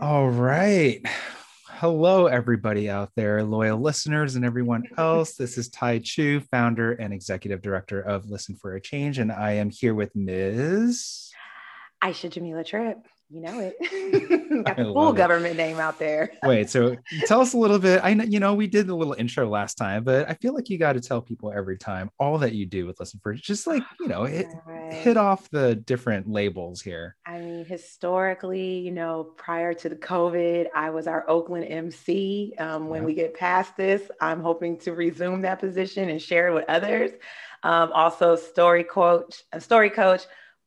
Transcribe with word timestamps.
All 0.00 0.30
right. 0.30 1.02
Hello, 1.68 2.24
everybody 2.26 2.88
out 2.88 3.10
there, 3.16 3.42
loyal 3.44 3.78
listeners, 3.78 4.34
and 4.34 4.42
everyone 4.42 4.84
else. 4.96 5.34
This 5.34 5.58
is 5.58 5.68
Thai 5.68 5.98
Chu, 5.98 6.40
founder 6.40 6.92
and 6.92 7.12
executive 7.12 7.60
director 7.60 8.00
of 8.00 8.30
Listen 8.30 8.56
for 8.56 8.76
a 8.76 8.80
Change, 8.80 9.18
and 9.18 9.30
I 9.30 9.52
am 9.52 9.68
here 9.68 9.94
with 9.94 10.16
Ms. 10.16 11.30
Ayasha 12.02 12.30
Jamila 12.30 12.64
Tripp. 12.64 13.06
You 13.34 13.40
know 13.40 13.58
it. 13.58 13.74
Got 14.64 14.76
the 14.76 14.84
full 14.84 15.12
government 15.12 15.56
name 15.56 15.80
out 15.80 15.98
there. 15.98 16.30
Wait, 16.44 16.70
so 16.70 16.96
tell 17.26 17.40
us 17.40 17.52
a 17.52 17.58
little 17.58 17.80
bit. 17.80 18.00
I 18.04 18.14
know 18.14 18.22
you 18.22 18.38
know 18.38 18.54
we 18.54 18.68
did 18.68 18.88
a 18.88 18.94
little 18.94 19.14
intro 19.14 19.48
last 19.48 19.74
time, 19.74 20.04
but 20.04 20.30
I 20.30 20.34
feel 20.34 20.54
like 20.54 20.70
you 20.70 20.78
got 20.78 20.92
to 20.92 21.00
tell 21.00 21.20
people 21.20 21.52
every 21.52 21.76
time 21.76 22.10
all 22.20 22.38
that 22.38 22.52
you 22.52 22.64
do 22.64 22.86
with 22.86 23.00
Listen 23.00 23.18
for 23.20 23.34
just 23.34 23.66
like 23.66 23.82
you 23.98 24.06
know 24.06 24.22
hit, 24.22 24.46
right. 24.64 24.92
hit 24.92 25.16
off 25.16 25.50
the 25.50 25.74
different 25.74 26.30
labels 26.30 26.80
here. 26.80 27.16
I 27.26 27.40
mean, 27.40 27.64
historically, 27.64 28.78
you 28.78 28.92
know, 28.92 29.24
prior 29.24 29.74
to 29.74 29.88
the 29.88 29.96
COVID, 29.96 30.68
I 30.72 30.90
was 30.90 31.08
our 31.08 31.28
Oakland 31.28 31.66
MC. 31.68 32.54
Um, 32.60 32.86
when 32.88 33.02
yeah. 33.02 33.06
we 33.06 33.14
get 33.14 33.34
past 33.34 33.76
this, 33.76 34.08
I'm 34.20 34.42
hoping 34.42 34.78
to 34.80 34.92
resume 34.92 35.42
that 35.42 35.58
position 35.58 36.08
and 36.08 36.22
share 36.22 36.46
it 36.46 36.54
with 36.54 36.66
others. 36.68 37.10
Um, 37.64 37.90
also, 37.92 38.36
story 38.36 38.84
coach, 38.84 39.42
a 39.52 39.60
story 39.60 39.90
coach, 39.90 40.22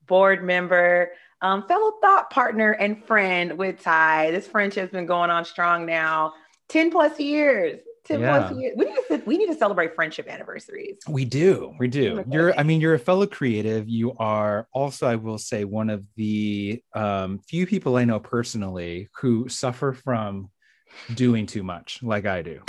board 0.05 0.43
member 0.43 1.11
um, 1.41 1.67
fellow 1.67 1.93
thought 2.01 2.29
partner 2.29 2.71
and 2.71 3.03
friend 3.05 3.57
with 3.57 3.81
Thai. 3.81 4.31
This 4.31 4.47
friendship's 4.47 4.91
been 4.91 5.05
going 5.05 5.29
on 5.29 5.45
strong 5.45 5.85
now, 5.85 6.33
10 6.69 6.91
plus 6.91 7.19
years. 7.19 7.79
10 8.05 8.21
yeah. 8.21 8.37
plus 8.37 8.57
years. 8.57 8.75
We 8.77 8.85
need, 8.85 8.95
to, 9.09 9.23
we 9.25 9.37
need 9.37 9.47
to 9.47 9.55
celebrate 9.55 9.93
friendship 9.93 10.27
anniversaries. 10.29 10.97
We 11.09 11.25
do. 11.25 11.73
We 11.77 11.89
do. 11.89 12.23
You're, 12.31 12.57
I 12.57 12.63
mean, 12.63 12.79
you're 12.79 12.93
a 12.93 12.99
fellow 12.99 13.27
creative. 13.27 13.89
You 13.89 14.13
are 14.13 14.67
also, 14.71 15.07
I 15.07 15.15
will 15.15 15.37
say, 15.37 15.65
one 15.65 15.89
of 15.89 16.05
the 16.15 16.81
um, 16.95 17.39
few 17.39 17.67
people 17.67 17.97
I 17.97 18.05
know 18.05 18.19
personally 18.19 19.09
who 19.19 19.49
suffer 19.49 19.91
from 19.91 20.49
doing 21.13 21.45
too 21.47 21.63
much, 21.63 21.99
like 22.01 22.25
I 22.25 22.41
do. 22.41 22.61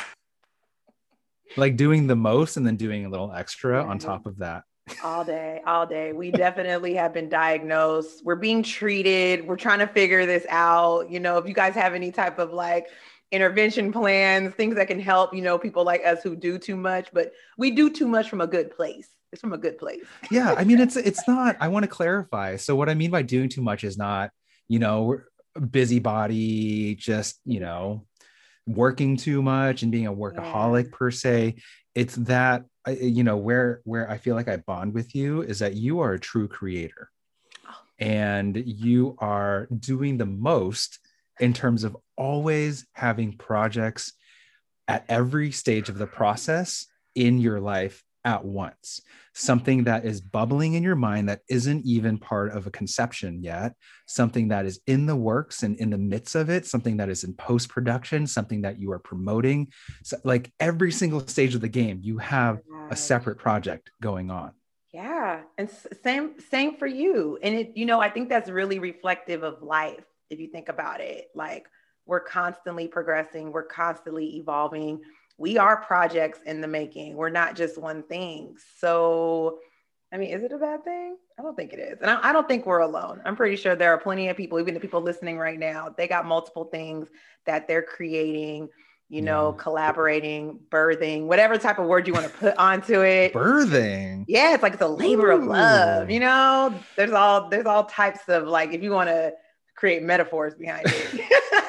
Like 1.57 1.77
doing 1.77 2.09
the 2.09 2.17
most 2.17 2.57
and 2.57 2.67
then 2.67 2.77
doing 2.77 3.07
a 3.07 3.09
little 3.09 3.33
extra 3.33 3.83
on 3.83 3.99
top 3.99 4.27
of 4.27 4.39
that 4.39 4.65
all 5.03 5.25
day, 5.25 5.61
all 5.67 5.87
day. 5.87 6.13
We 6.13 6.31
definitely 6.31 6.95
have 6.95 7.13
been 7.13 7.29
diagnosed. 7.29 8.25
We're 8.25 8.37
being 8.37 8.63
treated. 8.63 9.47
We're 9.47 9.57
trying 9.57 9.81
to 9.81 9.87
figure 9.87 10.27
this 10.27 10.47
out. 10.49 11.11
You 11.11 11.21
know, 11.21 11.39
if 11.39 11.47
you 11.47 11.55
guys 11.55 11.75
have 11.75 11.95
any 11.95 12.11
type 12.11 12.39
of 12.39 12.53
like 12.53 12.89
intervention 13.31 13.93
plans, 13.93 14.55
things 14.55 14.75
that 14.77 14.89
can 14.89 15.01
help, 15.01 15.35
you 15.35 15.43
know, 15.43 15.59
people 15.59 15.85
like 15.85 16.05
us 16.05 16.23
who 16.23 16.35
do 16.35 16.59
too 16.59 16.77
much, 16.77 17.09
but 17.13 17.33
we 17.57 17.71
do 17.71 17.91
too 17.91 18.07
much 18.07 18.29
from 18.29 18.41
a 18.41 18.47
good 18.47 18.75
place. 18.75 19.09
It's 19.33 19.43
from 19.43 19.53
a 19.53 19.59
good 19.59 19.77
place. 19.79 20.05
yeah, 20.31 20.55
I 20.57 20.65
mean, 20.65 20.81
it's 20.81 20.97
it's 20.97 21.29
not. 21.29 21.57
I 21.61 21.69
want 21.69 21.83
to 21.85 21.89
clarify. 21.89 22.57
So 22.57 22.75
what 22.75 22.89
I 22.89 22.95
mean 22.95 23.11
by 23.11 23.23
doing 23.23 23.51
too 23.51 23.61
much 23.61 23.85
is 23.85 23.99
not, 23.99 24.31
you 24.69 24.79
know, 24.79 25.21
busybody, 25.71 26.95
just 26.95 27.39
you 27.45 27.61
know, 27.61 28.07
working 28.67 29.17
too 29.17 29.43
much 29.43 29.83
and 29.83 29.93
being 29.93 30.07
a 30.07 30.15
workaholic 30.15 30.85
yeah. 30.85 30.91
per 30.97 31.11
se. 31.11 31.57
It's 31.95 32.15
that 32.17 32.65
you 32.91 33.25
know 33.25 33.37
where 33.37 33.81
where 33.85 34.11
i 34.11 34.17
feel 34.17 34.35
like 34.35 34.49
i 34.49 34.57
bond 34.57 34.95
with 34.95 35.15
you 35.15 35.43
is 35.43 35.59
that 35.59 35.75
you 35.75 36.01
are 36.01 36.13
a 36.13 36.21
true 36.21 36.49
creator 36.49 37.11
oh. 37.67 37.75
and 37.99 38.57
you 38.57 39.17
are 39.19 39.67
doing 39.79 40.17
the 40.17 40.27
most 40.27 40.99
in 41.41 41.53
terms 41.53 41.85
of 41.85 41.97
always 42.17 42.87
having 42.93 43.33
projects 43.33 44.13
at 44.87 45.05
every 45.09 45.53
stage 45.53 45.89
of 45.89 45.99
the 45.99 46.07
process 46.07 46.87
in 47.15 47.39
your 47.39 47.61
life 47.61 48.03
at 48.25 48.45
once 48.45 49.01
something 49.39 49.85
that 49.85 50.05
is 50.05 50.21
bubbling 50.21 50.75
in 50.75 50.83
your 50.83 50.97
mind 50.97 51.29
that 51.29 51.41
isn't 51.49 51.87
even 51.87 52.19
part 52.19 52.51
of 52.53 52.67
a 52.67 52.71
conception 52.71 53.43
yet 53.43 53.73
something 54.07 54.49
that 54.49 54.67
is 54.67 54.81
in 54.87 55.07
the 55.07 55.15
works 55.15 55.63
and 55.63 55.77
in 55.77 55.91
the 55.91 55.99
midst 55.99 56.35
of 56.35 56.51
it 56.51 56.67
something 56.67 56.97
that 56.97 57.09
is 57.09 57.23
in 57.23 57.33
post 57.35 57.69
production 57.69 58.27
something 58.27 58.63
that 58.63 58.81
you 58.81 58.91
are 58.91 58.99
promoting. 58.99 59.69
So 60.03 60.17
like 60.25 60.53
every 60.59 60.91
single 60.91 61.27
stage 61.27 61.55
of 61.55 61.61
the 61.61 61.69
game 61.69 62.01
you 62.03 62.19
have 62.19 62.61
a 62.91 62.97
separate 62.97 63.39
project 63.39 63.91
going 64.03 64.31
on. 64.31 64.53
Yeah 64.93 65.43
and 65.57 65.71
same 66.03 66.35
same 66.51 66.77
for 66.77 66.87
you. 66.87 67.39
And 67.43 67.55
it 67.55 67.77
you 67.77 67.87
know 67.87 68.01
i 68.01 68.11
think 68.11 68.29
that's 68.29 68.51
really 68.51 68.79
reflective 68.79 69.43
of 69.45 69.63
life 69.63 70.05
if 70.31 70.41
you 70.41 70.49
think 70.49 70.69
about 70.69 71.01
it. 71.01 71.29
Like 71.35 71.67
we're 72.07 72.21
constantly 72.21 72.89
progressing 72.89 73.53
we're 73.53 73.63
constantly 73.63 74.37
evolving 74.37 75.01
we 75.39 75.57
are 75.57 75.77
projects 75.77 76.41
in 76.45 76.61
the 76.61 76.69
making. 76.69 77.15
We're 77.15 77.31
not 77.31 77.55
just 77.55 77.79
one 77.79 78.03
thing. 78.03 78.57
So, 78.79 79.61
I 80.13 80.17
mean, 80.17 80.31
is 80.31 80.43
it 80.43 80.53
a 80.53 80.59
bad 80.59 80.85
thing? 80.85 81.17
I 81.39 81.43
don't 81.43 81.57
think 81.57 81.73
it 81.73 81.79
is. 81.79 81.99
And 82.03 82.11
I, 82.11 82.31
I, 82.31 82.33
don't 82.33 82.49
think 82.49 82.67
we're 82.67 82.81
alone. 82.81 83.23
I'm 83.25 83.37
pretty 83.37 83.55
sure 83.55 83.77
there 83.77 83.95
are 83.95 83.99
plenty 83.99 84.29
of 84.29 84.37
people, 84.37 84.59
even 84.59 84.75
the 84.75 84.81
people 84.81 85.01
listening 85.01 85.39
right 85.39 85.59
now, 85.59 85.95
they 85.97 86.09
got 86.09 86.27
multiple 86.27 86.65
things 86.65 87.09
that 87.47 87.69
they're 87.69 87.83
creating, 87.83 88.69
you 89.09 89.23
know, 89.23 89.55
yeah. 89.57 89.63
collaborating, 89.63 90.59
birthing, 90.71 91.27
whatever 91.27 91.57
type 91.57 91.79
of 91.79 91.87
word 91.87 92.09
you 92.09 92.13
want 92.13 92.27
to 92.27 92.33
put 92.33 92.57
onto 92.57 93.03
it. 93.03 93.33
Birthing. 93.33 94.25
Yeah, 94.27 94.55
it's 94.55 94.63
like 94.65 94.73
it's 94.73 94.83
a 94.83 94.89
labor 94.89 95.31
Ooh. 95.31 95.37
of 95.37 95.45
love, 95.45 96.11
you 96.11 96.19
know? 96.19 96.75
There's 96.97 97.13
all 97.13 97.49
there's 97.49 97.67
all 97.67 97.85
types 97.85 98.29
of 98.29 98.49
like 98.49 98.73
if 98.73 98.83
you 98.83 98.91
want 98.91 99.09
to 99.09 99.35
create 99.77 100.03
metaphors 100.03 100.57
behind 100.57 100.87
it. 100.87 101.65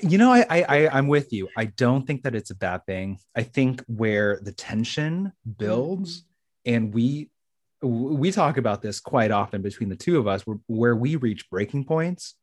you 0.00 0.16
know 0.16 0.32
I, 0.32 0.46
I 0.50 0.88
i'm 0.92 1.08
with 1.08 1.32
you 1.32 1.48
i 1.56 1.66
don't 1.66 2.06
think 2.06 2.22
that 2.22 2.34
it's 2.34 2.50
a 2.50 2.54
bad 2.54 2.86
thing 2.86 3.18
i 3.36 3.42
think 3.42 3.82
where 3.86 4.40
the 4.42 4.52
tension 4.52 5.32
builds 5.58 6.20
mm-hmm. 6.20 6.74
and 6.74 6.94
we 6.94 7.30
we 7.82 8.30
talk 8.30 8.56
about 8.56 8.80
this 8.80 9.00
quite 9.00 9.30
often 9.30 9.60
between 9.60 9.88
the 9.88 9.96
two 9.96 10.18
of 10.18 10.26
us 10.26 10.46
where, 10.46 10.58
where 10.66 10.96
we 10.96 11.16
reach 11.16 11.50
breaking 11.50 11.84
points 11.84 12.34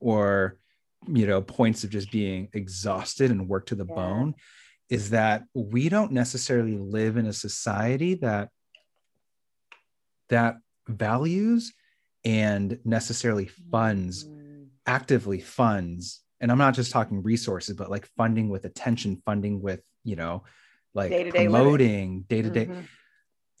or 0.00 0.58
you 1.08 1.26
know 1.26 1.42
points 1.42 1.84
of 1.84 1.90
just 1.90 2.10
being 2.10 2.48
exhausted 2.52 3.30
and 3.30 3.48
worked 3.48 3.68
to 3.68 3.74
the 3.74 3.86
yeah. 3.88 3.94
bone 3.94 4.34
is 4.88 5.10
that 5.10 5.44
we 5.54 5.88
don't 5.88 6.12
necessarily 6.12 6.76
live 6.76 7.16
in 7.16 7.26
a 7.26 7.32
society 7.32 8.14
that 8.14 8.48
that 10.28 10.56
values 10.88 11.72
and 12.24 12.78
necessarily 12.84 13.46
funds 13.70 14.24
mm-hmm. 14.24 14.64
actively 14.86 15.40
funds 15.40 16.22
and 16.40 16.50
i'm 16.50 16.58
not 16.58 16.74
just 16.74 16.90
talking 16.90 17.22
resources 17.22 17.76
but 17.76 17.90
like 17.90 18.06
funding 18.16 18.48
with 18.48 18.64
attention 18.64 19.20
funding 19.24 19.60
with 19.60 19.80
you 20.04 20.16
know 20.16 20.44
like 20.94 21.10
day-to-day 21.10 21.44
promoting 21.44 22.22
day 22.22 22.42
to 22.42 22.50
day 22.50 22.68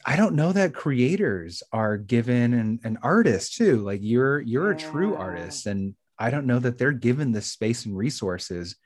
i 0.06 0.16
don't 0.16 0.34
know 0.34 0.52
that 0.52 0.72
creators 0.72 1.62
are 1.72 1.96
given 1.96 2.54
and, 2.54 2.80
and 2.84 2.98
artists 3.02 3.56
too. 3.56 3.78
Like 3.78 4.00
you're 4.02 4.40
you're 4.40 4.72
yeah. 4.72 4.76
a 4.76 4.90
true 4.90 5.14
artist 5.14 5.66
and 5.66 5.94
i 6.18 6.30
don't 6.30 6.46
know 6.46 6.58
that 6.58 6.78
they're 6.78 6.92
given 6.92 7.32
the 7.32 7.42
space 7.42 7.84
and 7.84 7.96
resources 7.96 8.76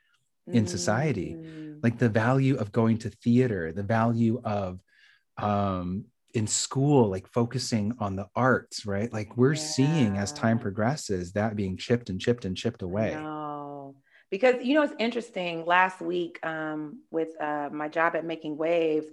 in 0.53 0.67
society. 0.67 1.37
Mm. 1.39 1.79
like 1.83 1.99
the 1.99 2.09
value 2.09 2.57
of 2.57 2.73
going 2.73 2.99
to 2.99 3.11
theater 3.11 3.73
the 3.73 3.85
value 3.85 4.41
of 4.45 4.81
um 5.37 6.07
in 6.35 6.47
school 6.47 7.09
like 7.09 7.29
focusing 7.29 7.95
on 7.99 8.17
the 8.17 8.27
arts 8.35 8.87
right? 8.87 9.13
Like 9.13 9.37
we're 9.37 9.53
yeah. 9.53 9.61
seeing 9.61 10.17
as 10.17 10.33
time 10.33 10.59
progresses 10.59 11.33
that 11.33 11.57
being 11.57 11.77
chipped 11.77 12.09
and 12.09 12.21
chipped 12.21 12.45
and 12.45 12.57
chipped 12.57 12.83
away 12.83 13.15
because 14.31 14.57
you 14.63 14.75
know 14.75 14.83
it's 14.83 14.95
interesting 14.99 15.65
last 15.67 16.01
week 16.01 16.39
um, 16.45 17.01
with 17.11 17.41
uh, 17.41 17.69
my 17.73 17.89
job 17.89 18.15
at 18.17 18.25
making 18.25 18.57
waves 18.57 19.07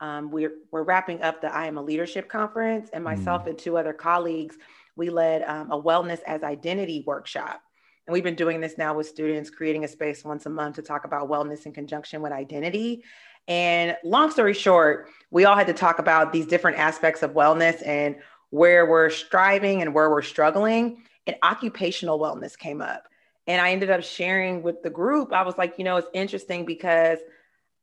um, 0.00 0.30
we're, 0.30 0.54
we're 0.70 0.82
wrapping 0.82 1.22
up 1.22 1.40
the 1.40 1.54
i 1.54 1.66
am 1.66 1.78
a 1.78 1.82
leadership 1.82 2.28
conference 2.28 2.90
and 2.92 3.02
myself 3.02 3.44
mm. 3.44 3.50
and 3.50 3.58
two 3.58 3.76
other 3.76 3.92
colleagues 3.92 4.56
we 4.96 5.10
led 5.10 5.42
um, 5.42 5.70
a 5.70 5.80
wellness 5.80 6.20
as 6.26 6.42
identity 6.42 7.04
workshop. 7.06 7.62
And 8.06 8.12
we've 8.12 8.24
been 8.24 8.34
doing 8.34 8.60
this 8.60 8.76
now 8.76 8.94
with 8.94 9.08
students 9.08 9.50
creating 9.50 9.84
a 9.84 9.88
space 9.88 10.24
once 10.24 10.46
a 10.46 10.50
month 10.50 10.76
to 10.76 10.82
talk 10.82 11.04
about 11.04 11.28
wellness 11.28 11.66
in 11.66 11.72
conjunction 11.72 12.20
with 12.20 12.32
identity. 12.32 13.02
And 13.48 13.96
long 14.04 14.30
story 14.30 14.54
short 14.54 15.08
we 15.30 15.44
all 15.44 15.56
had 15.56 15.66
to 15.66 15.74
talk 15.74 15.98
about 15.98 16.32
these 16.32 16.46
different 16.46 16.78
aspects 16.78 17.22
of 17.22 17.32
wellness 17.32 17.86
and 17.86 18.16
where 18.50 18.86
we're 18.86 19.10
striving 19.10 19.82
and 19.82 19.92
where 19.92 20.10
we're 20.10 20.22
struggling 20.22 21.02
and 21.26 21.36
occupational 21.42 22.18
wellness 22.18 22.56
came 22.56 22.80
up 22.80 23.08
and 23.46 23.60
I 23.60 23.72
ended 23.72 23.90
up 23.90 24.02
sharing 24.02 24.62
with 24.62 24.82
the 24.82 24.90
group. 24.90 25.32
I 25.32 25.42
was 25.42 25.58
like, 25.58 25.74
you 25.78 25.84
know, 25.84 25.96
it's 25.96 26.08
interesting 26.14 26.64
because 26.64 27.18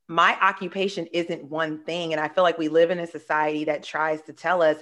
my 0.07 0.38
occupation 0.41 1.07
isn't 1.13 1.44
one 1.45 1.83
thing. 1.83 2.13
And 2.13 2.19
I 2.19 2.27
feel 2.27 2.44
like 2.44 2.57
we 2.57 2.68
live 2.68 2.91
in 2.91 3.00
a 3.00 3.07
society 3.07 3.63
that 3.65 3.83
tries 3.83 4.21
to 4.24 4.33
tell 4.33 4.62
us, 4.62 4.77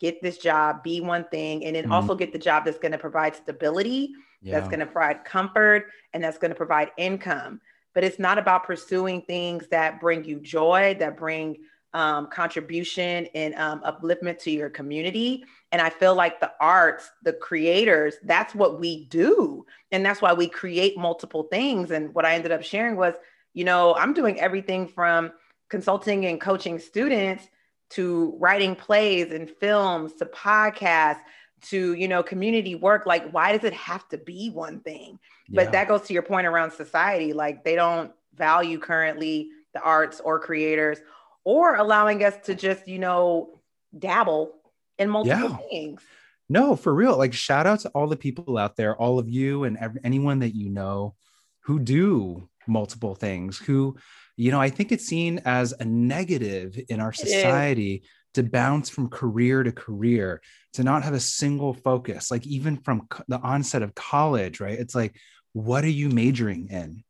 get 0.00 0.20
this 0.20 0.38
job, 0.38 0.82
be 0.82 1.00
one 1.00 1.24
thing, 1.30 1.64
and 1.64 1.76
then 1.76 1.84
mm-hmm. 1.84 1.92
also 1.92 2.14
get 2.14 2.32
the 2.32 2.38
job 2.38 2.64
that's 2.64 2.78
going 2.78 2.92
to 2.92 2.98
provide 2.98 3.34
stability, 3.34 4.10
yeah. 4.42 4.52
that's 4.52 4.68
going 4.68 4.80
to 4.80 4.86
provide 4.86 5.24
comfort, 5.24 5.86
and 6.12 6.22
that's 6.22 6.36
going 6.36 6.50
to 6.50 6.56
provide 6.56 6.90
income. 6.98 7.60
But 7.94 8.04
it's 8.04 8.18
not 8.18 8.38
about 8.38 8.64
pursuing 8.64 9.22
things 9.22 9.68
that 9.68 10.00
bring 10.00 10.24
you 10.24 10.40
joy, 10.40 10.96
that 10.98 11.16
bring 11.16 11.58
um, 11.94 12.26
contribution 12.26 13.28
and 13.34 13.54
um, 13.54 13.80
upliftment 13.82 14.38
to 14.40 14.50
your 14.50 14.68
community. 14.68 15.44
And 15.72 15.80
I 15.80 15.90
feel 15.90 16.14
like 16.14 16.40
the 16.40 16.52
arts, 16.60 17.08
the 17.22 17.32
creators, 17.32 18.16
that's 18.24 18.54
what 18.54 18.80
we 18.80 19.06
do. 19.06 19.64
And 19.92 20.04
that's 20.04 20.20
why 20.20 20.32
we 20.32 20.48
create 20.48 20.98
multiple 20.98 21.44
things. 21.44 21.92
And 21.92 22.12
what 22.12 22.26
I 22.26 22.34
ended 22.34 22.52
up 22.52 22.64
sharing 22.64 22.96
was, 22.96 23.14
you 23.54 23.64
know, 23.64 23.94
I'm 23.94 24.12
doing 24.12 24.40
everything 24.40 24.88
from 24.88 25.32
consulting 25.70 26.26
and 26.26 26.40
coaching 26.40 26.80
students 26.80 27.48
to 27.90 28.36
writing 28.40 28.74
plays 28.74 29.30
and 29.30 29.48
films 29.48 30.14
to 30.14 30.26
podcasts 30.26 31.20
to 31.62 31.94
you 31.94 32.08
know 32.08 32.22
community 32.22 32.74
work 32.74 33.06
like 33.06 33.30
why 33.30 33.56
does 33.56 33.64
it 33.64 33.72
have 33.72 34.06
to 34.08 34.18
be 34.18 34.50
one 34.50 34.80
thing 34.80 35.18
but 35.48 35.72
that 35.72 35.88
goes 35.88 36.02
to 36.02 36.12
your 36.12 36.22
point 36.22 36.46
around 36.46 36.70
society 36.70 37.32
like 37.32 37.64
they 37.64 37.74
don't 37.74 38.12
value 38.34 38.78
currently 38.78 39.48
the 39.72 39.80
arts 39.80 40.20
or 40.20 40.38
creators 40.38 40.98
or 41.44 41.76
allowing 41.76 42.24
us 42.24 42.34
to 42.44 42.54
just 42.54 42.88
you 42.88 42.98
know 42.98 43.60
dabble 43.96 44.52
in 44.98 45.10
multiple 45.10 45.50
yeah. 45.50 45.68
things. 45.68 46.02
No 46.48 46.76
for 46.76 46.94
real. 46.94 47.16
Like 47.16 47.32
shout 47.32 47.66
out 47.66 47.80
to 47.80 47.88
all 47.90 48.06
the 48.06 48.16
people 48.16 48.58
out 48.58 48.76
there 48.76 48.96
all 48.96 49.18
of 49.18 49.28
you 49.28 49.64
and 49.64 49.76
every, 49.78 50.00
anyone 50.04 50.40
that 50.40 50.54
you 50.54 50.70
know 50.70 51.14
who 51.60 51.78
do 51.78 52.48
multiple 52.66 53.14
things 53.14 53.58
who 53.58 53.94
you 54.38 54.50
know 54.50 54.58
i 54.58 54.70
think 54.70 54.90
it's 54.90 55.04
seen 55.04 55.38
as 55.44 55.74
a 55.80 55.84
negative 55.84 56.80
in 56.88 56.98
our 56.98 57.12
society 57.12 58.02
to 58.32 58.42
bounce 58.42 58.88
from 58.88 59.10
career 59.10 59.62
to 59.62 59.70
career 59.70 60.40
to 60.72 60.82
not 60.82 61.02
have 61.04 61.12
a 61.12 61.20
single 61.20 61.74
focus 61.74 62.30
like 62.30 62.46
even 62.46 62.78
from 62.78 63.06
the 63.28 63.38
onset 63.40 63.82
of 63.82 63.94
college 63.94 64.60
right? 64.60 64.78
It's 64.78 64.94
like 64.94 65.14
what 65.54 65.84
are 65.84 65.88
you 65.88 66.08
majoring 66.08 66.68
in? 66.68 67.04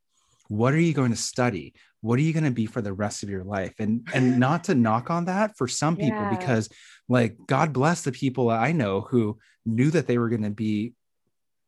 What 0.49 0.75
are 0.75 0.81
you 0.81 0.93
going 0.93 1.11
to 1.11 1.17
study 1.17 1.75
what 2.05 2.19
are 2.19 2.23
you 2.23 2.35
going 2.35 2.45
to 2.45 2.51
be 2.51 2.67
for 2.67 2.83
the 2.83 2.93
rest 2.93 3.23
of 3.23 3.31
your 3.31 3.45
life 3.45 3.73
and 3.79 4.07
and 4.13 4.39
not 4.47 4.65
to 4.65 4.75
knock 4.75 5.11
on 5.11 5.25
that 5.25 5.57
for 5.57 5.67
some 5.67 5.97
people 5.97 6.21
yeah. 6.21 6.37
because 6.37 6.69
like 7.09 7.35
god 7.47 7.73
bless 7.73 8.03
the 8.03 8.13
people 8.13 8.51
i 8.51 8.73
know 8.73 9.01
who 9.01 9.39
knew 9.65 9.91
that 9.91 10.07
they 10.07 10.19
were 10.19 10.29
going 10.29 10.43
to 10.43 10.51
be 10.51 10.93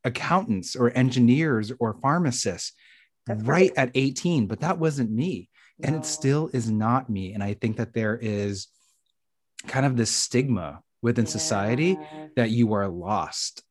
accountants 0.05 0.77
or 0.77 0.93
engineers 0.95 1.73
or 1.81 1.99
pharmacists 2.03 2.73
That's 3.27 3.43
right, 3.45 3.73
at 3.77 3.91
18 3.95 4.47
but 4.47 4.61
that 4.61 4.79
wasn't 4.79 5.11
me 5.11 5.49
no. 5.79 5.89
and 5.89 5.97
it 5.97 6.05
still 6.05 6.51
is 6.53 6.71
not 6.71 7.09
me 7.09 7.33
and 7.33 7.43
i 7.43 7.55
think 7.55 7.79
that 7.79 7.95
there 7.95 8.19
is 8.21 8.69
kind 9.67 9.87
of 9.87 9.97
this 9.97 10.11
stigma 10.11 10.83
within 11.01 11.25
yeah. 11.25 11.31
society 11.31 11.99
that 12.37 12.51
you 12.51 12.75
are 12.75 12.89
lost 12.89 13.63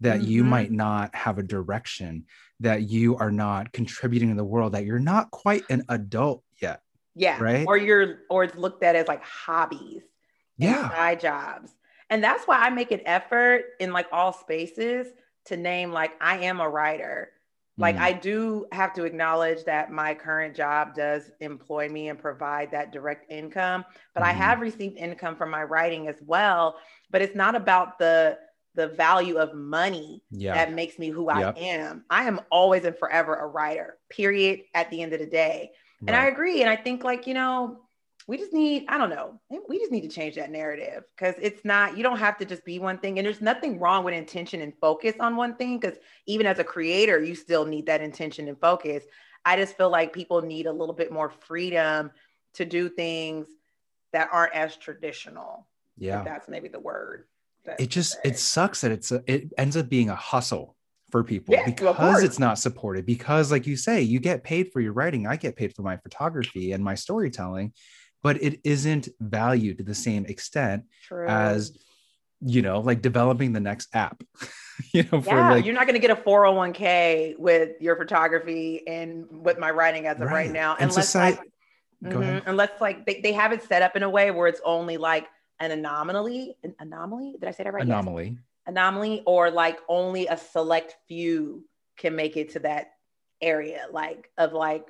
that 0.00 0.20
mm-hmm. 0.20 0.30
you 0.30 0.44
might 0.44 0.70
not 0.70 1.14
have 1.16 1.38
a 1.38 1.42
direction 1.42 2.26
that 2.62 2.88
you 2.88 3.16
are 3.16 3.30
not 3.30 3.72
contributing 3.72 4.30
to 4.30 4.34
the 4.34 4.44
world 4.44 4.72
that 4.72 4.84
you're 4.84 4.98
not 4.98 5.30
quite 5.30 5.62
an 5.70 5.82
adult 5.88 6.42
yet 6.60 6.82
yeah 7.14 7.38
right 7.40 7.66
or 7.66 7.76
you're 7.76 8.20
or 8.30 8.44
it's 8.44 8.56
looked 8.56 8.82
at 8.82 8.96
as 8.96 9.08
like 9.08 9.22
hobbies 9.22 10.02
yeah 10.58 10.88
side 10.90 11.20
jobs 11.20 11.74
and 12.10 12.22
that's 12.22 12.44
why 12.46 12.58
i 12.58 12.70
make 12.70 12.90
an 12.90 13.00
effort 13.04 13.64
in 13.80 13.92
like 13.92 14.06
all 14.12 14.32
spaces 14.32 15.06
to 15.44 15.56
name 15.56 15.92
like 15.92 16.12
i 16.20 16.38
am 16.38 16.60
a 16.60 16.68
writer 16.68 17.30
like 17.78 17.96
mm. 17.96 18.00
I 18.00 18.12
do 18.12 18.66
have 18.70 18.92
to 18.94 19.04
acknowledge 19.04 19.64
that 19.64 19.90
my 19.90 20.12
current 20.12 20.54
job 20.54 20.94
does 20.94 21.30
employ 21.40 21.88
me 21.88 22.10
and 22.10 22.18
provide 22.18 22.70
that 22.72 22.92
direct 22.92 23.30
income, 23.30 23.84
but 24.14 24.22
mm. 24.22 24.26
I 24.26 24.30
mm-hmm. 24.30 24.42
have 24.42 24.60
received 24.60 24.98
income 24.98 25.36
from 25.36 25.50
my 25.50 25.62
writing 25.62 26.06
as 26.06 26.16
well. 26.26 26.76
But 27.10 27.22
it's 27.22 27.34
not 27.34 27.54
about 27.54 27.98
the 27.98 28.38
the 28.74 28.88
value 28.88 29.36
of 29.36 29.54
money 29.54 30.22
yeah. 30.30 30.54
that 30.54 30.72
makes 30.72 30.98
me 30.98 31.08
who 31.08 31.28
yep. 31.34 31.56
I 31.56 31.60
am. 31.60 32.04
I 32.08 32.24
am 32.24 32.40
always 32.50 32.84
and 32.84 32.96
forever 32.96 33.34
a 33.34 33.46
writer. 33.46 33.98
Period. 34.08 34.60
At 34.74 34.90
the 34.90 35.02
end 35.02 35.12
of 35.12 35.20
the 35.20 35.26
day, 35.26 35.70
right. 36.00 36.08
and 36.08 36.16
I 36.16 36.26
agree. 36.26 36.62
And 36.62 36.70
I 36.70 36.76
think 36.76 37.04
like 37.04 37.26
you 37.26 37.34
know 37.34 37.82
we 38.26 38.36
just 38.36 38.52
need 38.52 38.84
i 38.88 38.96
don't 38.96 39.10
know 39.10 39.40
we 39.68 39.78
just 39.78 39.90
need 39.90 40.02
to 40.02 40.08
change 40.08 40.36
that 40.36 40.50
narrative 40.50 41.04
because 41.16 41.34
it's 41.40 41.64
not 41.64 41.96
you 41.96 42.02
don't 42.02 42.18
have 42.18 42.38
to 42.38 42.44
just 42.44 42.64
be 42.64 42.78
one 42.78 42.98
thing 42.98 43.18
and 43.18 43.26
there's 43.26 43.40
nothing 43.40 43.78
wrong 43.78 44.04
with 44.04 44.14
intention 44.14 44.60
and 44.60 44.72
focus 44.80 45.14
on 45.20 45.36
one 45.36 45.54
thing 45.56 45.78
because 45.78 45.98
even 46.26 46.46
as 46.46 46.58
a 46.58 46.64
creator 46.64 47.22
you 47.22 47.34
still 47.34 47.64
need 47.64 47.86
that 47.86 48.00
intention 48.00 48.48
and 48.48 48.60
focus 48.60 49.04
i 49.44 49.56
just 49.56 49.76
feel 49.76 49.90
like 49.90 50.12
people 50.12 50.40
need 50.42 50.66
a 50.66 50.72
little 50.72 50.94
bit 50.94 51.12
more 51.12 51.30
freedom 51.30 52.10
to 52.54 52.64
do 52.64 52.88
things 52.88 53.46
that 54.12 54.28
aren't 54.32 54.54
as 54.54 54.76
traditional 54.76 55.66
yeah 55.96 56.22
that's 56.22 56.48
maybe 56.48 56.68
the 56.68 56.80
word 56.80 57.24
it 57.78 57.88
just 57.88 58.16
it 58.24 58.38
sucks 58.38 58.80
that 58.80 58.90
it's 58.90 59.12
a, 59.12 59.22
it 59.26 59.52
ends 59.56 59.76
up 59.76 59.88
being 59.88 60.10
a 60.10 60.14
hustle 60.14 60.76
for 61.10 61.22
people 61.22 61.54
yeah, 61.54 61.66
because 61.66 62.22
it's 62.22 62.38
not 62.38 62.58
supported 62.58 63.04
because 63.04 63.50
like 63.50 63.66
you 63.66 63.76
say 63.76 64.00
you 64.00 64.18
get 64.18 64.42
paid 64.42 64.72
for 64.72 64.80
your 64.80 64.92
writing 64.92 65.26
i 65.26 65.36
get 65.36 65.56
paid 65.56 65.74
for 65.74 65.82
my 65.82 65.96
photography 65.98 66.72
and 66.72 66.82
my 66.82 66.94
storytelling 66.94 67.72
but 68.22 68.42
it 68.42 68.60
isn't 68.64 69.08
valued 69.20 69.78
to 69.78 69.84
the 69.84 69.94
same 69.94 70.24
extent 70.24 70.84
True. 71.04 71.28
as 71.28 71.76
you 72.40 72.62
know 72.62 72.80
like 72.80 73.02
developing 73.02 73.52
the 73.52 73.60
next 73.60 73.94
app 73.94 74.22
you 74.92 75.04
know 75.12 75.22
yeah, 75.26 75.50
like, 75.50 75.64
you're 75.66 75.74
not 75.74 75.86
going 75.86 76.00
to 76.00 76.06
get 76.06 76.10
a 76.10 76.20
401k 76.20 77.38
with 77.38 77.80
your 77.80 77.96
photography 77.96 78.82
and 78.86 79.26
with 79.30 79.58
my 79.58 79.70
writing 79.70 80.06
as 80.06 80.16
of 80.16 80.22
right, 80.22 80.32
right 80.32 80.50
now 80.50 80.72
and 80.72 80.90
unless 80.90 81.06
society- 81.06 81.38
like, 82.00 82.14
mm-hmm, 82.14 82.48
unless 82.48 82.70
like 82.80 83.04
they, 83.04 83.20
they 83.20 83.32
have 83.32 83.52
it 83.52 83.62
set 83.62 83.82
up 83.82 83.96
in 83.96 84.02
a 84.02 84.10
way 84.10 84.30
where 84.30 84.48
it's 84.48 84.62
only 84.64 84.96
like 84.96 85.28
an 85.60 85.70
anomaly 85.70 86.56
an 86.62 86.74
anomaly? 86.78 87.36
Did 87.40 87.48
i 87.48 87.52
say 87.52 87.64
that 87.64 87.72
right? 87.72 87.82
Anomaly 87.84 88.26
yes. 88.26 88.42
anomaly. 88.66 89.22
Or 89.26 89.50
like 89.50 89.78
only 89.88 90.26
a 90.26 90.36
select 90.36 90.96
few 91.08 91.64
can 91.96 92.16
make 92.16 92.36
it 92.36 92.50
to 92.50 92.60
that 92.60 92.92
area 93.40 93.86
like 93.90 94.30
of 94.38 94.52
like 94.52 94.86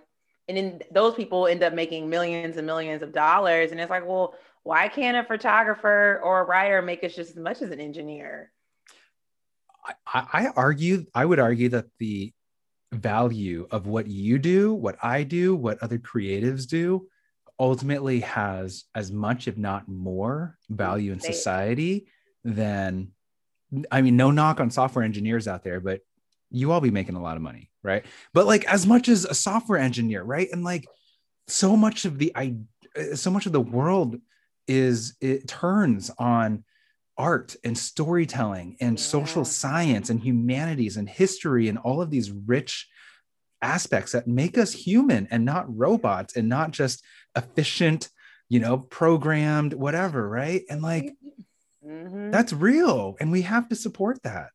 and 0.48 0.56
then 0.56 0.80
those 0.90 1.14
people 1.14 1.46
end 1.46 1.62
up 1.62 1.72
making 1.72 2.10
millions 2.10 2.56
and 2.56 2.66
millions 2.66 3.02
of 3.02 3.12
dollars. 3.12 3.70
And 3.70 3.80
it's 3.80 3.90
like 3.90 4.06
well 4.06 4.34
why 4.64 4.88
can't 4.88 5.16
a 5.16 5.24
photographer 5.24 6.20
or 6.22 6.40
a 6.40 6.44
writer 6.44 6.82
make 6.82 7.02
as 7.02 7.16
just 7.16 7.30
as 7.30 7.36
much 7.36 7.62
as 7.62 7.70
an 7.70 7.80
engineer? 7.80 8.52
I, 10.06 10.26
I 10.32 10.46
argue 10.54 11.06
i 11.14 11.24
would 11.24 11.40
argue 11.40 11.68
that 11.70 11.86
the 11.98 12.32
value 12.92 13.66
of 13.70 13.86
what 13.86 14.06
you 14.06 14.38
do 14.38 14.72
what 14.72 14.96
i 15.02 15.24
do 15.24 15.56
what 15.56 15.82
other 15.82 15.98
creatives 15.98 16.68
do 16.68 17.08
ultimately 17.62 18.20
has 18.20 18.84
as 18.94 19.10
much 19.10 19.48
if 19.48 19.56
not 19.56 19.88
more 19.88 20.58
value 20.68 21.12
in 21.12 21.20
society 21.20 22.08
than 22.44 23.08
i 23.90 24.02
mean 24.02 24.16
no 24.16 24.30
knock 24.30 24.60
on 24.60 24.70
software 24.70 25.04
engineers 25.04 25.48
out 25.48 25.62
there 25.62 25.80
but 25.80 26.00
you 26.52 26.70
all 26.70 26.80
be 26.80 26.90
making 26.90 27.16
a 27.16 27.22
lot 27.22 27.36
of 27.36 27.42
money, 27.42 27.70
right? 27.82 28.04
But 28.32 28.46
like 28.46 28.64
as 28.66 28.86
much 28.86 29.08
as 29.08 29.24
a 29.24 29.34
software 29.34 29.78
engineer, 29.78 30.22
right? 30.22 30.48
And 30.52 30.62
like 30.62 30.86
so 31.48 31.76
much 31.76 32.04
of 32.04 32.18
the 32.18 32.32
I 32.36 32.56
so 33.14 33.30
much 33.30 33.46
of 33.46 33.52
the 33.52 33.60
world 33.60 34.20
is 34.68 35.16
it 35.20 35.48
turns 35.48 36.10
on 36.18 36.64
art 37.16 37.56
and 37.64 37.76
storytelling 37.76 38.76
and 38.80 38.98
yeah. 38.98 39.04
social 39.04 39.44
science 39.44 40.10
and 40.10 40.20
humanities 40.20 40.96
and 40.96 41.08
history 41.08 41.68
and 41.68 41.78
all 41.78 42.02
of 42.02 42.10
these 42.10 42.30
rich 42.30 42.88
aspects 43.62 44.12
that 44.12 44.26
make 44.26 44.58
us 44.58 44.72
human 44.72 45.26
and 45.30 45.44
not 45.44 45.74
robots 45.74 46.36
and 46.36 46.48
not 46.48 46.70
just 46.70 47.02
efficient, 47.36 48.08
you 48.48 48.60
know, 48.60 48.78
programmed 48.78 49.74
whatever, 49.74 50.28
right? 50.28 50.62
And 50.68 50.82
like 50.82 51.14
mm-hmm. 51.84 52.30
that's 52.30 52.52
real 52.52 53.16
and 53.20 53.32
we 53.32 53.42
have 53.42 53.68
to 53.68 53.76
support 53.76 54.22
that 54.22 54.50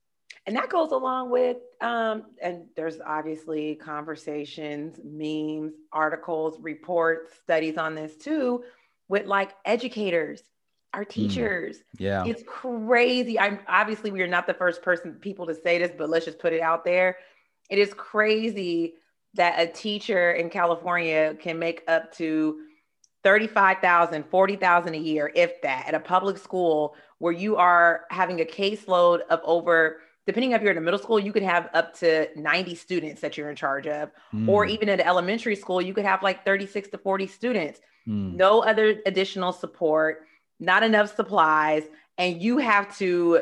and 0.45 0.56
that 0.56 0.69
goes 0.69 0.91
along 0.91 1.29
with 1.29 1.57
um, 1.81 2.24
and 2.41 2.65
there's 2.75 3.00
obviously 3.06 3.75
conversations 3.75 5.00
memes 5.03 5.74
articles 5.91 6.57
reports 6.60 7.34
studies 7.43 7.77
on 7.77 7.93
this 7.93 8.15
too 8.15 8.63
with 9.10 9.25
like 9.25 9.53
educators 9.65 10.41
our 10.93 11.03
hmm. 11.03 11.10
teachers 11.10 11.77
mm, 11.77 11.81
yeah 12.00 12.24
it's 12.25 12.43
crazy 12.48 13.39
i'm 13.39 13.60
obviously 13.67 14.10
we 14.10 14.22
are 14.22 14.27
not 14.27 14.48
the 14.48 14.53
first 14.53 14.81
person 14.81 15.13
people 15.13 15.46
to 15.46 15.53
say 15.53 15.77
this 15.77 15.91
but 15.98 16.10
let's 16.10 16.25
just 16.25 16.39
put 16.39 16.53
it 16.53 16.62
out 16.62 16.86
there 16.86 17.17
it 17.69 17.77
is 17.77 17.93
crazy 17.93 18.96
that 19.34 19.60
a 19.60 19.67
teacher 19.67 20.31
in 20.31 20.50
california 20.50 21.36
can 21.39 21.60
make 21.60 21.84
up 21.88 22.12
to 22.13 22.62
35,000, 23.27 24.24
40,000 24.24 24.93
a 24.93 24.98
year, 24.98 25.29
if 25.36 25.62
that, 25.62 25.86
at 25.86 25.93
a 25.93 26.00
public 26.00 26.38
school 26.38 26.96
where 27.17 27.34
you 27.34 27.57
are 27.57 28.05
having 28.10 28.39
a 28.39 28.46
caseload 28.46 29.19
of 29.29 29.41
over 29.43 29.98
depending 30.25 30.53
if 30.53 30.62
you're 30.62 30.72
in 30.72 30.77
a 30.77 30.81
middle 30.81 31.00
school, 31.00 31.19
you 31.19 31.34
could 31.34 31.43
have 31.43 31.69
up 31.74 31.93
to 32.00 32.29
90 32.39 32.75
students 32.75 33.19
that 33.19 33.38
you're 33.38 33.50
in 33.50 33.55
charge 33.57 33.86
of. 33.86 34.12
Mm. 34.34 34.48
Or 34.48 34.65
even 34.65 34.88
at 34.88 35.01
an 35.01 35.07
elementary 35.07 35.57
school, 35.57 35.81
you 35.81 35.93
could 35.93 36.05
have 36.05 36.24
like 36.24 36.46
36 36.46 36.88
to 36.89 36.98
40 36.98 37.27
students. 37.27 37.81
Mm. 38.07 38.36
No 38.36 38.62
other 38.62 39.01
additional 39.05 39.51
support, 39.51 40.25
not 40.62 40.84
enough 40.84 41.13
supplies, 41.13 41.84
and 42.17 42.41
you 42.41 42.60
have 42.60 42.98
to 42.98 43.41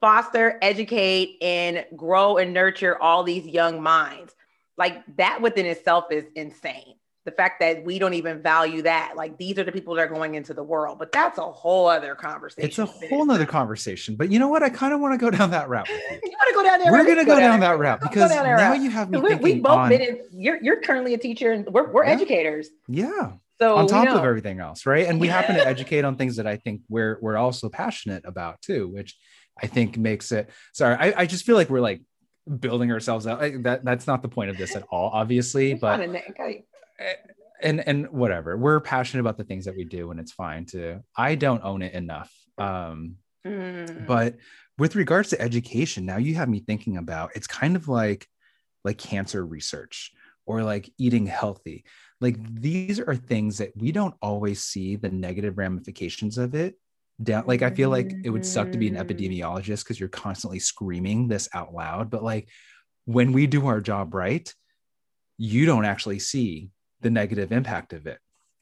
foster, 0.00 0.58
educate, 0.62 1.36
and 1.42 1.84
grow 1.96 2.38
and 2.38 2.54
nurture 2.54 3.00
all 3.00 3.24
these 3.24 3.46
young 3.46 3.82
minds. 3.82 4.34
Like 4.78 5.02
that 5.16 5.42
within 5.42 5.66
itself 5.66 6.06
is 6.10 6.24
insane 6.34 6.94
the 7.26 7.32
fact 7.32 7.58
that 7.58 7.84
we 7.84 7.98
don't 7.98 8.14
even 8.14 8.40
value 8.40 8.82
that 8.82 9.14
like 9.16 9.36
these 9.36 9.58
are 9.58 9.64
the 9.64 9.72
people 9.72 9.94
that 9.94 10.02
are 10.02 10.14
going 10.14 10.36
into 10.36 10.54
the 10.54 10.62
world 10.62 10.96
but 10.98 11.10
that's 11.10 11.38
a 11.38 11.42
whole 11.42 11.88
other 11.88 12.14
conversation 12.14 12.66
it's 12.66 12.78
a 12.78 12.86
whole 12.86 13.30
other 13.30 13.44
conversation 13.44 14.14
but 14.14 14.30
you 14.30 14.38
know 14.38 14.48
what? 14.48 14.62
I 14.62 14.70
kind 14.70 14.94
of 14.94 15.00
want 15.00 15.12
to 15.12 15.18
go 15.18 15.28
down 15.28 15.50
that 15.50 15.68
route 15.68 15.88
you, 15.88 15.94
want 16.22 16.22
to 16.22 16.54
go 16.54 16.62
down 16.62 16.78
there 16.78 16.92
we're 16.92 17.04
going 17.04 17.18
to 17.18 17.24
go, 17.24 17.34
go, 17.34 17.40
down, 17.40 17.60
that 17.60 17.78
route 17.78 18.00
because 18.00 18.30
now 18.30 18.44
route. 18.44 18.80
you 18.80 18.90
have 18.90 19.10
me 19.10 19.18
we, 19.20 19.34
we 19.34 19.60
both 19.60 19.72
on, 19.72 19.88
been 19.88 20.00
in, 20.00 20.20
you're, 20.32 20.62
you're 20.62 20.80
currently 20.80 21.14
a 21.14 21.18
teacher 21.18 21.52
and 21.52 21.66
we're, 21.66 21.90
we're 21.90 22.06
yeah. 22.06 22.12
educators. 22.12 22.68
Yeah. 22.88 23.32
So 23.60 23.76
on 23.76 23.88
top 23.88 24.08
of 24.08 24.24
everything 24.24 24.60
else 24.60 24.86
right? 24.86 25.06
And 25.06 25.20
we 25.20 25.28
happen 25.28 25.56
to 25.56 25.66
educate 25.66 26.04
on 26.04 26.16
things 26.16 26.36
that 26.36 26.46
i 26.46 26.56
think 26.56 26.82
we're 26.88 27.18
we're 27.20 27.36
also 27.36 27.68
passionate 27.68 28.22
about 28.24 28.62
too 28.62 28.88
which 28.88 29.16
i 29.60 29.66
think 29.66 29.96
makes 29.96 30.30
it 30.30 30.50
sorry 30.72 30.94
i, 30.96 31.22
I 31.22 31.26
just 31.26 31.44
feel 31.44 31.56
like 31.56 31.70
we're 31.70 31.80
like 31.80 32.02
building 32.46 32.92
ourselves 32.92 33.26
out. 33.26 33.40
That 33.62 33.84
that's 33.84 34.06
not 34.06 34.22
the 34.22 34.28
point 34.28 34.50
of 34.50 34.56
this 34.56 34.76
at 34.76 34.84
all 34.90 35.10
obviously 35.12 35.74
but 35.74 36.00
and 37.62 37.86
and 37.86 38.10
whatever 38.10 38.56
we're 38.56 38.80
passionate 38.80 39.20
about 39.20 39.36
the 39.36 39.44
things 39.44 39.64
that 39.64 39.76
we 39.76 39.84
do 39.84 40.10
and 40.10 40.20
it's 40.20 40.32
fine 40.32 40.64
to 40.64 41.00
i 41.16 41.34
don't 41.34 41.64
own 41.64 41.82
it 41.82 41.94
enough 41.94 42.32
um 42.58 43.16
mm. 43.46 44.06
but 44.06 44.36
with 44.78 44.96
regards 44.96 45.30
to 45.30 45.40
education, 45.40 46.04
now 46.04 46.18
you 46.18 46.34
have 46.34 46.48
me 46.48 46.60
thinking 46.60 46.96
about 46.96 47.32
it's 47.34 47.46
kind 47.46 47.76
of 47.76 47.88
like 47.88 48.26
like 48.84 48.98
cancer 48.98 49.44
research 49.44 50.12
or 50.44 50.62
like 50.62 50.92
eating 50.98 51.26
healthy. 51.26 51.84
Like 52.20 52.36
these 52.60 53.00
are 53.00 53.16
things 53.16 53.58
that 53.58 53.76
we 53.76 53.92
don't 53.92 54.14
always 54.22 54.62
see 54.62 54.96
the 54.96 55.10
negative 55.10 55.58
ramifications 55.58 56.38
of 56.38 56.54
it 56.54 56.76
down 57.22 57.44
like 57.46 57.62
i 57.62 57.70
feel 57.70 57.88
like 57.88 58.12
it 58.24 58.28
would 58.28 58.44
suck 58.44 58.70
to 58.70 58.76
be 58.76 58.88
an 58.88 58.94
mm. 58.94 59.02
epidemiologist 59.02 59.82
because 59.82 59.98
you're 59.98 60.06
constantly 60.06 60.58
screaming 60.58 61.28
this 61.28 61.48
out 61.54 61.72
loud 61.72 62.10
but 62.10 62.22
like 62.22 62.46
when 63.06 63.32
we 63.32 63.46
do 63.46 63.66
our 63.68 63.80
job 63.80 64.12
right 64.12 64.52
you 65.38 65.64
don't 65.64 65.86
actually 65.86 66.18
see 66.18 66.68
the 67.00 67.10
negative 67.10 67.52
impact 67.52 67.92
of 67.92 68.06
it 68.06 68.18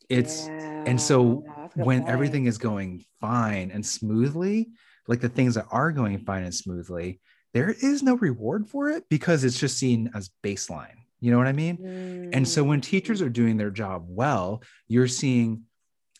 it's 0.08 0.46
yeah, 0.46 0.84
and 0.86 1.00
so 1.00 1.44
when 1.74 2.00
point. 2.00 2.08
everything 2.08 2.46
is 2.46 2.58
going 2.58 3.04
fine 3.20 3.70
and 3.70 3.84
smoothly 3.84 4.68
like 5.08 5.20
the 5.20 5.28
things 5.28 5.54
that 5.54 5.66
are 5.70 5.92
going 5.92 6.18
fine 6.18 6.42
and 6.42 6.54
smoothly 6.54 7.20
there 7.52 7.70
is 7.70 8.02
no 8.02 8.16
reward 8.16 8.68
for 8.68 8.90
it 8.90 9.04
because 9.08 9.44
it's 9.44 9.58
just 9.58 9.78
seen 9.78 10.10
as 10.14 10.30
baseline 10.42 10.96
you 11.20 11.30
know 11.30 11.38
what 11.38 11.46
i 11.46 11.52
mean 11.52 11.78
mm. 11.78 12.30
and 12.32 12.46
so 12.46 12.62
when 12.62 12.80
teachers 12.80 13.22
mm. 13.22 13.26
are 13.26 13.30
doing 13.30 13.56
their 13.56 13.70
job 13.70 14.04
well 14.08 14.62
you're 14.88 15.08
seeing 15.08 15.62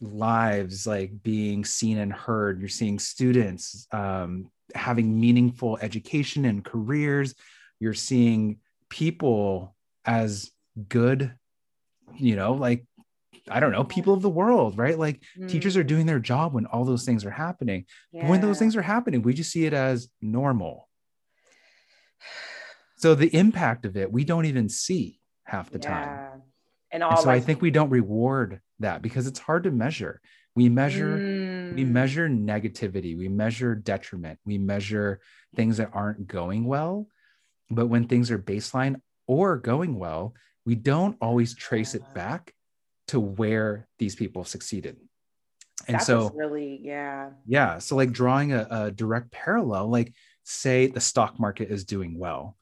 lives 0.00 0.87
like 0.87 1.23
being 1.23 1.64
seen 1.64 1.99
and 1.99 2.12
heard 2.12 2.61
you're 2.61 2.68
seeing 2.68 2.99
students 2.99 3.87
um, 3.92 4.50
having 4.75 5.21
meaningful 5.21 5.78
education 5.80 6.44
and 6.44 6.64
careers 6.64 7.35
you're 7.80 7.94
seeing 7.94 8.59
people 8.88 9.75
as 10.04 10.50
good 10.88 11.35
you 12.16 12.37
know 12.37 12.52
like 12.52 12.84
i 13.50 13.61
don't 13.61 13.73
know 13.73 13.84
people 13.84 14.14
of 14.14 14.23
the 14.23 14.30
world 14.30 14.78
right 14.78 14.99
like 14.99 15.23
mm. 15.38 15.49
teachers 15.49 15.76
are 15.76 15.84
doing 15.84 16.06
their 16.06 16.18
job 16.18 16.54
when 16.54 16.66
all 16.66 16.84
those 16.84 17.04
things 17.04 17.25
are 17.25 17.30
happening 17.30 17.84
yeah. 18.12 18.28
when 18.28 18.40
those 18.40 18.58
things 18.58 18.76
are 18.76 18.82
happening 18.82 19.23
we 19.23 19.34
just 19.34 19.50
see 19.50 19.66
it 19.66 19.73
as 19.73 20.08
normal 20.23 20.88
so 22.96 23.14
the 23.14 23.34
impact 23.34 23.84
of 23.84 23.96
it 23.96 24.11
we 24.11 24.25
don't 24.25 24.46
even 24.46 24.68
see 24.68 25.20
half 25.44 25.70
the 25.70 25.78
yeah. 25.78 25.94
time 25.94 26.42
and 26.90 27.02
all 27.02 27.11
and 27.11 27.20
so 27.20 27.26
like- 27.26 27.37
i 27.37 27.40
think 27.40 27.61
we 27.61 27.70
don't 27.70 27.90
reward 27.90 28.61
that 28.80 29.02
because 29.02 29.26
it's 29.26 29.38
hard 29.38 29.64
to 29.64 29.70
measure 29.70 30.20
we 30.56 30.68
measure 30.68 31.18
mm. 31.18 31.75
we 31.75 31.84
measure 31.84 32.28
negativity 32.28 33.16
we 33.16 33.28
measure 33.28 33.75
detriment 33.75 34.38
we 34.44 34.58
measure 34.58 35.20
things 35.56 35.76
that 35.76 35.90
aren't 35.92 36.26
going 36.26 36.64
well 36.64 37.06
but 37.70 37.87
when 37.87 38.06
things 38.06 38.30
are 38.30 38.38
baseline 38.38 39.00
or 39.26 39.56
going 39.56 39.99
well 39.99 40.34
we 40.66 40.75
don't 40.75 41.16
always 41.21 41.54
trace 41.54 41.94
it 41.94 42.02
back 42.14 42.54
to 43.09 43.21
where 43.21 43.87
these 43.99 44.14
people 44.14 44.44
succeeded. 44.44 44.97
And 45.87 45.97
That's 45.97 46.06
so 46.06 46.30
really 46.35 46.80
yeah. 46.83 47.30
Yeah 47.47 47.78
so 47.78 47.97
like 47.97 48.12
drawing 48.12 48.52
a, 48.52 48.66
a 48.71 48.90
direct 48.90 49.30
parallel 49.30 49.88
like 49.88 50.14
say 50.44 50.87
the 50.87 51.00
stock 51.00 51.38
market 51.38 51.71
is 51.71 51.85
doing 51.85 52.18
well 52.18 52.56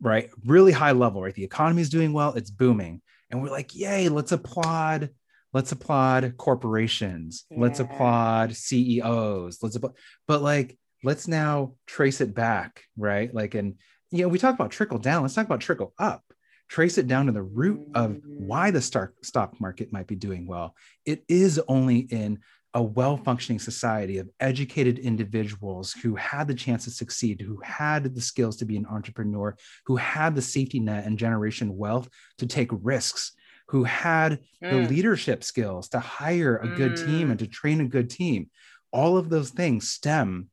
right? 0.00 0.30
Really 0.44 0.70
high 0.70 0.92
level 0.92 1.22
right? 1.22 1.34
The 1.34 1.44
economy 1.44 1.82
is 1.82 1.88
doing 1.88 2.12
well 2.12 2.34
it's 2.34 2.50
booming. 2.50 3.02
And 3.30 3.42
we're 3.42 3.50
like 3.50 3.74
yay 3.74 4.08
let's 4.08 4.32
applaud 4.32 5.10
let's 5.52 5.72
applaud 5.72 6.34
corporations 6.36 7.44
yeah. 7.50 7.56
let's 7.60 7.80
applaud 7.80 8.54
ceos 8.54 9.58
let's 9.62 9.76
applaud 9.76 9.94
but 10.26 10.42
like 10.42 10.78
let's 11.02 11.26
now 11.26 11.72
trace 11.86 12.20
it 12.20 12.34
back 12.34 12.84
right? 12.96 13.34
Like 13.34 13.54
and 13.54 13.74
you 14.10 14.22
know 14.22 14.28
we 14.28 14.38
talk 14.38 14.54
about 14.54 14.70
trickle 14.70 14.98
down 14.98 15.22
let's 15.22 15.34
talk 15.34 15.46
about 15.46 15.60
trickle 15.60 15.94
up 15.98 16.22
trace 16.68 16.98
it 16.98 17.06
down 17.06 17.26
to 17.26 17.32
the 17.32 17.42
root 17.42 17.80
of 17.94 18.18
why 18.24 18.70
the 18.70 18.80
stock 18.80 19.60
market 19.60 19.92
might 19.92 20.06
be 20.06 20.16
doing 20.16 20.46
well 20.46 20.74
it 21.06 21.24
is 21.28 21.60
only 21.68 21.98
in 21.98 22.38
a 22.74 22.82
well 22.82 23.16
functioning 23.16 23.58
society 23.58 24.18
of 24.18 24.28
educated 24.40 24.98
individuals 24.98 25.92
who 25.92 26.14
had 26.16 26.46
the 26.46 26.54
chance 26.54 26.84
to 26.84 26.90
succeed, 26.90 27.40
who 27.40 27.60
had 27.62 28.14
the 28.14 28.20
skills 28.20 28.56
to 28.56 28.64
be 28.64 28.76
an 28.76 28.86
entrepreneur, 28.86 29.56
who 29.86 29.96
had 29.96 30.34
the 30.34 30.42
safety 30.42 30.78
net 30.78 31.04
and 31.04 31.18
generation 31.18 31.76
wealth 31.76 32.08
to 32.38 32.46
take 32.46 32.68
risks, 32.70 33.32
who 33.68 33.84
had 33.84 34.40
mm. 34.62 34.70
the 34.70 34.88
leadership 34.88 35.42
skills 35.42 35.88
to 35.88 35.98
hire 35.98 36.58
a 36.58 36.68
good 36.68 36.92
mm. 36.92 37.06
team 37.06 37.30
and 37.30 37.38
to 37.38 37.46
train 37.46 37.80
a 37.80 37.88
good 37.88 38.10
team. 38.10 38.50
All 38.92 39.16
of 39.16 39.28
those 39.28 39.50
things 39.50 39.88
stem 39.88 40.48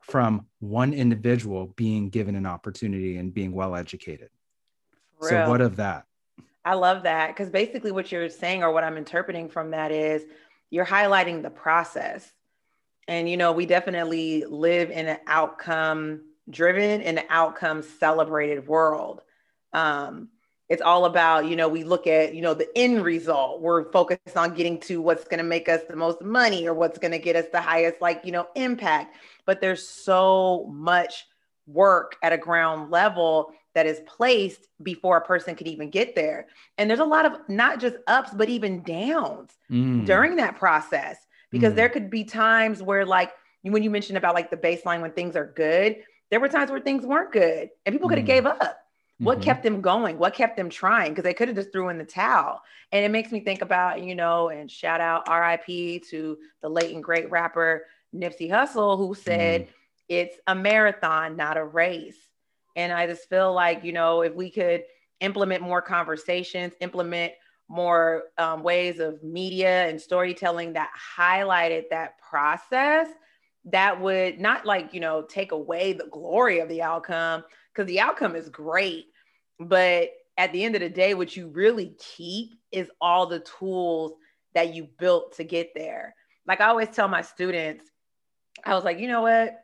from 0.00 0.46
one 0.60 0.94
individual 0.94 1.66
being 1.76 2.08
given 2.08 2.34
an 2.34 2.46
opportunity 2.46 3.18
and 3.18 3.34
being 3.34 3.52
well 3.52 3.76
educated. 3.76 4.30
So, 5.20 5.48
what 5.48 5.60
of 5.60 5.76
that? 5.76 6.04
I 6.64 6.74
love 6.74 7.04
that 7.04 7.28
because 7.28 7.50
basically, 7.50 7.92
what 7.92 8.12
you're 8.12 8.28
saying, 8.28 8.62
or 8.62 8.72
what 8.72 8.84
I'm 8.84 8.96
interpreting 8.96 9.48
from 9.48 9.70
that, 9.70 9.90
is 9.90 10.24
you're 10.70 10.86
highlighting 10.86 11.42
the 11.42 11.50
process. 11.50 12.30
And, 13.06 13.28
you 13.28 13.38
know, 13.38 13.52
we 13.52 13.64
definitely 13.64 14.44
live 14.44 14.90
in 14.90 15.08
an 15.08 15.18
outcome 15.26 16.22
driven 16.50 17.00
and 17.00 17.22
outcome 17.30 17.82
celebrated 17.82 18.66
world. 18.66 19.22
Um, 19.72 20.28
it's 20.68 20.82
all 20.82 21.06
about, 21.06 21.46
you 21.46 21.56
know, 21.56 21.68
we 21.68 21.84
look 21.84 22.06
at, 22.06 22.34
you 22.34 22.42
know, 22.42 22.52
the 22.52 22.68
end 22.76 23.02
result. 23.02 23.62
We're 23.62 23.90
focused 23.90 24.36
on 24.36 24.52
getting 24.52 24.78
to 24.80 25.00
what's 25.00 25.24
going 25.24 25.38
to 25.38 25.44
make 25.44 25.68
us 25.70 25.80
the 25.88 25.96
most 25.96 26.20
money 26.20 26.66
or 26.68 26.74
what's 26.74 26.98
going 26.98 27.12
to 27.12 27.18
get 27.18 27.36
us 27.36 27.46
the 27.50 27.60
highest, 27.62 28.02
like, 28.02 28.20
you 28.24 28.32
know, 28.32 28.46
impact. 28.54 29.16
But 29.46 29.62
there's 29.62 29.88
so 29.88 30.70
much 30.70 31.26
work 31.66 32.16
at 32.22 32.34
a 32.34 32.38
ground 32.38 32.90
level 32.90 33.54
that 33.74 33.86
is 33.86 34.00
placed 34.06 34.66
before 34.82 35.16
a 35.16 35.24
person 35.24 35.54
could 35.54 35.68
even 35.68 35.90
get 35.90 36.14
there. 36.14 36.46
And 36.76 36.88
there's 36.88 37.00
a 37.00 37.04
lot 37.04 37.26
of 37.26 37.32
not 37.48 37.80
just 37.80 37.96
ups, 38.06 38.30
but 38.34 38.48
even 38.48 38.82
downs 38.82 39.50
mm. 39.70 40.04
during 40.04 40.36
that 40.36 40.56
process, 40.56 41.18
because 41.50 41.72
mm. 41.72 41.76
there 41.76 41.88
could 41.88 42.10
be 42.10 42.24
times 42.24 42.82
where, 42.82 43.04
like, 43.04 43.32
when 43.62 43.82
you 43.82 43.90
mentioned 43.90 44.18
about 44.18 44.34
like 44.34 44.50
the 44.50 44.56
baseline 44.56 45.00
when 45.02 45.12
things 45.12 45.36
are 45.36 45.52
good, 45.54 45.96
there 46.30 46.40
were 46.40 46.48
times 46.48 46.70
where 46.70 46.80
things 46.80 47.04
weren't 47.04 47.32
good 47.32 47.70
and 47.84 47.94
people 47.94 48.08
could 48.08 48.18
have 48.18 48.24
mm. 48.24 48.28
gave 48.28 48.46
up. 48.46 48.78
What 49.20 49.38
mm-hmm. 49.38 49.44
kept 49.44 49.62
them 49.64 49.80
going? 49.80 50.16
What 50.18 50.34
kept 50.34 50.56
them 50.56 50.70
trying? 50.70 51.10
Because 51.10 51.24
they 51.24 51.34
could 51.34 51.48
have 51.48 51.56
just 51.56 51.72
threw 51.72 51.88
in 51.88 51.98
the 51.98 52.04
towel. 52.04 52.62
And 52.92 53.04
it 53.04 53.10
makes 53.10 53.32
me 53.32 53.40
think 53.40 53.62
about, 53.62 54.00
you 54.02 54.14
know, 54.14 54.48
and 54.48 54.70
shout 54.70 55.00
out 55.00 55.28
RIP 55.28 56.04
to 56.10 56.38
the 56.62 56.68
late 56.68 56.94
and 56.94 57.02
great 57.02 57.28
rapper 57.30 57.86
Nipsey 58.14 58.48
Hussle, 58.48 58.96
who 58.96 59.14
said, 59.14 59.62
mm. 59.62 59.68
it's 60.08 60.36
a 60.46 60.54
marathon, 60.54 61.36
not 61.36 61.56
a 61.56 61.64
race. 61.64 62.16
And 62.78 62.92
I 62.92 63.08
just 63.08 63.28
feel 63.28 63.52
like, 63.52 63.82
you 63.82 63.92
know, 63.92 64.22
if 64.22 64.32
we 64.34 64.50
could 64.50 64.84
implement 65.18 65.64
more 65.64 65.82
conversations, 65.82 66.74
implement 66.80 67.32
more 67.68 68.22
um, 68.38 68.62
ways 68.62 69.00
of 69.00 69.20
media 69.24 69.88
and 69.88 70.00
storytelling 70.00 70.74
that 70.74 70.90
highlighted 71.18 71.90
that 71.90 72.12
process, 72.20 73.08
that 73.64 74.00
would 74.00 74.38
not 74.38 74.64
like, 74.64 74.94
you 74.94 75.00
know, 75.00 75.22
take 75.22 75.50
away 75.50 75.92
the 75.92 76.06
glory 76.06 76.60
of 76.60 76.68
the 76.68 76.80
outcome, 76.80 77.42
because 77.74 77.88
the 77.88 77.98
outcome 77.98 78.36
is 78.36 78.48
great. 78.48 79.06
But 79.58 80.10
at 80.36 80.52
the 80.52 80.62
end 80.62 80.76
of 80.76 80.80
the 80.80 80.88
day, 80.88 81.14
what 81.14 81.36
you 81.36 81.48
really 81.48 81.96
keep 82.16 82.50
is 82.70 82.88
all 83.00 83.26
the 83.26 83.40
tools 83.40 84.12
that 84.54 84.72
you 84.72 84.88
built 85.00 85.36
to 85.38 85.42
get 85.42 85.70
there. 85.74 86.14
Like 86.46 86.60
I 86.60 86.68
always 86.68 86.90
tell 86.90 87.08
my 87.08 87.22
students, 87.22 87.90
I 88.64 88.74
was 88.76 88.84
like, 88.84 89.00
you 89.00 89.08
know 89.08 89.22
what? 89.22 89.58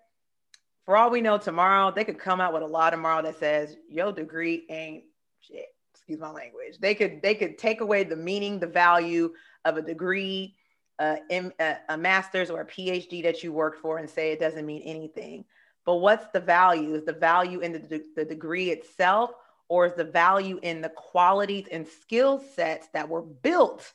For 0.84 0.96
all 0.96 1.10
we 1.10 1.20
know, 1.20 1.38
tomorrow 1.38 1.90
they 1.90 2.04
could 2.04 2.18
come 2.18 2.40
out 2.40 2.52
with 2.52 2.62
a 2.62 2.66
law 2.66 2.90
tomorrow 2.90 3.22
that 3.22 3.38
says 3.38 3.76
your 3.88 4.12
degree 4.12 4.66
ain't 4.68 5.04
shit. 5.40 5.66
Excuse 5.94 6.20
my 6.20 6.30
language. 6.30 6.78
They 6.80 6.94
could 6.94 7.22
they 7.22 7.34
could 7.34 7.56
take 7.56 7.80
away 7.80 8.04
the 8.04 8.16
meaning, 8.16 8.58
the 8.58 8.66
value 8.66 9.32
of 9.64 9.78
a 9.78 9.82
degree, 9.82 10.56
uh, 10.98 11.16
in, 11.30 11.52
a, 11.58 11.76
a 11.88 11.96
master's 11.96 12.50
or 12.50 12.60
a 12.60 12.66
PhD 12.66 13.22
that 13.22 13.42
you 13.42 13.52
worked 13.52 13.80
for, 13.80 13.98
and 13.98 14.08
say 14.08 14.32
it 14.32 14.40
doesn't 14.40 14.66
mean 14.66 14.82
anything. 14.82 15.44
But 15.86 15.96
what's 15.96 16.26
the 16.32 16.40
value? 16.40 16.94
Is 16.94 17.04
the 17.04 17.12
value 17.12 17.60
in 17.60 17.72
the, 17.72 17.78
de- 17.78 18.04
the 18.16 18.24
degree 18.24 18.70
itself, 18.70 19.30
or 19.68 19.86
is 19.86 19.94
the 19.94 20.04
value 20.04 20.58
in 20.62 20.80
the 20.80 20.90
qualities 20.90 21.66
and 21.70 21.86
skill 21.86 22.42
sets 22.54 22.88
that 22.92 23.08
were 23.08 23.22
built 23.22 23.92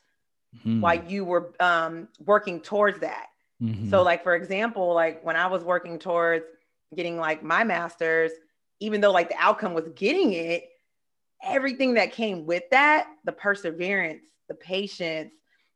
mm-hmm. 0.56 0.82
while 0.82 1.04
you 1.04 1.26
were 1.26 1.54
um, 1.60 2.08
working 2.26 2.60
towards 2.60 3.00
that? 3.00 3.28
Mm-hmm. 3.62 3.90
So, 3.90 4.04
like 4.04 4.24
for 4.24 4.36
example, 4.36 4.94
like 4.94 5.24
when 5.24 5.36
I 5.36 5.48
was 5.48 5.64
working 5.64 6.00
towards 6.00 6.46
getting 6.96 7.18
like 7.18 7.44
my 7.44 7.64
master's, 7.64 8.32
even 8.80 9.02
though 9.02 9.12
like 9.12 9.30
the 9.30 9.38
outcome 9.38 9.74
was 9.74 9.88
getting 9.96 10.34
it, 10.34 10.70
everything 11.44 11.94
that 11.96 12.12
came 12.12 12.46
with 12.46 12.64
that, 12.72 13.08
the 13.26 13.32
perseverance, 13.32 14.26
the 14.48 14.56
patience, 14.56 15.32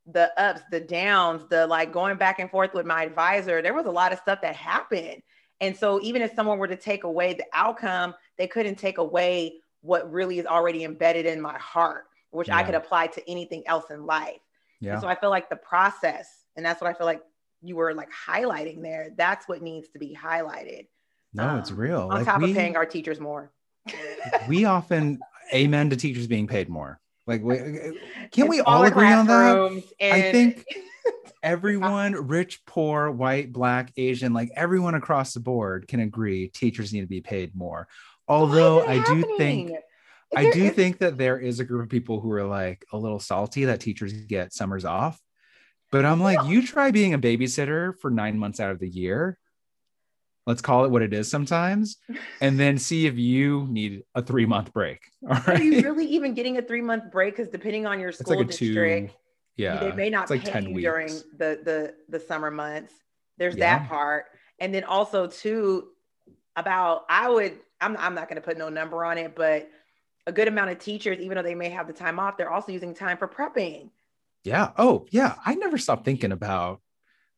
the 0.06 0.32
ups, 0.40 0.62
the 0.72 0.80
downs, 0.80 1.44
the 1.50 1.66
like 1.68 1.94
going 1.94 2.18
back 2.18 2.40
and 2.40 2.50
forth 2.50 2.74
with 2.74 2.86
my 2.86 3.04
advisor, 3.04 3.62
there 3.62 3.74
was 3.74 3.86
a 3.86 3.92
lot 3.92 4.12
of 4.12 4.20
stuff 4.20 4.42
that 4.42 4.56
happened. 4.56 5.22
And 5.62 5.76
so 5.78 6.02
even 6.02 6.22
if 6.22 6.34
someone 6.36 6.58
were 6.58 6.68
to 6.68 6.76
take 6.76 7.06
away 7.06 7.34
the 7.34 7.46
outcome, 7.54 8.14
they 8.38 8.48
couldn't 8.48 8.76
take 8.76 8.98
away 8.98 9.60
what 9.82 10.12
really 10.12 10.40
is 10.40 10.46
already 10.46 10.84
embedded 10.84 11.26
in 11.26 11.40
my 11.40 11.58
heart, 11.58 12.06
which 12.32 12.50
yeah. 12.50 12.58
I 12.58 12.64
could 12.64 12.76
apply 12.76 13.08
to 13.08 13.30
anything 13.30 13.64
else 13.68 13.86
in 13.90 14.06
life. 14.06 14.40
Yeah. 14.82 14.94
And 14.94 15.02
so 15.02 15.08
I 15.08 15.16
feel 15.16 15.30
like 15.30 15.50
the 15.50 15.56
process, 15.56 16.28
and 16.58 16.66
that's 16.66 16.82
what 16.82 16.90
I 16.90 16.98
feel 16.98 17.08
like 17.08 17.22
you 17.62 17.78
were 17.78 17.94
like 17.94 18.10
highlighting 18.12 18.82
there, 18.82 19.12
that's 19.16 19.48
what 19.48 19.62
needs 19.62 19.88
to 19.90 20.00
be 20.00 20.18
highlighted. 20.22 20.88
No, 21.34 21.50
um, 21.50 21.60
it's 21.60 21.72
real. 21.72 22.02
On 22.02 22.10
like 22.10 22.26
top 22.26 22.42
we, 22.42 22.52
of 22.52 22.56
paying 22.56 22.76
our 22.76 22.86
teachers 22.86 23.20
more. 23.20 23.52
we 24.48 24.66
often 24.66 25.20
amen 25.54 25.90
to 25.90 25.96
teachers 25.96 26.28
being 26.28 26.48
paid 26.48 26.70
more. 26.70 27.00
Like, 27.26 27.42
can 28.32 28.48
we 28.48 28.62
all 28.62 28.84
agree 28.84 29.12
on 29.12 29.28
that? 29.28 29.84
And- 30.00 30.14
I 30.14 30.32
think 30.32 30.66
everyone, 31.44 32.14
rich, 32.28 32.66
poor, 32.66 33.10
white, 33.12 33.52
black, 33.52 33.92
Asian, 33.98 34.34
like 34.34 34.50
everyone 34.56 34.96
across 34.96 35.34
the 35.34 35.40
board 35.40 35.88
can 35.88 36.00
agree 36.00 36.50
teachers 36.50 36.94
need 36.94 37.02
to 37.02 37.08
be 37.08 37.22
paid 37.22 37.56
more. 37.56 37.88
Although 38.28 38.86
I 38.86 39.04
do 39.04 39.38
think 39.38 39.72
I 40.36 40.50
do 40.50 40.70
think 40.70 41.00
that 41.00 41.18
there 41.18 41.38
is 41.38 41.60
a 41.60 41.66
group 41.66 41.84
of 41.84 41.90
people 41.90 42.20
who 42.20 42.32
are 42.32 42.46
like 42.46 42.86
a 42.92 42.98
little 42.98 43.20
salty 43.20 43.66
that 43.66 43.82
teachers 43.82 44.14
get 44.14 44.54
summers 44.54 44.86
off. 44.86 45.20
But 45.92 46.06
I'm 46.06 46.22
like, 46.22 46.48
you 46.48 46.66
try 46.66 46.90
being 46.90 47.14
a 47.14 47.20
babysitter 47.20 47.96
for 48.00 48.10
nine 48.10 48.40
months 48.40 48.60
out 48.60 48.72
of 48.72 48.80
the 48.80 48.90
year. 48.90 49.38
Let's 50.46 50.62
call 50.62 50.86
it 50.86 50.92
what 50.92 51.02
it 51.02 51.14
is 51.14 51.30
sometimes, 51.30 51.98
and 52.42 52.60
then 52.60 52.78
see 52.78 53.08
if 53.08 53.18
you 53.18 53.68
need 53.70 54.04
a 54.16 54.22
three 54.22 54.46
month 54.46 54.74
break. 54.74 55.00
All 55.24 55.40
right. 55.48 55.60
Are 55.60 55.64
you 55.64 55.82
really 55.82 56.06
even 56.08 56.34
getting 56.34 56.58
a 56.58 56.62
three 56.62 56.82
month 56.82 57.12
break? 57.12 57.36
Because 57.36 57.50
depending 57.50 57.86
on 57.86 58.00
your 58.00 58.12
school 58.12 58.38
like 58.38 58.48
district, 58.48 59.12
two, 59.12 59.18
yeah, 59.58 59.80
they 59.80 59.92
may 59.92 60.10
not 60.10 60.30
like 60.30 60.44
pay 60.44 60.52
10 60.52 60.64
you 60.68 60.76
weeks. 60.76 60.86
during 60.86 61.08
the 61.38 61.60
the 61.64 61.96
the 62.10 62.20
summer 62.20 62.52
months. 62.52 62.94
There's 63.38 63.56
yeah. 63.56 63.80
that 63.80 63.90
part, 63.90 64.26
and 64.60 64.74
then 64.74 64.84
also 64.84 65.28
too 65.28 65.90
about 66.56 67.06
I 67.10 67.30
would 67.30 67.60
I'm 67.82 67.98
I'm 67.98 68.16
not 68.16 68.28
going 68.28 68.36
to 68.36 68.46
put 68.46 68.58
no 68.58 68.70
number 68.70 69.04
on 69.04 69.18
it, 69.18 69.36
but 69.36 69.70
a 70.26 70.32
good 70.32 70.48
amount 70.48 70.72
of 70.72 70.80
teachers, 70.80 71.20
even 71.20 71.36
though 71.36 71.44
they 71.44 71.56
may 71.56 71.70
have 71.70 71.88
the 71.88 71.94
time 71.94 72.20
off, 72.20 72.38
they're 72.38 72.52
also 72.52 72.72
using 72.72 72.94
time 72.94 73.18
for 73.18 73.28
prepping. 73.28 73.90
Yeah. 74.44 74.72
Oh, 74.78 75.06
yeah. 75.12 75.36
I 75.46 75.56
never 75.56 75.78
stopped 75.78 76.06
thinking 76.06 76.32
about, 76.32 76.82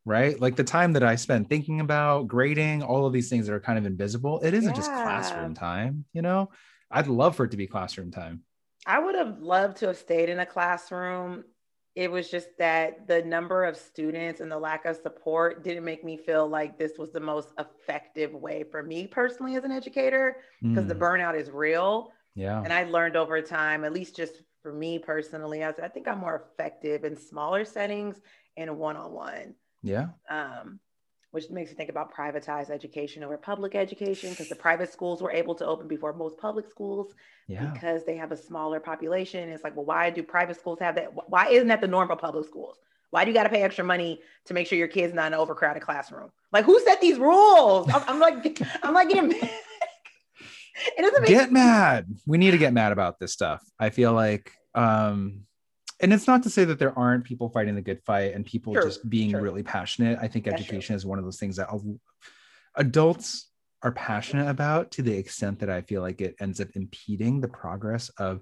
right? 0.05 0.39
Like 0.39 0.55
the 0.55 0.63
time 0.63 0.93
that 0.93 1.03
I 1.03 1.15
spend 1.15 1.49
thinking 1.49 1.79
about 1.79 2.27
grading, 2.27 2.83
all 2.83 3.05
of 3.05 3.13
these 3.13 3.29
things 3.29 3.47
that 3.47 3.53
are 3.53 3.59
kind 3.59 3.79
of 3.79 3.85
invisible. 3.85 4.39
It 4.41 4.53
isn't 4.53 4.69
yeah. 4.69 4.75
just 4.75 4.91
classroom 4.91 5.55
time, 5.55 6.05
you 6.13 6.21
know? 6.21 6.51
I'd 6.91 7.07
love 7.07 7.35
for 7.35 7.45
it 7.45 7.51
to 7.51 7.57
be 7.57 7.67
classroom 7.67 8.11
time. 8.11 8.43
I 8.85 8.99
would 8.99 9.15
have 9.15 9.39
loved 9.39 9.77
to 9.77 9.87
have 9.87 9.97
stayed 9.97 10.29
in 10.29 10.39
a 10.39 10.45
classroom. 10.45 11.43
It 11.95 12.11
was 12.11 12.29
just 12.29 12.49
that 12.59 13.07
the 13.07 13.23
number 13.23 13.63
of 13.63 13.75
students 13.75 14.41
and 14.41 14.51
the 14.51 14.59
lack 14.59 14.85
of 14.85 14.97
support 14.97 15.63
didn't 15.63 15.85
make 15.85 16.03
me 16.03 16.17
feel 16.17 16.47
like 16.47 16.77
this 16.77 16.93
was 16.99 17.11
the 17.11 17.19
most 17.19 17.49
effective 17.57 18.33
way 18.33 18.63
for 18.69 18.83
me 18.83 19.07
personally 19.07 19.55
as 19.55 19.63
an 19.63 19.71
educator 19.71 20.37
because 20.61 20.85
mm. 20.85 20.89
the 20.89 20.95
burnout 20.95 21.39
is 21.39 21.49
real. 21.49 22.11
Yeah. 22.35 22.61
And 22.61 22.71
I 22.71 22.83
learned 22.83 23.15
over 23.15 23.41
time, 23.41 23.85
at 23.85 23.93
least 23.93 24.15
just 24.15 24.41
for 24.61 24.73
me 24.73 24.99
personally, 24.99 25.63
I, 25.63 25.69
I 25.69 25.87
think 25.87 26.07
I'm 26.07 26.19
more 26.19 26.45
effective 26.51 27.05
in 27.05 27.15
smaller 27.15 27.65
settings 27.65 28.19
and 28.57 28.77
one 28.77 28.97
on 28.97 29.11
one. 29.11 29.55
Yeah. 29.85 30.07
Um, 30.29 30.79
which 31.31 31.49
makes 31.49 31.69
me 31.69 31.75
think 31.75 31.89
about 31.89 32.13
privatized 32.13 32.69
education 32.69 33.23
over 33.23 33.37
public 33.37 33.75
education 33.75 34.29
because 34.29 34.47
the 34.47 34.55
private 34.55 34.91
schools 34.91 35.21
were 35.21 35.31
able 35.31 35.53
to 35.53 35.65
open 35.65 35.87
before 35.87 36.13
most 36.13 36.37
public 36.37 36.65
schools 36.69 37.13
yeah. 37.47 37.65
because 37.65 38.05
they 38.05 38.15
have 38.15 38.31
a 38.31 38.37
smaller 38.37 38.79
population. 38.79 39.49
It's 39.49 39.63
like, 39.63 39.75
well, 39.75 39.85
why 39.85 40.09
do 40.09 40.23
private 40.23 40.57
schools 40.57 40.79
have 40.79 40.95
that? 40.95 41.11
Why 41.29 41.49
isn't 41.49 41.67
that 41.67 41.81
the 41.81 41.87
norm 41.87 42.07
for 42.07 42.15
public 42.15 42.47
schools? 42.47 42.77
Why 43.11 43.25
do 43.25 43.31
you 43.31 43.35
got 43.35 43.43
to 43.43 43.49
pay 43.49 43.61
extra 43.61 43.83
money 43.83 44.21
to 44.45 44.53
make 44.53 44.65
sure 44.67 44.77
your 44.77 44.87
kid's 44.87 45.13
not 45.13 45.27
in 45.27 45.33
an 45.33 45.39
overcrowded 45.39 45.83
classroom? 45.83 46.31
Like, 46.51 46.65
who 46.65 46.79
set 46.79 47.01
these 47.01 47.17
rules? 47.17 47.89
I'm, 47.93 48.01
I'm 48.07 48.19
like, 48.19 48.61
I'm 48.83 48.93
like 48.93 49.09
getting. 49.09 49.31
it 50.97 51.01
doesn't 51.01 51.27
get 51.27 51.51
mad. 51.51 52.07
We 52.25 52.37
need 52.37 52.51
to 52.51 52.57
get 52.57 52.73
mad 52.73 52.91
about 52.91 53.19
this 53.19 53.33
stuff. 53.33 53.61
I 53.79 53.89
feel 53.89 54.13
like 54.13 54.51
um 54.73 55.45
and 56.01 56.13
it's 56.13 56.27
not 56.27 56.43
to 56.43 56.49
say 56.49 56.65
that 56.65 56.79
there 56.79 56.97
aren't 56.97 57.23
people 57.23 57.49
fighting 57.49 57.75
the 57.75 57.81
good 57.81 58.01
fight 58.05 58.33
and 58.33 58.45
people 58.45 58.73
sure, 58.73 58.83
just 58.83 59.09
being 59.09 59.31
sure. 59.31 59.41
really 59.41 59.63
passionate. 59.63 60.19
I 60.21 60.27
think 60.27 60.47
education 60.47 60.95
is 60.95 61.05
one 61.05 61.19
of 61.19 61.25
those 61.25 61.39
things 61.39 61.55
that 61.55 61.69
adults 62.75 63.49
are 63.81 63.91
passionate 63.91 64.49
about 64.49 64.91
to 64.91 65.01
the 65.01 65.15
extent 65.15 65.59
that 65.59 65.69
I 65.69 65.81
feel 65.81 66.01
like 66.01 66.19
it 66.19 66.35
ends 66.39 66.59
up 66.59 66.67
impeding 66.75 67.39
the 67.39 67.47
progress 67.47 68.09
of 68.17 68.41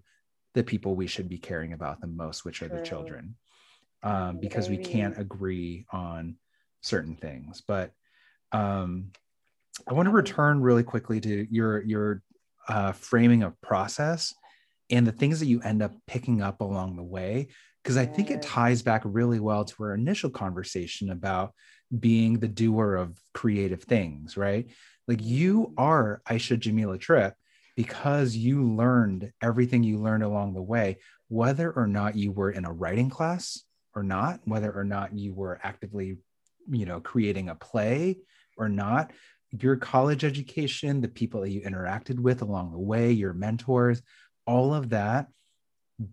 the 0.55 0.63
people 0.63 0.95
we 0.95 1.07
should 1.07 1.29
be 1.29 1.37
caring 1.37 1.73
about 1.73 2.01
the 2.01 2.07
most, 2.07 2.45
which 2.45 2.61
are 2.61 2.69
the 2.69 2.81
children, 2.81 3.35
um, 4.03 4.39
because 4.39 4.69
we 4.69 4.77
can't 4.77 5.17
agree 5.19 5.85
on 5.91 6.37
certain 6.81 7.15
things. 7.15 7.61
But 7.67 7.91
um, 8.51 9.11
I 9.87 9.93
want 9.93 10.07
to 10.07 10.11
return 10.11 10.61
really 10.61 10.83
quickly 10.83 11.19
to 11.21 11.47
your 11.51 11.83
your 11.83 12.21
uh, 12.67 12.93
framing 12.93 13.43
of 13.43 13.59
process 13.61 14.33
and 14.93 15.07
the 15.07 15.11
things 15.11 15.39
that 15.39 15.47
you 15.47 15.59
end 15.61 15.81
up 15.81 15.93
picking 16.05 16.41
up 16.41 16.61
along 16.61 16.95
the 16.95 17.03
way 17.03 17.47
because 17.83 17.97
I 17.97 18.05
think 18.05 18.31
it 18.31 18.41
ties 18.41 18.81
back 18.81 19.01
really 19.03 19.41
well 19.41 19.65
to 19.65 19.83
our 19.83 19.93
initial 19.93 20.29
conversation 20.29 21.09
about 21.09 21.53
being 21.99 22.39
the 22.39 22.47
doer 22.47 22.95
of 22.95 23.19
creative 23.33 23.83
things, 23.83 24.37
right? 24.37 24.69
Like 25.05 25.21
you 25.21 25.73
are 25.77 26.21
Ayasha 26.29 26.57
Jamila 26.59 26.97
Tripp 26.97 27.33
because 27.75 28.37
you 28.37 28.63
learned 28.63 29.33
everything 29.41 29.83
you 29.83 29.97
learned 29.97 30.23
along 30.23 30.53
the 30.53 30.61
way, 30.61 30.99
whether 31.27 31.71
or 31.71 31.87
not 31.87 32.15
you 32.15 32.31
were 32.31 32.51
in 32.51 32.63
a 32.63 32.71
writing 32.71 33.09
class 33.09 33.63
or 33.95 34.03
not, 34.03 34.39
whether 34.45 34.71
or 34.71 34.85
not 34.85 35.17
you 35.17 35.33
were 35.33 35.59
actively, 35.61 36.19
you 36.69 36.85
know, 36.85 37.01
creating 37.01 37.49
a 37.49 37.55
play 37.55 38.17
or 38.57 38.69
not, 38.69 39.11
your 39.51 39.75
college 39.75 40.23
education, 40.23 41.01
the 41.01 41.07
people 41.07 41.41
that 41.41 41.51
you 41.51 41.61
interacted 41.61 42.19
with 42.19 42.41
along 42.41 42.71
the 42.71 42.79
way, 42.79 43.11
your 43.11 43.33
mentors, 43.33 44.01
all 44.45 44.73
of 44.73 44.89
that 44.89 45.27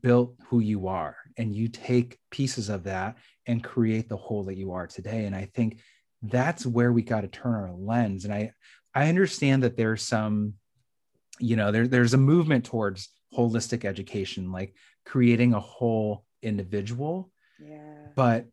built 0.03 0.37
who 0.49 0.61
you 0.61 0.89
are. 0.89 1.17
And 1.37 1.55
you 1.55 1.69
take 1.69 2.19
pieces 2.31 2.69
of 2.69 2.85
that 2.85 3.17
and 3.47 3.65
create 3.65 4.09
the 4.09 4.17
whole 4.17 4.45
that 4.45 4.57
you 4.57 4.73
are 4.73 4.87
today. 4.87 5.25
And 5.25 5.35
I 5.35 5.47
think 5.55 5.81
that's 6.23 6.67
where 6.67 6.93
we 6.93 7.03
got 7.03 7.23
to 7.23 7.29
turn 7.29 7.55
our 7.55 7.73
lens. 7.73 8.25
And 8.25 8.35
I, 8.35 8.53
I 8.95 9.09
understand 9.09 9.63
that 9.63 9.77
there's 9.77 10.03
some, 10.03 10.55
you 11.39 11.57
know, 11.57 11.73
there, 11.73 11.89
there's 11.89 12.15
a 12.15 12.19
movement 12.19 12.67
towards 12.67 13.09
holistic 13.37 13.85
education, 13.85 14.53
like 14.53 14.75
creating 15.07 15.55
a 15.55 15.61
whole 15.61 16.25
individual. 16.43 17.31
Yeah. 17.59 18.09
But 18.15 18.47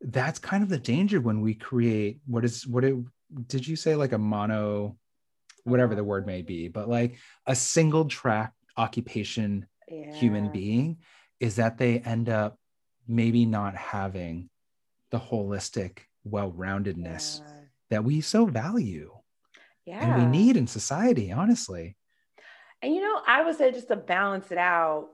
that's 0.00 0.38
kind 0.38 0.62
of 0.62 0.68
the 0.68 0.78
danger 0.78 1.20
when 1.20 1.40
we 1.40 1.54
create 1.54 2.20
what 2.26 2.44
is 2.44 2.66
what 2.66 2.84
it 2.84 2.96
did 3.46 3.66
you 3.66 3.76
say 3.76 3.94
like 3.94 4.12
a 4.12 4.18
mono 4.18 4.96
whatever 5.64 5.92
uh-huh. 5.92 5.96
the 5.96 6.04
word 6.04 6.26
may 6.26 6.40
be 6.40 6.68
but 6.68 6.88
like 6.88 7.18
a 7.46 7.54
single 7.54 8.06
track 8.06 8.52
occupation 8.80 9.66
yeah. 9.88 10.14
human 10.14 10.50
being 10.50 10.98
is 11.38 11.56
that 11.56 11.78
they 11.78 11.98
end 11.98 12.28
up 12.28 12.58
maybe 13.06 13.44
not 13.44 13.74
having 13.74 14.48
the 15.10 15.18
holistic 15.18 15.98
well-roundedness 16.24 17.40
yeah. 17.40 17.52
that 17.90 18.04
we 18.04 18.20
so 18.20 18.46
value 18.46 19.12
yeah. 19.84 20.02
and 20.02 20.22
we 20.22 20.38
need 20.38 20.56
in 20.56 20.66
society 20.66 21.32
honestly 21.32 21.96
and 22.82 22.94
you 22.94 23.00
know 23.00 23.20
i 23.26 23.42
would 23.42 23.56
say 23.56 23.70
just 23.72 23.88
to 23.88 23.96
balance 23.96 24.50
it 24.50 24.58
out 24.58 25.08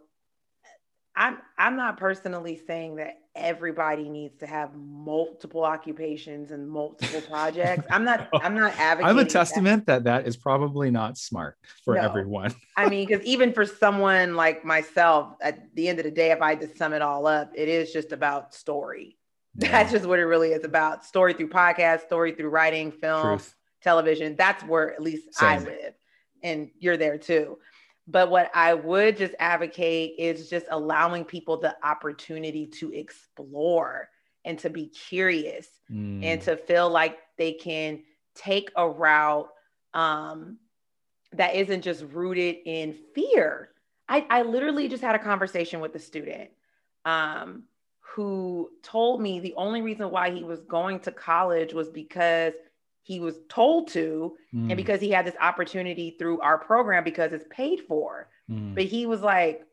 i'm 1.17 1.39
i'm 1.59 1.77
not 1.77 1.97
personally 1.97 2.61
saying 2.67 2.97
that 2.97 3.19
everybody 3.37 4.09
needs 4.09 4.39
to 4.39 4.47
have 4.47 4.75
multiple 4.75 5.63
occupations 5.63 6.51
and 6.51 6.69
multiple 6.69 7.21
projects. 7.31 7.87
I'm 7.91 8.05
not 8.05 8.29
I'm 8.33 8.55
not 8.55 8.73
advocating 8.79 9.19
I'm 9.19 9.25
a 9.25 9.29
testament 9.29 9.87
that 9.87 10.05
that, 10.05 10.23
that 10.23 10.29
is 10.29 10.37
probably 10.37 10.91
not 10.91 11.19
smart 11.19 11.57
for 11.85 11.95
no. 11.95 12.01
everyone. 12.01 12.55
I 12.77 12.89
mean, 12.89 13.07
because 13.07 13.25
even 13.25 13.53
for 13.53 13.67
someone 13.67 14.35
like 14.35 14.65
myself, 14.65 15.35
at 15.41 15.75
the 15.75 15.89
end 15.89 15.99
of 15.99 16.05
the 16.05 16.11
day, 16.11 16.33
if 16.33 16.41
I 16.41 16.55
just 16.55 16.77
sum 16.77 16.93
it 16.93 17.03
all 17.03 17.27
up, 17.27 17.53
it 17.55 17.69
is 17.69 17.93
just 17.93 18.13
about 18.13 18.55
story. 18.55 19.19
Yeah. 19.59 19.71
That's 19.71 19.93
just 19.93 20.07
what 20.07 20.19
it 20.19 20.25
really 20.25 20.53
is 20.53 20.65
about. 20.65 21.05
Story 21.05 21.35
through 21.35 21.49
podcast, 21.49 22.07
story 22.07 22.33
through 22.33 22.49
writing, 22.49 22.91
film, 22.91 23.23
Truth. 23.23 23.55
television. 23.83 24.37
That's 24.37 24.63
where 24.65 24.93
at 24.93 25.03
least 25.03 25.35
Same. 25.35 25.49
I 25.49 25.59
live. 25.59 25.95
And 26.43 26.71
you're 26.79 26.97
there 26.97 27.19
too. 27.19 27.59
But 28.09 28.31
what 28.31 28.51
I 28.55 28.75
would 28.75 29.17
just 29.17 29.35
advocate 29.39 30.15
is 30.19 30.49
just 30.49 30.67
allowing 30.71 31.25
people 31.25 31.59
the 31.59 31.77
opportunity 31.83 32.67
to 32.79 32.93
explore 32.93 34.09
and 34.45 34.59
to 34.61 34.71
be 34.71 34.87
curious 34.87 35.67
mm. 35.91 36.25
and 36.25 36.41
to 36.43 36.57
feel 36.57 36.89
like 36.89 37.19
they 37.37 37.53
can 37.53 38.05
take 38.35 38.71
a 38.77 38.89
route 38.89 39.49
um, 39.93 40.59
that 41.33 41.57
isn't 41.57 41.83
just 41.83 42.05
rooted 42.13 42.57
in 42.65 42.95
fear. 43.15 43.71
I, 44.09 44.25
I 44.31 44.43
literally 44.43 44.89
just 44.89 45.03
had 45.03 45.17
a 45.17 45.19
conversation 45.19 45.81
with 45.81 45.95
a 45.97 45.99
student 45.99 46.51
um, 47.05 47.65
who 47.99 48.71
told 48.83 49.21
me 49.21 49.41
the 49.41 49.55
only 49.57 49.83
reason 49.83 50.11
why 50.11 50.31
he 50.31 50.45
was 50.45 50.61
going 50.61 51.01
to 51.01 51.11
college 51.11 51.75
was 51.75 51.91
because 51.91 52.53
he 53.07 53.21
was 53.21 53.39
told 53.49 53.87
to 53.87 54.37
mm. 54.53 54.69
and 54.69 54.77
because 54.77 55.01
he 55.01 55.11
had 55.11 55.25
this 55.25 55.37
opportunity 55.41 56.17
through 56.19 56.41
our 56.41 56.59
program 56.59 57.05
because 57.05 57.33
it's 57.33 57.47
paid 57.51 57.81
for. 57.87 58.29
Mm. 58.51 58.75
but 58.75 58.85
he 58.85 59.07
was 59.07 59.23
like 59.23 59.65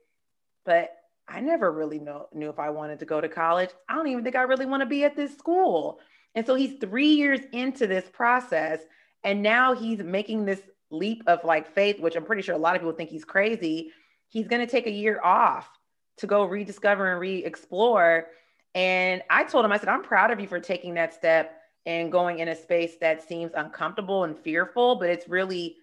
but 0.65 0.96
i 1.28 1.39
never 1.39 1.72
really 1.72 2.00
know, 2.00 2.28
knew 2.34 2.50
if 2.50 2.58
i 2.60 2.69
wanted 2.69 3.00
to 3.00 3.06
go 3.06 3.19
to 3.22 3.30
college. 3.30 3.69
I 3.89 3.96
don't 3.96 4.08
even 4.08 4.24
think 4.24 4.36
i 4.36 4.43
really 4.43 4.65
want 4.67 4.82
to 4.82 4.88
be 4.88 5.04
at 5.04 5.15
this 5.15 5.36
school. 5.38 6.00
And 6.36 6.46
so 6.46 6.56
he's 6.56 6.80
three 6.80 7.13
years 7.13 7.39
into 7.52 7.88
this 7.88 8.06
process 8.12 8.82
and 9.24 9.41
now 9.41 9.74
he's 9.74 10.00
making 10.00 10.46
this 10.46 10.62
leap 10.91 11.24
of 11.26 11.43
like 11.43 11.74
faith 11.74 12.00
which 12.00 12.15
i'm 12.15 12.26
pretty 12.26 12.43
sure 12.43 12.54
a 12.54 12.58
lot 12.60 12.76
of 12.76 12.82
people 12.82 12.93
think 12.93 13.10
he's 13.10 13.26
crazy. 13.26 13.91
He's 14.30 14.48
going 14.48 14.65
to 14.65 14.72
take 14.72 14.88
a 14.88 14.91
year 14.91 15.19
off 15.24 15.67
to 16.17 16.28
go 16.28 16.46
rediscover 16.46 17.12
and 17.12 17.19
re-explore. 17.19 18.28
And 18.76 19.24
i 19.30 19.43
told 19.43 19.65
him 19.65 19.72
i 19.72 19.78
said 19.78 19.89
i'm 19.89 20.04
proud 20.04 20.30
of 20.30 20.39
you 20.39 20.48
for 20.48 20.60
taking 20.60 20.93
that 20.96 21.15
step 21.15 21.62
and 21.86 22.12
going 22.12 22.39
in 22.39 22.48
a 22.48 22.56
space 22.56 22.96
that 23.02 23.28
seems 23.28 23.52
uncomfortable 23.56 24.24
and 24.24 24.38
fearful, 24.38 24.96
but 24.96 25.10
it's 25.10 25.28
really 25.28 25.78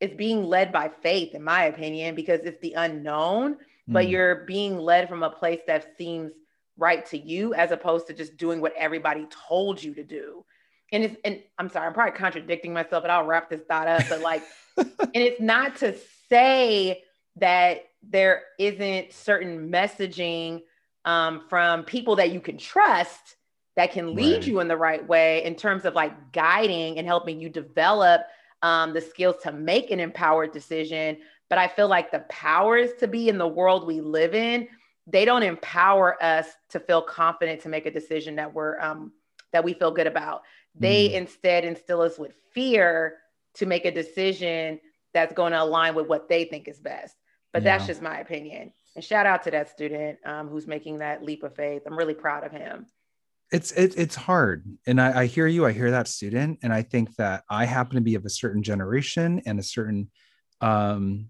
it's 0.00 0.14
being 0.14 0.44
led 0.44 0.72
by 0.72 0.88
faith 0.88 1.34
in 1.34 1.44
my 1.44 1.64
opinion 1.64 2.14
because 2.14 2.40
it's 2.40 2.60
the 2.60 2.72
unknown 2.72 3.56
but 3.88 4.06
mm. 4.06 4.10
you're 4.10 4.44
being 4.46 4.78
led 4.78 5.08
from 5.08 5.22
a 5.22 5.30
place 5.30 5.60
that 5.66 5.96
seems 5.96 6.32
right 6.76 7.04
to 7.06 7.18
you 7.18 7.54
as 7.54 7.70
opposed 7.70 8.06
to 8.06 8.14
just 8.14 8.36
doing 8.36 8.60
what 8.60 8.72
everybody 8.76 9.26
told 9.48 9.82
you 9.82 9.94
to 9.94 10.04
do. 10.04 10.44
And 10.92 11.04
it's 11.04 11.16
and 11.24 11.42
I'm 11.58 11.68
sorry, 11.70 11.86
I'm 11.86 11.94
probably 11.94 12.18
contradicting 12.18 12.72
myself, 12.72 13.02
but 13.02 13.10
I'll 13.10 13.24
wrap 13.24 13.48
this 13.48 13.62
thought 13.62 13.88
up. 13.88 14.02
But 14.08 14.20
like, 14.20 14.42
and 14.76 15.10
it's 15.14 15.40
not 15.40 15.76
to 15.76 15.96
say 16.28 17.02
that 17.36 17.84
there 18.02 18.42
isn't 18.58 19.12
certain 19.12 19.70
messaging 19.70 20.62
um, 21.04 21.42
from 21.48 21.84
people 21.84 22.16
that 22.16 22.30
you 22.30 22.40
can 22.40 22.58
trust 22.58 23.36
that 23.76 23.92
can 23.92 24.14
lead 24.14 24.34
right. 24.34 24.46
you 24.46 24.60
in 24.60 24.68
the 24.68 24.76
right 24.76 25.06
way 25.06 25.44
in 25.44 25.54
terms 25.54 25.84
of 25.84 25.94
like 25.94 26.32
guiding 26.32 26.98
and 26.98 27.06
helping 27.06 27.40
you 27.40 27.48
develop 27.48 28.22
um, 28.62 28.92
the 28.92 29.00
skills 29.00 29.36
to 29.42 29.52
make 29.52 29.90
an 29.90 30.00
empowered 30.00 30.52
decision. 30.52 31.18
But 31.48 31.58
I 31.58 31.68
feel 31.68 31.88
like 31.88 32.10
the 32.10 32.20
powers 32.28 32.90
to 33.00 33.08
be 33.08 33.28
in 33.28 33.38
the 33.38 33.46
world 33.48 33.86
we 33.86 34.00
live 34.00 34.34
in, 34.34 34.68
they 35.06 35.24
don't 35.24 35.42
empower 35.42 36.22
us 36.22 36.46
to 36.70 36.80
feel 36.80 37.02
confident 37.02 37.62
to 37.62 37.68
make 37.68 37.86
a 37.86 37.90
decision 37.90 38.36
that 38.36 38.52
we're 38.54 38.80
um, 38.80 39.12
that 39.52 39.64
we 39.64 39.74
feel 39.74 39.90
good 39.90 40.06
about. 40.06 40.42
They 40.74 41.08
mm. 41.08 41.14
instead 41.14 41.64
instill 41.64 42.00
us 42.00 42.18
with 42.18 42.32
fear 42.54 43.18
to 43.54 43.66
make 43.66 43.84
a 43.84 43.90
decision 43.90 44.80
that's 45.12 45.34
going 45.34 45.52
to 45.52 45.62
align 45.62 45.94
with 45.94 46.06
what 46.06 46.28
they 46.28 46.44
think 46.44 46.68
is 46.68 46.78
best. 46.78 47.14
But 47.52 47.62
yeah. 47.62 47.76
that's 47.76 47.86
just 47.86 48.00
my 48.00 48.20
opinion. 48.20 48.72
And 48.94 49.04
shout 49.04 49.26
out 49.26 49.42
to 49.44 49.50
that 49.50 49.68
student 49.68 50.18
um, 50.24 50.48
who's 50.48 50.66
making 50.66 50.98
that 50.98 51.22
leap 51.22 51.42
of 51.42 51.54
faith. 51.54 51.82
I'm 51.86 51.96
really 51.96 52.14
proud 52.14 52.44
of 52.44 52.52
him. 52.52 52.86
It's 53.52 53.70
it, 53.72 53.94
it's 53.98 54.16
hard, 54.16 54.64
and 54.86 55.00
I, 55.00 55.20
I 55.20 55.26
hear 55.26 55.46
you. 55.46 55.66
I 55.66 55.72
hear 55.72 55.90
that 55.90 56.08
student, 56.08 56.60
and 56.62 56.72
I 56.72 56.82
think 56.82 57.14
that 57.16 57.44
I 57.50 57.66
happen 57.66 57.96
to 57.96 58.00
be 58.00 58.14
of 58.14 58.24
a 58.24 58.30
certain 58.30 58.62
generation 58.62 59.42
and 59.44 59.60
a 59.60 59.62
certain 59.62 60.10
um, 60.62 61.28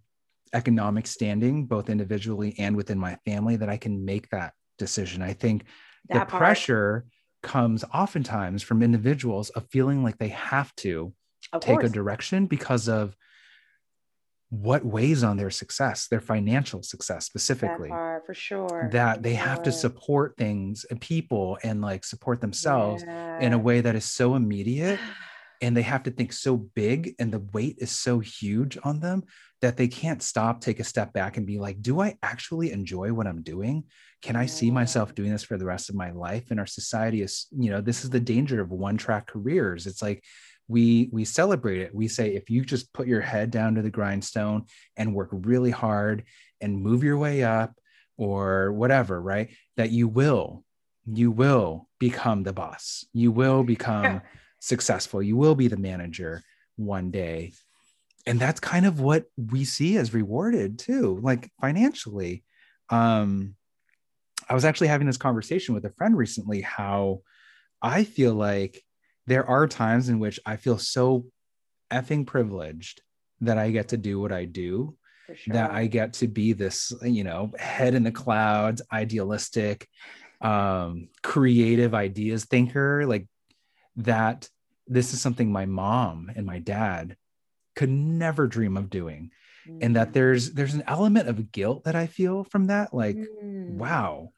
economic 0.54 1.08
standing, 1.08 1.66
both 1.66 1.90
individually 1.90 2.54
and 2.58 2.76
within 2.76 2.98
my 2.98 3.18
family, 3.26 3.56
that 3.56 3.68
I 3.68 3.76
can 3.76 4.04
make 4.04 4.28
that 4.30 4.52
decision. 4.78 5.20
I 5.20 5.32
think 5.32 5.64
that 6.10 6.28
the 6.28 6.30
part. 6.30 6.40
pressure 6.40 7.06
comes 7.42 7.84
oftentimes 7.92 8.62
from 8.62 8.82
individuals 8.82 9.50
of 9.50 9.66
feeling 9.70 10.04
like 10.04 10.18
they 10.18 10.28
have 10.28 10.74
to 10.76 11.12
of 11.52 11.60
take 11.60 11.80
course. 11.80 11.90
a 11.90 11.92
direction 11.92 12.46
because 12.46 12.88
of 12.88 13.16
what 14.52 14.84
weighs 14.84 15.24
on 15.24 15.38
their 15.38 15.48
success, 15.48 16.08
their 16.08 16.20
financial 16.20 16.82
success 16.82 17.24
specifically. 17.24 17.88
Part, 17.88 18.26
for 18.26 18.34
sure. 18.34 18.90
That 18.92 19.22
they 19.22 19.32
have 19.32 19.62
to 19.62 19.72
support 19.72 20.36
things 20.36 20.84
and 20.90 21.00
people 21.00 21.56
and 21.62 21.80
like 21.80 22.04
support 22.04 22.42
themselves 22.42 23.02
yeah. 23.02 23.40
in 23.40 23.54
a 23.54 23.58
way 23.58 23.80
that 23.80 23.96
is 23.96 24.04
so 24.04 24.34
immediate 24.34 25.00
and 25.62 25.74
they 25.74 25.80
have 25.80 26.02
to 26.02 26.10
think 26.10 26.34
so 26.34 26.58
big 26.58 27.14
and 27.18 27.32
the 27.32 27.38
weight 27.54 27.76
is 27.78 27.92
so 27.92 28.18
huge 28.18 28.76
on 28.84 29.00
them 29.00 29.22
that 29.62 29.78
they 29.78 29.88
can't 29.88 30.22
stop, 30.22 30.60
take 30.60 30.80
a 30.80 30.84
step 30.84 31.14
back 31.14 31.38
and 31.38 31.46
be 31.46 31.58
like, 31.58 31.80
do 31.80 32.02
I 32.02 32.18
actually 32.22 32.72
enjoy 32.72 33.14
what 33.14 33.26
I'm 33.26 33.42
doing? 33.42 33.84
Can 34.20 34.36
I 34.36 34.44
see 34.44 34.70
myself 34.70 35.14
doing 35.14 35.30
this 35.30 35.44
for 35.44 35.56
the 35.56 35.64
rest 35.64 35.88
of 35.88 35.94
my 35.94 36.10
life? 36.10 36.50
And 36.50 36.60
our 36.60 36.66
society 36.66 37.22
is, 37.22 37.46
you 37.56 37.70
know, 37.70 37.80
this 37.80 38.04
is 38.04 38.10
the 38.10 38.20
danger 38.20 38.60
of 38.60 38.70
one 38.70 38.98
track 38.98 39.28
careers. 39.28 39.86
It's 39.86 40.02
like, 40.02 40.22
we 40.68 41.08
we 41.12 41.24
celebrate 41.24 41.80
it. 41.80 41.94
We 41.94 42.08
say 42.08 42.34
if 42.34 42.50
you 42.50 42.64
just 42.64 42.92
put 42.92 43.06
your 43.06 43.20
head 43.20 43.50
down 43.50 43.74
to 43.74 43.82
the 43.82 43.90
grindstone 43.90 44.66
and 44.96 45.14
work 45.14 45.28
really 45.32 45.70
hard 45.70 46.24
and 46.60 46.80
move 46.80 47.04
your 47.04 47.18
way 47.18 47.42
up 47.42 47.74
or 48.16 48.72
whatever 48.72 49.20
right 49.20 49.50
that 49.76 49.90
you 49.90 50.08
will 50.08 50.64
you 51.04 51.30
will 51.30 51.88
become 51.98 52.44
the 52.44 52.52
boss. 52.52 53.04
You 53.12 53.32
will 53.32 53.64
become 53.64 54.04
yeah. 54.04 54.20
successful. 54.60 55.20
You 55.20 55.36
will 55.36 55.56
be 55.56 55.66
the 55.66 55.76
manager 55.76 56.42
one 56.76 57.10
day. 57.10 57.52
And 58.24 58.38
that's 58.38 58.60
kind 58.60 58.86
of 58.86 59.00
what 59.00 59.24
we 59.36 59.64
see 59.64 59.96
as 59.96 60.14
rewarded 60.14 60.78
too 60.78 61.18
like 61.22 61.50
financially. 61.60 62.44
Um 62.88 63.56
i 64.48 64.54
was 64.54 64.64
actually 64.64 64.88
having 64.88 65.06
this 65.06 65.16
conversation 65.16 65.74
with 65.74 65.84
a 65.84 65.90
friend 65.90 66.16
recently 66.16 66.60
how 66.60 67.22
i 67.80 68.04
feel 68.04 68.34
like 68.34 68.82
there 69.26 69.46
are 69.48 69.66
times 69.66 70.08
in 70.08 70.18
which 70.18 70.40
I 70.44 70.56
feel 70.56 70.78
so 70.78 71.26
effing 71.90 72.26
privileged 72.26 73.02
that 73.40 73.58
I 73.58 73.70
get 73.70 73.88
to 73.88 73.96
do 73.96 74.20
what 74.20 74.32
I 74.32 74.44
do, 74.44 74.96
sure. 75.34 75.54
that 75.54 75.70
I 75.72 75.86
get 75.86 76.14
to 76.14 76.28
be 76.28 76.52
this, 76.52 76.92
you 77.02 77.24
know, 77.24 77.52
head 77.58 77.94
in 77.94 78.02
the 78.02 78.12
clouds, 78.12 78.82
idealistic, 78.92 79.88
um, 80.40 81.08
creative 81.22 81.94
ideas 81.94 82.44
thinker, 82.44 83.06
like 83.06 83.26
that. 83.96 84.48
This 84.88 85.14
is 85.14 85.20
something 85.20 85.50
my 85.50 85.66
mom 85.66 86.30
and 86.34 86.44
my 86.44 86.58
dad 86.58 87.16
could 87.76 87.90
never 87.90 88.46
dream 88.46 88.76
of 88.76 88.90
doing. 88.90 89.30
Mm. 89.68 89.78
And 89.80 89.96
that 89.96 90.10
mm. 90.10 90.12
there's 90.14 90.52
there's 90.52 90.74
an 90.74 90.82
element 90.86 91.28
of 91.28 91.52
guilt 91.52 91.84
that 91.84 91.94
I 91.94 92.06
feel 92.06 92.44
from 92.44 92.66
that. 92.66 92.92
Like, 92.92 93.16
mm. 93.16 93.74
wow, 93.74 94.32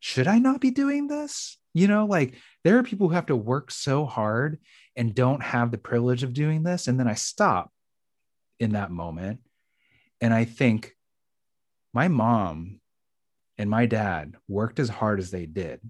should 0.00 0.28
I 0.28 0.38
not 0.38 0.60
be 0.60 0.70
doing 0.70 1.08
this? 1.08 1.58
You 1.76 1.88
know, 1.88 2.06
like 2.06 2.36
there 2.64 2.78
are 2.78 2.82
people 2.82 3.08
who 3.08 3.14
have 3.14 3.26
to 3.26 3.36
work 3.36 3.70
so 3.70 4.06
hard 4.06 4.58
and 4.96 5.14
don't 5.14 5.42
have 5.42 5.70
the 5.70 5.76
privilege 5.76 6.22
of 6.22 6.32
doing 6.32 6.62
this. 6.62 6.88
And 6.88 6.98
then 6.98 7.06
I 7.06 7.12
stop 7.12 7.70
in 8.58 8.72
that 8.72 8.90
moment 8.90 9.40
and 10.22 10.32
I 10.32 10.46
think 10.46 10.92
my 11.92 12.08
mom 12.08 12.80
and 13.58 13.68
my 13.68 13.84
dad 13.84 14.36
worked 14.48 14.78
as 14.78 14.88
hard 14.88 15.18
as 15.18 15.30
they 15.30 15.44
did 15.44 15.82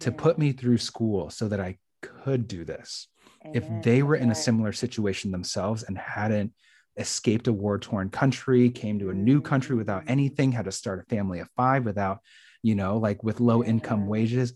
to 0.00 0.10
put 0.10 0.40
me 0.40 0.50
through 0.50 0.78
school 0.78 1.30
so 1.30 1.46
that 1.46 1.60
I 1.60 1.78
could 2.02 2.48
do 2.48 2.64
this. 2.64 3.06
If 3.54 3.64
they 3.84 4.02
were 4.02 4.16
in 4.16 4.32
a 4.32 4.34
similar 4.34 4.72
situation 4.72 5.30
themselves 5.30 5.84
and 5.84 5.96
hadn't 5.96 6.52
escaped 6.96 7.46
a 7.46 7.52
war 7.52 7.78
torn 7.78 8.10
country, 8.10 8.70
came 8.70 8.98
to 8.98 9.10
a 9.10 9.14
new 9.14 9.40
country 9.40 9.76
without 9.76 10.04
mm. 10.06 10.10
anything, 10.10 10.50
had 10.50 10.64
to 10.64 10.72
start 10.72 10.98
a 10.98 11.08
family 11.08 11.38
of 11.38 11.48
five 11.56 11.84
without, 11.84 12.18
you 12.60 12.74
know, 12.74 12.98
like 12.98 13.22
with 13.22 13.38
low 13.38 13.62
income 13.62 14.08
wages, 14.08 14.52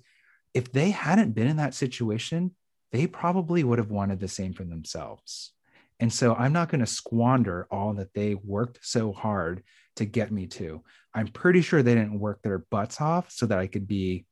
if 0.54 0.72
they 0.72 0.90
hadn't 0.90 1.32
been 1.32 1.46
in 1.46 1.56
that 1.56 1.74
situation, 1.74 2.54
they 2.90 3.06
probably 3.06 3.64
would 3.64 3.78
have 3.78 3.90
wanted 3.90 4.20
the 4.20 4.28
same 4.28 4.52
for 4.52 4.64
themselves. 4.64 5.52
And 5.98 6.12
so 6.12 6.34
I'm 6.34 6.52
not 6.52 6.68
going 6.68 6.80
to 6.80 6.86
squander 6.86 7.66
all 7.70 7.94
that 7.94 8.12
they 8.14 8.34
worked 8.34 8.80
so 8.82 9.12
hard 9.12 9.62
to 9.96 10.04
get 10.04 10.32
me 10.32 10.46
to. 10.48 10.82
I'm 11.14 11.28
pretty 11.28 11.62
sure 11.62 11.82
they 11.82 11.94
didn't 11.94 12.18
work 12.18 12.42
their 12.42 12.58
butts 12.58 13.00
off 13.00 13.30
so 13.30 13.46
that 13.46 13.58
I 13.58 13.66
could 13.66 13.86
be 13.86 14.26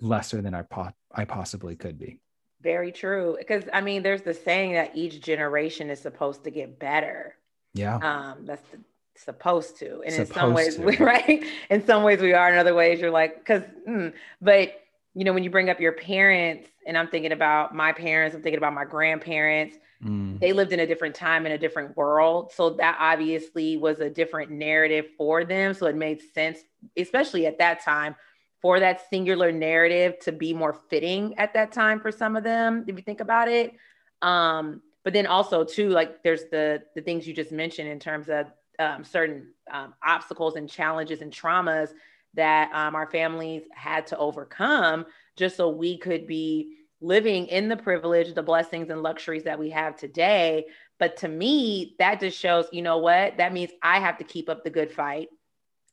lesser 0.00 0.40
than 0.40 0.54
I, 0.54 0.62
po- 0.62 0.92
I 1.12 1.24
possibly 1.24 1.76
could 1.76 1.98
be. 1.98 2.20
Very 2.62 2.92
true. 2.92 3.36
Because 3.38 3.64
I 3.72 3.80
mean, 3.80 4.02
there's 4.02 4.22
the 4.22 4.34
saying 4.34 4.74
that 4.74 4.96
each 4.96 5.20
generation 5.20 5.90
is 5.90 6.00
supposed 6.00 6.44
to 6.44 6.50
get 6.50 6.78
better. 6.78 7.34
Yeah. 7.74 7.96
Um, 7.96 8.44
that's 8.44 8.62
the, 8.70 8.78
supposed 9.16 9.78
to. 9.78 10.02
And 10.04 10.12
supposed 10.12 10.30
in 10.30 10.34
some 10.34 10.54
ways, 10.54 10.78
we, 10.78 10.96
right? 11.04 11.44
In 11.70 11.84
some 11.84 12.02
ways 12.02 12.20
we 12.20 12.32
are. 12.32 12.52
In 12.52 12.58
other 12.58 12.74
ways, 12.74 13.00
you're 13.00 13.10
like, 13.10 13.38
because, 13.38 13.62
mm, 13.88 14.12
but 14.40 14.80
you 15.14 15.24
know, 15.24 15.32
when 15.32 15.42
you 15.42 15.50
bring 15.50 15.70
up 15.70 15.80
your 15.80 15.92
parents, 15.92 16.68
and 16.86 16.96
I'm 16.96 17.08
thinking 17.08 17.32
about 17.32 17.74
my 17.74 17.92
parents, 17.92 18.34
I'm 18.34 18.42
thinking 18.42 18.58
about 18.58 18.74
my 18.74 18.84
grandparents, 18.84 19.76
mm. 20.02 20.38
they 20.38 20.52
lived 20.52 20.72
in 20.72 20.80
a 20.80 20.86
different 20.86 21.14
time 21.14 21.46
in 21.46 21.52
a 21.52 21.58
different 21.58 21.96
world. 21.96 22.52
So 22.54 22.70
that 22.70 22.96
obviously 22.98 23.76
was 23.76 24.00
a 24.00 24.08
different 24.08 24.50
narrative 24.50 25.06
for 25.18 25.44
them. 25.44 25.74
So 25.74 25.86
it 25.86 25.96
made 25.96 26.20
sense, 26.32 26.60
especially 26.96 27.46
at 27.46 27.58
that 27.58 27.84
time, 27.84 28.14
for 28.62 28.78
that 28.78 29.08
singular 29.08 29.50
narrative 29.50 30.18
to 30.20 30.32
be 30.32 30.52
more 30.52 30.74
fitting 30.90 31.36
at 31.38 31.54
that 31.54 31.72
time 31.72 31.98
for 31.98 32.12
some 32.12 32.36
of 32.36 32.44
them, 32.44 32.84
if 32.86 32.96
you 32.96 33.02
think 33.02 33.20
about 33.20 33.48
it. 33.48 33.74
Um, 34.22 34.82
but 35.02 35.12
then 35.12 35.26
also 35.26 35.64
too, 35.64 35.88
like 35.88 36.22
there's 36.22 36.44
the 36.50 36.82
the 36.94 37.00
things 37.00 37.26
you 37.26 37.32
just 37.32 37.52
mentioned 37.52 37.88
in 37.88 37.98
terms 37.98 38.28
of 38.28 38.46
um, 38.78 39.02
certain 39.02 39.48
um, 39.70 39.94
obstacles 40.02 40.56
and 40.56 40.68
challenges 40.68 41.22
and 41.22 41.32
traumas 41.32 41.90
that 42.34 42.70
um, 42.72 42.94
our 42.94 43.10
families 43.10 43.62
had 43.74 44.06
to 44.08 44.18
overcome 44.18 45.06
just 45.36 45.56
so 45.56 45.68
we 45.68 45.98
could 45.98 46.26
be 46.26 46.76
living 47.00 47.46
in 47.46 47.68
the 47.68 47.76
privilege, 47.76 48.34
the 48.34 48.42
blessings 48.42 48.90
and 48.90 49.02
luxuries 49.02 49.44
that 49.44 49.58
we 49.58 49.70
have 49.70 49.96
today. 49.96 50.66
But 50.98 51.16
to 51.18 51.28
me, 51.28 51.96
that 51.98 52.20
just 52.20 52.38
shows, 52.38 52.66
you 52.72 52.82
know 52.82 52.98
what? 52.98 53.38
That 53.38 53.52
means 53.52 53.70
I 53.82 54.00
have 54.00 54.18
to 54.18 54.24
keep 54.24 54.48
up 54.48 54.64
the 54.64 54.70
good 54.70 54.92
fight. 54.92 55.28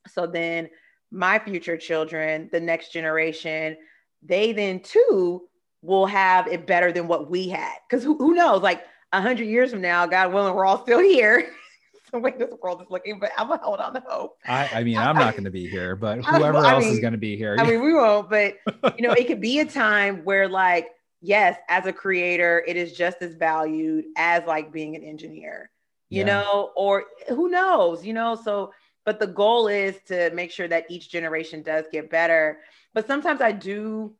So 0.08 0.26
then 0.26 0.68
my 1.10 1.38
future 1.38 1.76
children, 1.76 2.50
the 2.52 2.60
next 2.60 2.92
generation, 2.92 3.76
they 4.22 4.52
then 4.52 4.80
too 4.80 5.48
will 5.82 6.06
have 6.06 6.46
it 6.46 6.66
better 6.66 6.92
than 6.92 7.08
what 7.08 7.30
we 7.30 7.48
had. 7.48 7.76
Because 7.88 8.04
who, 8.04 8.16
who 8.18 8.34
knows? 8.34 8.62
Like 8.62 8.84
a 9.12 9.22
hundred 9.22 9.46
years 9.46 9.70
from 9.70 9.80
now, 9.80 10.06
God 10.06 10.32
willing, 10.32 10.54
we're 10.54 10.66
all 10.66 10.82
still 10.82 11.00
here. 11.00 11.50
the 12.12 12.18
way 12.18 12.32
this 12.38 12.52
world 12.62 12.80
is 12.82 12.88
looking, 12.90 13.18
but 13.18 13.30
I'm 13.36 13.48
gonna 13.48 13.62
hold 13.62 13.80
on 13.80 13.94
to 13.94 14.02
hope. 14.06 14.38
I, 14.46 14.68
I 14.74 14.84
mean, 14.84 14.98
I'm 14.98 15.16
not 15.16 15.34
going 15.34 15.44
to 15.44 15.50
be 15.50 15.68
here, 15.68 15.96
but 15.96 16.24
whoever 16.24 16.58
I 16.58 16.74
else 16.74 16.84
mean, 16.84 16.94
is 16.94 17.00
going 17.00 17.12
to 17.12 17.18
be 17.18 17.36
here. 17.36 17.56
I 17.58 17.64
mean, 17.64 17.82
we 17.82 17.92
won't, 17.92 18.30
but 18.30 18.56
you 18.98 19.06
know, 19.06 19.12
it 19.12 19.26
could 19.26 19.40
be 19.40 19.60
a 19.60 19.64
time 19.66 20.24
where, 20.24 20.48
like, 20.48 20.88
yes, 21.20 21.58
as 21.68 21.86
a 21.86 21.92
creator, 21.92 22.64
it 22.66 22.76
is 22.76 22.92
just 22.92 23.22
as 23.22 23.34
valued 23.34 24.06
as 24.16 24.44
like 24.46 24.72
being 24.72 24.96
an 24.96 25.02
engineer, 25.02 25.70
you 26.08 26.20
yeah. 26.20 26.26
know, 26.26 26.72
or 26.76 27.04
who 27.28 27.48
knows, 27.48 28.04
you 28.04 28.12
know. 28.12 28.34
So, 28.34 28.72
but 29.04 29.20
the 29.20 29.26
goal 29.26 29.68
is 29.68 29.96
to 30.06 30.30
make 30.30 30.50
sure 30.50 30.68
that 30.68 30.86
each 30.90 31.10
generation 31.10 31.62
does 31.62 31.86
get 31.92 32.10
better. 32.10 32.60
But 32.94 33.06
sometimes 33.06 33.40
I 33.40 33.52
do 33.52 34.14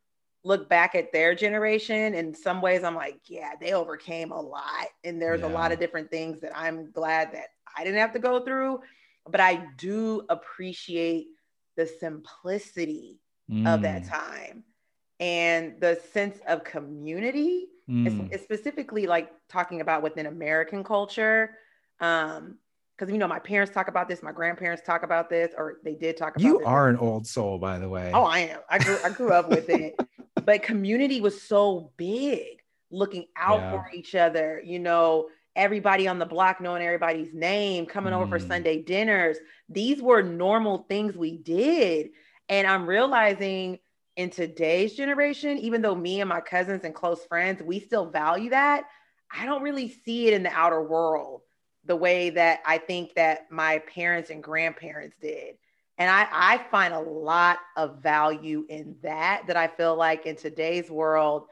look 0.44 0.68
back 0.68 0.94
at 0.94 1.12
their 1.12 1.34
generation 1.34 2.14
in 2.14 2.34
some 2.34 2.62
ways 2.62 2.84
i'm 2.84 2.94
like 2.94 3.20
yeah 3.26 3.52
they 3.60 3.72
overcame 3.72 4.30
a 4.30 4.40
lot 4.40 4.86
and 5.04 5.20
there's 5.20 5.40
yeah. 5.40 5.48
a 5.48 5.50
lot 5.50 5.72
of 5.72 5.80
different 5.80 6.10
things 6.10 6.40
that 6.40 6.56
i'm 6.56 6.90
glad 6.92 7.32
that 7.32 7.48
I 7.76 7.84
didn't 7.84 8.00
have 8.00 8.12
to 8.12 8.18
go 8.18 8.40
through. 8.40 8.80
but 9.30 9.40
I 9.40 9.66
do 9.76 10.22
appreciate 10.28 11.26
the 11.76 11.86
simplicity 11.86 13.20
mm. 13.50 13.72
of 13.72 13.82
that 13.82 14.02
mm. 14.02 14.10
time 14.10 14.64
and 15.20 15.80
the 15.80 16.00
sense 16.12 16.38
of 16.46 16.64
community. 16.64 17.68
Mm. 17.88 18.30
It's, 18.32 18.42
specifically 18.42 19.06
like 19.06 19.30
talking 19.48 19.80
about 19.80 20.02
within 20.02 20.26
American 20.26 20.84
culture. 20.84 21.56
Um, 22.00 22.58
because 22.96 23.12
you 23.12 23.18
know 23.18 23.28
my 23.28 23.38
parents 23.38 23.72
talk 23.72 23.86
about 23.86 24.08
this, 24.08 24.24
my 24.24 24.32
grandparents 24.32 24.82
talk 24.84 25.04
about 25.04 25.30
this, 25.30 25.52
or 25.56 25.76
they 25.84 25.94
did 25.94 26.16
talk 26.16 26.34
about. 26.34 26.44
You 26.44 26.64
are 26.64 26.88
an 26.88 26.96
old 26.96 27.28
soul, 27.28 27.56
by 27.58 27.78
the 27.78 27.88
way. 27.88 28.10
Oh, 28.12 28.24
I 28.24 28.40
am. 28.40 28.58
I 28.68 28.78
grew 28.78 28.98
I 29.04 29.10
grew 29.10 29.32
up 29.32 29.48
with 29.48 29.70
it, 29.70 29.94
but 30.44 30.64
community 30.64 31.20
was 31.20 31.40
so 31.40 31.92
big, 31.96 32.60
looking 32.90 33.26
out 33.36 33.60
yeah. 33.60 33.70
for 33.70 33.90
each 33.94 34.16
other. 34.16 34.60
You 34.64 34.80
know, 34.80 35.28
everybody 35.58 36.08
on 36.08 36.18
the 36.18 36.24
block 36.24 36.60
knowing 36.60 36.82
everybody's 36.82 37.34
name, 37.34 37.84
coming 37.84 38.14
mm. 38.14 38.16
over 38.16 38.38
for 38.38 38.44
mm. 38.44 38.48
Sunday 38.48 38.80
dinners. 38.80 39.36
These 39.68 40.00
were 40.00 40.22
normal 40.22 40.86
things 40.88 41.16
we 41.16 41.36
did, 41.36 42.10
and 42.48 42.66
I'm 42.66 42.86
realizing 42.86 43.78
in 44.16 44.30
today's 44.30 44.94
generation, 44.94 45.58
even 45.58 45.82
though 45.82 45.94
me 45.94 46.20
and 46.20 46.28
my 46.28 46.40
cousins 46.40 46.84
and 46.84 46.94
close 46.94 47.24
friends, 47.26 47.62
we 47.62 47.78
still 47.78 48.06
value 48.06 48.50
that. 48.50 48.84
I 49.32 49.44
don't 49.46 49.62
really 49.62 49.88
see 50.04 50.26
it 50.26 50.34
in 50.34 50.42
the 50.42 50.50
outer 50.50 50.82
world 50.82 51.42
the 51.84 51.94
way 51.96 52.30
that 52.30 52.60
I 52.66 52.78
think 52.78 53.14
that 53.14 53.50
my 53.50 53.78
parents 53.94 54.30
and 54.30 54.42
grandparents 54.42 55.16
did. 55.20 55.56
And 55.98 56.10
I, 56.10 56.26
I 56.30 56.58
find 56.70 56.94
a 56.94 57.00
lot 57.00 57.58
of 57.76 58.02
value 58.02 58.64
in 58.68 58.96
that, 59.02 59.44
that 59.46 59.56
I 59.56 59.68
feel 59.68 59.96
like 59.96 60.26
in 60.26 60.36
today's 60.36 60.90
world, 60.90 61.46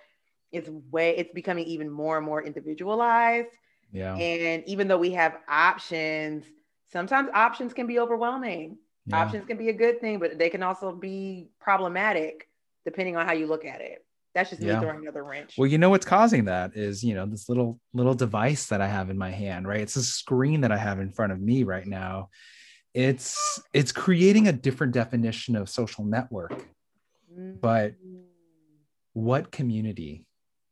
it's 0.53 0.69
way, 0.69 1.16
it's 1.16 1.33
becoming 1.33 1.66
even 1.66 1.90
more 1.90 2.16
and 2.16 2.27
more 2.27 2.42
individualized. 2.42 3.49
Yeah. 3.92 4.16
And 4.16 4.64
even 4.66 4.88
though 4.88 4.99
we 4.99 5.12
have 5.12 5.38
options, 5.49 6.44
sometimes 6.92 7.31
options 7.35 7.72
can 7.72 7.87
be 7.87 7.99
overwhelming. 7.99 8.79
Yeah. 9.07 9.22
Options 9.22 9.46
can 9.46 9.57
be 9.57 9.68
a 9.68 9.72
good 9.72 10.01
thing, 10.01 10.18
but 10.18 10.38
they 10.38 10.51
can 10.51 10.62
also 10.62 10.92
be 10.92 11.49
problematic 11.61 12.49
depending 12.85 13.16
on 13.16 13.27
how 13.27 13.33
you 13.33 13.46
look 13.46 13.64
at 13.64 13.81
it. 13.81 14.05
That's 14.35 14.51
just 14.51 14.61
yeah. 14.61 14.75
me 14.75 14.81
throwing 14.81 15.01
another 15.01 15.25
wrench. 15.25 15.55
Well, 15.57 15.66
you 15.66 15.79
know 15.79 15.88
what's 15.88 16.05
causing 16.05 16.44
that 16.44 16.77
is, 16.77 17.03
you 17.03 17.14
know, 17.14 17.25
this 17.25 17.49
little 17.49 17.81
little 17.94 18.14
device 18.14 18.66
that 18.66 18.83
I 18.83 18.87
have 18.87 19.09
in 19.09 19.16
my 19.16 19.31
hand, 19.31 19.66
right? 19.66 19.81
It's 19.81 19.96
a 19.96 20.03
screen 20.03 20.61
that 20.61 20.70
I 20.70 20.77
have 20.77 21.01
in 21.01 21.11
front 21.11 21.33
of 21.33 21.40
me 21.40 21.62
right 21.62 21.87
now. 21.87 22.29
It's 22.92 23.62
it's 23.72 23.92
creating 23.92 24.49
a 24.49 24.53
different 24.53 24.92
definition 24.92 25.57
of 25.57 25.70
social 25.70 26.05
network. 26.05 26.66
But 27.35 27.92
mm. 27.92 28.22
what 29.12 29.51
community 29.51 30.27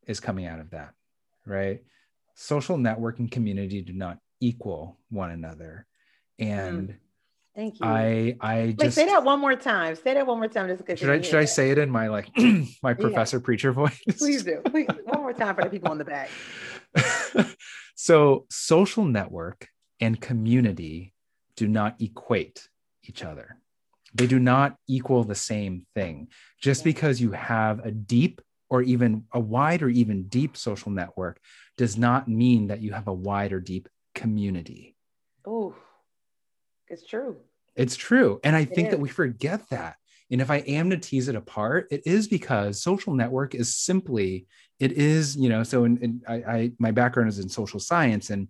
is 0.07 0.19
coming 0.19 0.45
out 0.45 0.59
of 0.59 0.71
that, 0.71 0.93
right? 1.45 1.83
Social 2.35 2.77
networking 2.77 3.31
community 3.31 3.81
do 3.81 3.93
not 3.93 4.19
equal 4.39 4.99
one 5.09 5.31
another. 5.31 5.87
And 6.37 6.89
mm 6.89 6.95
Thank 7.55 7.79
you. 7.79 7.85
I 7.85 8.35
I 8.41 8.75
just 8.77 8.79
Wait, 8.79 8.93
say 8.93 9.05
that 9.05 9.23
one 9.23 9.39
more 9.39 9.55
time. 9.55 9.95
Say 9.95 10.13
that 10.13 10.27
one 10.27 10.39
more 10.39 10.49
time. 10.49 10.67
Just 10.67 10.85
because 10.85 10.99
should 10.99 11.09
I 11.09 11.21
should 11.21 11.39
I 11.39 11.45
say 11.45 11.71
it 11.71 11.77
in 11.77 11.89
my 11.89 12.09
like 12.09 12.29
my 12.83 12.93
professor 12.93 13.37
yeah. 13.37 13.43
preacher 13.43 13.71
voice? 13.71 13.97
Please 14.17 14.43
do. 14.43 14.61
Please 14.65 14.87
one 15.05 15.21
more 15.21 15.33
time 15.33 15.55
for 15.55 15.63
the 15.63 15.69
people 15.69 15.91
in 15.93 15.97
the 15.97 16.03
back. 16.03 16.29
so 17.95 18.45
social 18.49 19.05
network 19.05 19.69
and 20.01 20.19
community 20.19 21.13
do 21.55 21.67
not 21.67 22.01
equate 22.01 22.67
each 23.03 23.23
other. 23.23 23.57
They 24.13 24.27
do 24.27 24.39
not 24.39 24.75
equal 24.87 25.23
the 25.23 25.35
same 25.35 25.85
thing. 25.95 26.27
Just 26.61 26.83
because 26.83 27.21
you 27.21 27.31
have 27.31 27.85
a 27.85 27.91
deep 27.91 28.41
or 28.69 28.81
even 28.81 29.25
a 29.31 29.39
wide 29.39 29.81
or 29.81 29.89
even 29.89 30.27
deep 30.27 30.57
social 30.57 30.91
network 30.91 31.39
does 31.77 31.97
not 31.97 32.27
mean 32.27 32.67
that 32.67 32.81
you 32.81 32.93
have 32.93 33.07
a 33.07 33.13
wide 33.13 33.53
or 33.53 33.59
deep 33.59 33.89
community. 34.13 34.95
Oh, 35.45 35.75
it's 36.87 37.05
true. 37.05 37.37
It's 37.75 37.95
true. 37.95 38.39
And 38.43 38.55
I 38.55 38.61
it 38.61 38.73
think 38.73 38.87
is. 38.87 38.91
that 38.91 38.99
we 38.99 39.09
forget 39.09 39.69
that. 39.69 39.97
And 40.31 40.41
if 40.41 40.49
I 40.49 40.57
am 40.57 40.89
to 40.89 40.97
tease 40.97 41.27
it 41.27 41.35
apart, 41.35 41.87
it 41.91 42.01
is 42.05 42.27
because 42.27 42.81
social 42.81 43.13
network 43.13 43.53
is 43.53 43.75
simply, 43.75 44.47
it 44.79 44.93
is, 44.93 45.35
you 45.35 45.49
know, 45.49 45.63
so 45.63 45.83
in, 45.83 45.97
in 45.97 46.21
I, 46.27 46.33
I 46.33 46.71
my 46.79 46.91
background 46.91 47.29
is 47.29 47.39
in 47.39 47.49
social 47.49 47.79
science 47.79 48.31
and 48.31 48.47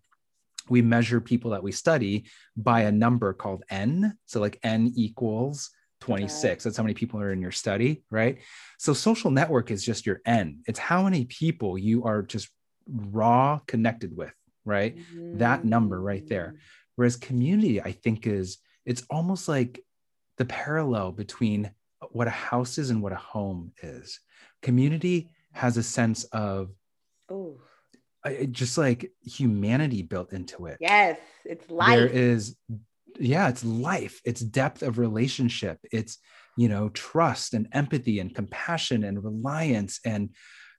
we 0.70 0.82
measure 0.82 1.22
people 1.22 1.52
that 1.52 1.64
we 1.64 1.72
study 1.72 2.26
by 2.56 2.82
a 2.82 2.92
number 2.92 3.34
called 3.34 3.64
n. 3.70 4.18
So 4.26 4.40
like 4.40 4.60
n 4.64 4.94
equals 4.96 5.72
26. 6.02 6.44
Okay. 6.44 6.64
That's 6.64 6.78
how 6.78 6.84
many 6.84 6.94
people 6.94 7.20
are 7.20 7.32
in 7.32 7.42
your 7.42 7.52
study, 7.52 8.04
right? 8.10 8.40
So 8.78 8.94
social 8.94 9.32
network 9.32 9.70
is 9.70 9.84
just 9.84 10.06
your 10.06 10.22
n. 10.26 10.62
It's 10.68 10.80
how 10.80 11.04
many 11.04 11.26
people 11.26 11.78
you 11.78 12.06
are 12.06 12.22
just 12.22 12.50
raw 12.88 13.60
connected 13.68 14.16
with, 14.16 14.34
right? 14.64 14.98
Mm-hmm. 14.98 15.40
That 15.40 15.66
number 15.66 16.00
right 16.00 16.28
there. 16.28 16.54
Mm. 16.56 16.60
Whereas 16.96 17.16
community, 17.16 17.82
I 17.82 17.92
think, 17.92 18.28
is 18.28 18.58
it's 18.86 19.04
almost 19.10 19.48
like 19.48 19.84
the 20.38 20.46
parallel 20.46 21.12
between 21.12 21.72
what 22.12 22.28
a 22.28 22.32
house 22.32 22.78
is 22.78 22.90
and 22.90 23.02
what 23.02 23.12
a 23.12 23.18
home 23.18 23.72
is. 23.82 24.20
Community 24.62 25.30
has 25.54 25.78
a 25.78 25.84
sense 25.84 26.24
of 26.26 26.70
oh 27.30 27.60
just 28.52 28.78
like 28.78 29.12
humanity 29.22 30.02
built 30.02 30.34
into 30.34 30.66
it. 30.66 30.78
Yes, 30.80 31.20
it's 31.44 31.70
life. 31.70 31.98
There 31.98 32.08
is 32.08 32.56
yeah, 33.20 33.48
it's 33.50 33.64
life. 33.64 34.20
It's 34.26 34.42
depth 34.42 34.82
of 34.82 34.98
relationship. 34.98 35.80
It's 35.92 36.18
you 36.58 36.70
know 36.70 36.90
trust 36.90 37.54
and 37.54 37.68
empathy 37.72 38.20
and 38.20 38.34
compassion 38.34 39.04
and 39.04 39.24
reliance 39.24 40.00
and 40.06 40.30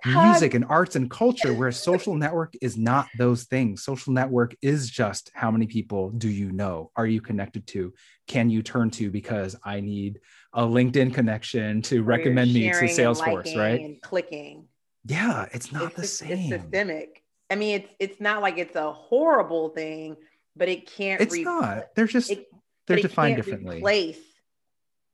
music 0.06 0.54
and 0.54 0.64
arts 0.68 0.96
and 0.96 1.10
culture 1.10 1.52
where 1.52 1.72
social 1.72 2.14
network 2.14 2.54
is 2.60 2.76
not 2.76 3.08
those 3.16 3.44
things. 3.44 3.82
Social 3.82 4.12
network 4.12 4.54
is 4.62 4.88
just 4.88 5.30
how 5.34 5.50
many 5.50 5.66
people 5.66 6.10
do 6.10 6.28
you 6.28 6.52
know? 6.52 6.90
Are 6.96 7.06
you 7.06 7.20
connected 7.20 7.66
to? 7.68 7.92
Can 8.26 8.50
you 8.50 8.62
turn 8.62 8.90
to 8.90 9.10
because 9.10 9.56
i 9.64 9.80
need 9.80 10.20
a 10.52 10.62
linkedin 10.62 11.12
connection 11.12 11.82
to 11.82 12.02
recommend 12.02 12.52
me 12.52 12.70
to 12.70 12.84
salesforce 12.84 13.56
right? 13.56 13.80
and 13.80 14.00
clicking. 14.00 14.66
Yeah 15.04 15.46
it's 15.52 15.72
not 15.72 15.92
it's, 15.92 15.94
the 15.94 16.06
same 16.06 16.52
it's 16.52 16.62
systemic. 16.62 17.22
I 17.50 17.56
mean 17.56 17.80
it's 17.80 17.94
it's 17.98 18.20
not 18.20 18.42
like 18.42 18.58
it's 18.58 18.76
a 18.76 18.92
horrible 18.92 19.68
thing 19.70 20.16
but 20.56 20.68
it 20.68 20.90
can't 20.90 21.20
it's 21.20 21.34
re- 21.34 21.44
not. 21.44 21.94
They're 21.94 22.06
just 22.06 22.30
it, 22.30 22.46
they're 22.86 22.96
defined 22.96 23.36
differently. 23.36 23.76
replace 23.76 24.18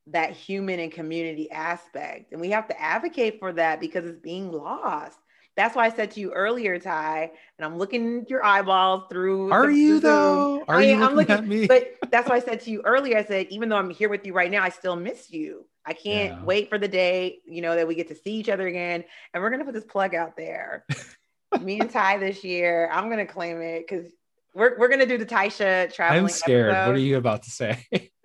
that 0.09 0.33
human 0.33 0.81
and 0.81 0.91
community 0.91 1.51
aspect. 1.51 2.33
And 2.33 2.41
we 2.41 2.51
have 2.51 2.69
to 2.69 2.81
advocate 2.81 3.38
for 3.38 3.53
that 3.53 3.81
because 3.81 4.05
it's 4.05 4.21
being 4.21 4.51
lost. 4.51 5.19
That's 5.55 5.77
why 5.77 5.85
I 5.85 5.91
said 5.91 6.12
to 6.12 6.21
you 6.21 6.33
earlier, 6.33 6.79
Thai, 6.79 7.31
and 7.59 7.67
I'm 7.67 7.77
looking 7.77 8.23
at 8.23 8.31
your 8.31 8.43
eyeballs 8.45 9.05
through. 9.11 9.53
Are 9.53 9.67
the, 9.67 9.75
you 9.75 10.01
though? 10.01 10.65
Are 10.67 10.77
I, 10.77 10.85
you 10.85 11.03
I'm 11.03 11.15
looking, 11.15 11.37
at 11.37 11.47
me? 11.47 11.67
but 11.67 11.93
that's 12.11 12.29
why 12.29 12.37
I 12.37 12.41
said 12.41 12.61
to 12.62 12.71
you 12.71 12.81
earlier. 12.83 13.19
I 13.19 13.25
said, 13.25 13.49
even 13.51 13.69
though 13.69 13.77
I'm 13.77 13.91
here 13.91 14.09
with 14.09 14.27
you 14.27 14.33
right 14.33 14.51
now, 14.51 14.62
I 14.62 14.71
still 14.71 14.97
miss 14.97 15.31
you. 15.31 15.67
I 15.85 15.93
can't 15.93 16.38
yeah. 16.38 16.45
wait 16.45 16.71
for 16.71 16.79
the 16.79 16.88
day, 16.88 17.41
you 17.45 17.61
know, 17.61 17.75
that 17.75 17.87
we 17.87 17.95
get 17.95 18.09
to 18.09 18.15
see 18.15 18.33
each 18.33 18.49
other 18.49 18.67
again. 18.67 19.05
And 19.35 19.43
we're 19.43 19.51
gonna 19.51 19.65
put 19.65 19.75
this 19.75 19.85
plug 19.85 20.15
out 20.15 20.37
there. 20.37 20.87
me 21.61 21.81
and 21.81 21.91
Thai 21.91 22.19
this 22.19 22.45
year, 22.45 22.88
I'm 22.91 23.11
gonna 23.11 23.27
claim 23.27 23.61
it 23.61 23.87
because 23.87 24.11
we're 24.55 24.79
we're 24.79 24.88
gonna 24.88 25.07
do 25.07 25.19
the 25.19 25.27
Thai-Sha 25.27 25.87
traveling. 25.87 26.25
I'm 26.25 26.29
scared. 26.29 26.71
Episode. 26.71 26.87
What 26.87 26.97
are 26.97 27.01
you 27.01 27.17
about 27.19 27.43
to 27.43 27.51
say? 27.51 27.87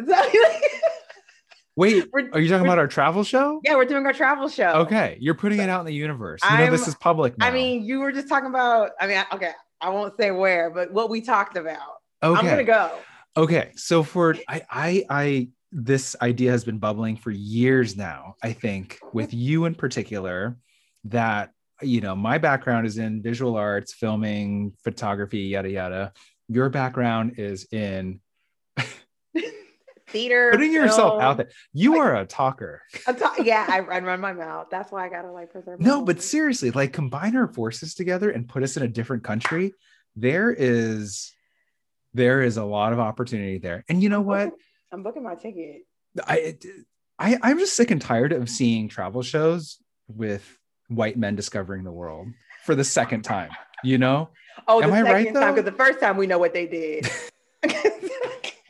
Wait, 1.77 2.05
we're, 2.11 2.27
are 2.33 2.39
you 2.39 2.49
talking 2.49 2.65
about 2.65 2.79
our 2.79 2.87
travel 2.87 3.23
show? 3.23 3.61
Yeah, 3.63 3.75
we're 3.75 3.85
doing 3.85 4.03
our 4.07 4.11
travel 4.11 4.49
show. 4.49 4.71
Okay, 4.71 5.15
you're 5.21 5.35
putting 5.35 5.59
it 5.59 5.69
out 5.69 5.79
in 5.79 5.85
the 5.85 5.93
universe. 5.93 6.41
You 6.43 6.49
I'm, 6.49 6.65
know 6.65 6.71
this 6.71 6.87
is 6.87 6.95
public 6.95 7.37
now. 7.37 7.45
I 7.45 7.51
mean, 7.51 7.85
you 7.85 7.99
were 7.99 8.11
just 8.11 8.27
talking 8.27 8.49
about. 8.49 8.91
I 8.99 9.05
mean, 9.05 9.23
okay, 9.31 9.51
I 9.79 9.89
won't 9.89 10.17
say 10.19 10.31
where, 10.31 10.71
but 10.71 10.91
what 10.91 11.11
we 11.11 11.21
talked 11.21 11.55
about. 11.55 11.77
Okay, 12.23 12.39
I'm 12.39 12.45
gonna 12.45 12.63
go. 12.63 12.91
Okay, 13.37 13.71
so 13.75 14.01
for 14.01 14.35
I, 14.49 14.63
I, 14.71 15.05
I, 15.07 15.49
this 15.71 16.15
idea 16.19 16.49
has 16.49 16.65
been 16.65 16.79
bubbling 16.79 17.15
for 17.15 17.29
years 17.29 17.95
now. 17.95 18.33
I 18.41 18.53
think 18.53 18.97
with 19.13 19.29
mm-hmm. 19.29 19.37
you 19.37 19.65
in 19.65 19.75
particular, 19.75 20.57
that 21.03 21.51
you 21.83 22.01
know, 22.01 22.15
my 22.15 22.39
background 22.39 22.87
is 22.87 22.97
in 22.97 23.21
visual 23.21 23.55
arts, 23.55 23.93
filming, 23.93 24.73
photography, 24.83 25.41
yada 25.41 25.69
yada. 25.69 26.13
Your 26.49 26.69
background 26.69 27.35
is 27.37 27.67
in 27.71 28.19
theater. 30.07 30.51
Putting 30.51 30.71
film. 30.71 30.85
yourself 30.85 31.21
out 31.21 31.37
there. 31.37 31.49
You 31.73 31.97
are 31.97 32.15
a 32.15 32.25
talker. 32.25 32.81
yeah, 33.41 33.65
I, 33.67 33.79
I, 33.79 33.99
run 33.99 34.19
my 34.19 34.33
mouth. 34.33 34.67
That's 34.71 34.91
why 34.91 35.05
I 35.05 35.09
gotta 35.09 35.31
like 35.31 35.51
preserve. 35.51 35.79
No, 35.79 36.03
but 36.03 36.21
seriously, 36.21 36.71
like 36.71 36.93
combine 36.93 37.35
our 37.35 37.47
forces 37.47 37.93
together 37.93 38.29
and 38.29 38.47
put 38.47 38.63
us 38.63 38.77
in 38.77 38.83
a 38.83 38.87
different 38.87 39.23
country. 39.23 39.73
There 40.15 40.51
is, 40.51 41.31
there 42.13 42.41
is 42.41 42.57
a 42.57 42.63
lot 42.63 42.93
of 42.93 42.99
opportunity 42.99 43.59
there. 43.59 43.83
And 43.87 44.01
you 44.01 44.09
know 44.09 44.21
what? 44.21 44.53
I'm 44.91 45.03
booking 45.03 45.23
my 45.23 45.35
ticket. 45.35 45.83
I, 46.25 46.57
I, 47.19 47.37
I'm 47.43 47.59
just 47.59 47.75
sick 47.75 47.91
and 47.91 48.01
tired 48.01 48.33
of 48.33 48.49
seeing 48.49 48.87
travel 48.87 49.21
shows 49.21 49.77
with 50.07 50.57
white 50.87 51.17
men 51.17 51.35
discovering 51.35 51.83
the 51.83 51.91
world 51.91 52.27
for 52.63 52.75
the 52.75 52.83
second 52.83 53.23
time. 53.23 53.49
You 53.83 53.97
know? 53.97 54.29
Oh, 54.67 54.81
Am 54.81 54.89
the 54.89 54.95
I 54.95 55.03
second 55.03 55.13
right, 55.13 55.33
time 55.33 55.55
because 55.55 55.69
the 55.69 55.77
first 55.77 55.99
time 55.99 56.17
we 56.17 56.25
know 56.25 56.39
what 56.39 56.53
they 56.53 56.65
did. 56.65 57.09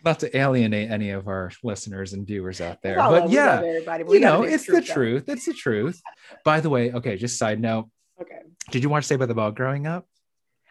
not 0.07 0.19
to 0.21 0.37
alienate 0.37 0.89
any 0.89 1.11
of 1.11 1.27
our 1.27 1.51
listeners 1.63 2.13
and 2.13 2.25
viewers 2.25 2.61
out 2.61 2.81
there, 2.81 2.95
but 2.95 3.29
yeah, 3.29 3.61
you 4.07 4.19
know, 4.19 4.43
it's 4.43 4.65
the 4.65 4.81
truth. 4.81 5.25
It's 5.27 5.45
the 5.45 5.53
truth. 5.53 6.01
By 6.43 6.61
the 6.61 6.69
way, 6.69 6.91
okay, 6.93 7.17
just 7.17 7.37
side 7.37 7.59
note. 7.59 7.89
Okay. 8.21 8.39
Did 8.71 8.83
you 8.83 8.89
watch 8.89 9.05
Saved 9.05 9.19
by 9.19 9.25
the 9.25 9.35
Bell 9.35 9.51
growing 9.51 9.85
up? 9.85 10.05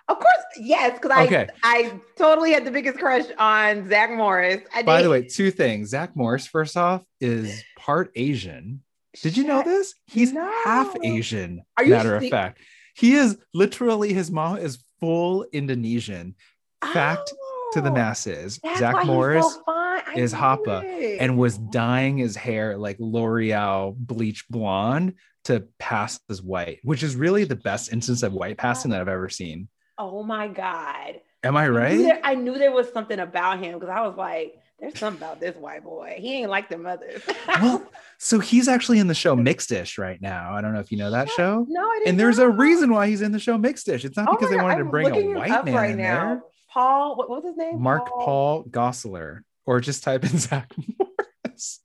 Of 0.09 0.19
course, 0.19 0.45
yes, 0.59 0.95
because 0.95 1.11
I 1.11 1.25
Okay. 1.25 1.47
I 1.63 2.01
totally 2.17 2.53
had 2.53 2.65
the 2.65 2.71
biggest 2.71 2.99
crush 2.99 3.25
on 3.39 3.89
Zach 3.89 4.11
Morris. 4.11 4.63
I 4.75 4.83
By 4.83 5.03
the 5.03 5.11
way, 5.11 5.23
two 5.23 5.51
things. 5.51 5.91
Zach 5.91 6.17
Morris, 6.17 6.47
first 6.47 6.77
off, 6.77 7.03
is 7.21 7.63
part 7.79 8.11
Asian. 8.15 8.83
Did 9.23 9.37
you 9.37 9.45
know 9.45 9.63
this? 9.63 9.95
He's 10.07 10.33
No. 10.33 10.51
half 10.65 10.95
Asian. 11.03 11.63
Are 11.77 11.85
you 11.85 11.91
matter 11.91 12.17
of 12.17 12.29
fact, 12.29 12.61
he 12.95 13.15
is 13.15 13.37
literally 13.53 14.13
his 14.13 14.31
mom 14.31 14.59
is 14.59 14.79
full 15.01 15.45
Indonesian. 15.53 16.35
Fact 16.83 17.33
oh. 17.33 17.46
To 17.73 17.81
the 17.81 17.91
Oh, 17.91 17.95
masses. 17.95 18.59
that's 18.63 18.79
Zach 18.79 19.05
Morris 19.05 19.55
so 19.55 20.01
is 20.17 20.33
Hapa 20.33 20.85
it. 20.85 21.19
and 21.21 21.37
was 21.37 21.59
dyeing 21.59 22.17
his 22.19 22.37
hair 22.37 22.77
like 22.77 22.97
L'Oreal 23.01 23.95
bleach 23.97 24.47
blonde 24.49 25.15
to 25.45 25.65
pass 25.79 26.19
as 26.31 26.43
white, 26.43 26.81
which 26.83 27.03
is 27.03 27.15
really 27.17 27.45
the 27.45 27.57
best 27.57 27.93
instance 27.93 28.23
of 28.23 28.33
white 28.33 28.57
passing 28.59 28.91
that 28.91 29.01
I've 29.01 29.09
ever 29.09 29.29
seen. 29.29 29.69
oh 29.99 30.23
my 30.23 30.49
god. 30.49 31.21
Am 31.45 31.57
I 31.57 31.65
I 31.65 31.69
knew, 31.69 31.77
right? 31.77 31.99
there, 31.99 32.21
I 32.25 32.35
knew 32.35 32.59
there 32.59 32.73
was 32.73 32.91
something 32.93 33.19
about 33.21 33.61
him 33.61 33.75
because 33.79 33.89
I 33.91 34.01
was 34.07 34.17
like, 34.17 34.55
there's 34.81 34.99
something 34.99 35.23
about 35.23 35.39
this 35.41 35.55
white 35.57 35.85
boy. 35.85 36.17
He 36.19 36.35
ain't 36.41 36.51
like 36.51 36.69
the 36.69 36.83
others. 36.83 37.23
Well, 37.47 37.83
so 38.19 38.41
he's 38.41 38.67
actually 38.69 38.99
in 38.99 39.07
the 39.07 39.15
show 39.15 39.37
Mixedish 39.37 39.97
right 39.97 40.21
now. 40.21 40.53
I 40.55 40.61
don't 40.61 40.75
know 40.75 40.81
if 40.81 40.91
you 40.91 40.99
know 40.99 41.11
that 41.13 41.31
show. 41.31 41.65
no, 41.69 41.81
I 41.81 41.95
didn't 41.99 42.09
And 42.11 42.21
there's 42.21 42.39
a 42.39 42.49
reason 42.49 42.91
why 42.93 43.07
he's 43.07 43.23
in 43.23 43.31
the 43.33 43.39
show 43.39 43.57
Mixedish. 43.59 44.05
It's 44.05 44.17
not 44.17 44.29
Oh 44.29 44.33
because 44.33 44.51
they 44.51 44.57
God, 44.57 44.65
wanted 44.65 44.79
to 44.79 44.85
bring 44.91 45.07
a 45.07 45.39
white 45.39 45.65
man 45.65 45.75
right 45.75 45.91
in 45.93 45.99
now. 45.99 46.25
there. 46.27 46.43
Paul, 46.77 47.17
what, 47.17 47.31
what 47.31 47.43
was 47.43 47.53
his 47.53 47.57
name? 47.57 47.81
Mark 47.81 48.07
Paul 48.07 48.65
Gosselaar, 48.65 49.41
or 49.65 49.81
just 49.81 50.03
type 50.03 50.25
in 50.25 50.37
Zach 50.39 50.71
Morris. 50.77 51.81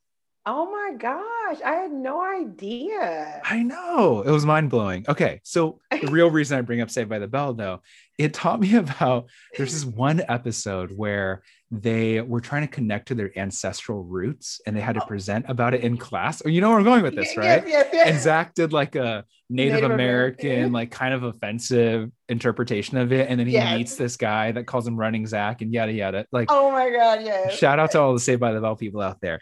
Oh 0.45 0.69
my 0.69 0.97
gosh, 0.97 1.62
I 1.63 1.75
had 1.75 1.93
no 1.93 2.21
idea. 2.21 3.41
I 3.45 3.63
know 3.63 4.21
it 4.21 4.30
was 4.30 4.45
mind 4.45 4.69
blowing. 4.69 5.06
Okay, 5.08 5.39
so 5.45 5.80
the 5.91 6.12
real 6.12 6.30
reason 6.32 6.58
I 6.58 6.62
bring 6.62 6.82
up 6.82 6.89
Saved 6.89 7.10
by 7.10 7.19
the 7.19 7.27
Bell, 7.30 7.54
though, 7.54 7.82
it 8.17 8.34
taught 8.34 8.60
me 8.60 8.75
about 8.75 9.30
there's 9.56 9.71
this 9.71 9.86
one 9.86 10.21
episode 10.27 10.91
where 10.91 11.41
they 11.73 12.19
were 12.19 12.41
trying 12.41 12.63
to 12.63 12.67
connect 12.67 13.07
to 13.07 13.15
their 13.15 13.31
ancestral 13.39 14.03
roots 14.03 14.60
and 14.67 14.75
they 14.75 14.81
had 14.81 14.95
to 14.95 15.01
Oh. 15.01 15.05
present 15.05 15.45
about 15.47 15.73
it 15.73 15.81
in 15.81 15.95
class. 15.95 16.41
Oh, 16.45 16.49
you 16.49 16.60
know 16.60 16.69
where 16.69 16.77
I'm 16.77 16.84
going 16.84 17.01
with 17.01 17.15
this, 17.15 17.38
right? 17.38 17.65
Yes, 17.65 17.88
yes, 17.93 18.10
And 18.10 18.19
Zach 18.19 18.53
did 18.53 18.73
like 18.73 18.95
a 18.95 19.23
Native, 19.49 19.75
Native 19.75 19.91
American, 19.91 20.49
American. 20.49 20.71
like 20.73 20.91
kind 20.91 21.13
of 21.13 21.23
offensive 21.23 22.12
interpretation 22.27 22.97
of 22.97 23.13
it. 23.13 23.29
And 23.29 23.39
then 23.39 23.47
he 23.47 23.53
Yes. 23.53 23.77
meets 23.77 23.95
this 23.95 24.17
guy 24.17 24.51
that 24.51 24.67
calls 24.67 24.86
him 24.86 24.97
running 24.97 25.25
Zach 25.25 25.62
and 25.62 25.73
yada 25.73 25.93
yada. 25.93 26.25
Like 26.34 26.49
Oh 26.51 26.71
my 26.71 26.89
god, 26.89 27.21
yes. 27.23 27.57
shout 27.57 27.79
out 27.79 27.91
to 27.91 28.01
all 28.01 28.13
the 28.13 28.19
Saved 28.19 28.41
by 28.41 28.51
the 28.51 28.60
Bell 28.60 28.75
people 28.75 28.99
out 28.99 29.21
there. 29.21 29.39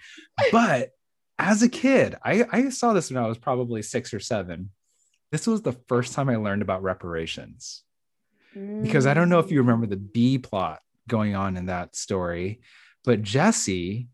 But 0.51 0.91
as 1.39 1.63
a 1.63 1.69
kid, 1.69 2.15
I, 2.23 2.45
I 2.51 2.69
saw 2.69 2.93
this 2.93 3.09
when 3.09 3.23
I 3.23 3.27
was 3.27 3.39
probably 3.39 3.81
six 3.81 4.13
or 4.13 4.19
seven. 4.19 4.69
This 5.31 5.47
was 5.47 5.63
the 5.63 5.73
first 5.87 6.13
time 6.13 6.29
I 6.29 6.35
learned 6.35 6.61
about 6.61 6.83
reparations 6.83 7.83
because 8.53 9.07
I 9.07 9.13
don't 9.13 9.29
know 9.29 9.39
if 9.39 9.51
you 9.51 9.57
mm. 9.63 9.65
remember 9.65 9.87
the 9.87 9.97
B 9.97 10.37
plot 10.37 10.79
going 11.10 11.36
on 11.36 11.58
in 11.58 11.65
that 11.65 11.95
story, 11.95 12.62
but 13.04 13.22
Jesse, 13.22 14.08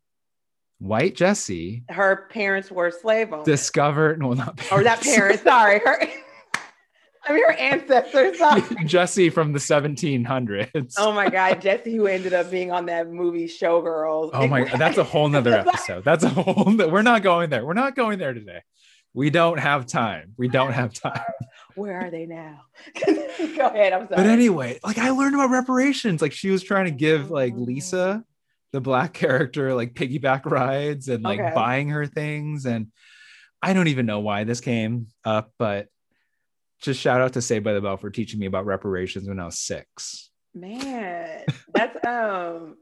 white 0.80 1.16
Jesse, 1.16 1.84
her 1.90 2.28
parents 2.32 2.72
were 2.72 2.90
slave 2.92 3.32
owners. 3.32 3.46
discovered, 3.46 4.24
well, 4.24 4.36
not 4.36 4.60
or 4.72 4.84
that 4.84 5.02
parent, 5.02 5.42
sorry. 5.42 5.80
Her 5.80 6.00
I 7.28 7.34
mean 7.34 7.44
her 7.44 7.54
ancestors. 7.54 8.38
Jesse 8.86 9.30
from 9.32 9.52
the 9.52 9.60
1700s. 9.60 10.94
Oh 10.98 11.12
my 11.12 11.30
god, 11.30 11.62
Jesse 11.62 11.96
who 11.96 12.06
ended 12.08 12.34
up 12.34 12.52
being 12.52 12.72
on 12.72 12.86
that 12.86 13.10
movie 13.10 13.48
Showgirls. 13.48 14.30
Oh 14.34 14.48
my, 14.48 14.64
God, 14.66 14.80
that's 14.80 14.98
a 14.98 15.04
whole 15.04 15.28
nother 15.28 15.54
episode. 15.68 16.04
That's 16.04 16.24
a 16.24 16.30
whole, 16.30 16.76
we're 16.78 17.02
not 17.02 17.24
going 17.24 17.50
there. 17.50 17.66
We're 17.66 17.74
not 17.74 17.96
going 17.96 18.20
there 18.20 18.34
today. 18.34 18.62
We 19.14 19.30
don't 19.30 19.60
have 19.60 19.86
time. 19.86 20.34
We 20.38 20.50
don't 20.50 20.74
have 20.74 20.94
time. 20.94 21.22
Where 21.76 22.00
are 22.00 22.10
they 22.10 22.26
now? 22.26 22.62
Go 23.06 23.68
ahead. 23.68 23.94
I'm 23.94 24.08
sorry. 24.08 24.16
But 24.16 24.26
anyway, 24.28 24.80
like 24.84 24.98
I 24.98 25.10
learned 25.12 25.36
about 25.36 25.50
reparations. 25.50 26.22
Like 26.22 26.32
she 26.32 26.50
was 26.50 26.64
trying 26.64 26.86
to 26.86 26.92
give 26.92 27.30
like 27.30 27.54
Lisa, 27.56 28.24
the 28.72 28.82
black 28.82 29.14
character, 29.24 29.74
like 29.74 29.94
piggyback 29.94 30.46
rides 30.46 31.08
and 31.10 31.24
like 31.24 31.40
Okay. 31.40 31.52
buying 31.54 31.90
her 31.90 32.06
things. 32.06 32.66
And 32.66 32.88
I 33.62 33.74
don't 33.74 33.88
even 33.88 34.06
know 34.06 34.20
why 34.20 34.44
this 34.44 34.62
came 34.62 35.08
up, 35.24 35.52
but 35.60 35.88
just 36.82 37.00
shout 37.02 37.22
out 37.22 37.34
to 37.34 37.42
Saved 37.42 37.64
by 37.66 37.74
the 37.74 37.82
Bell 37.82 37.98
for 37.98 38.10
teaching 38.10 38.40
me 38.40 38.46
about 38.46 38.66
reparations 38.66 39.28
when 39.28 39.40
I 39.40 39.46
was 39.46 39.60
six. 39.60 40.30
Man, 40.54 41.44
that's 41.74 42.06
um, 42.06 42.78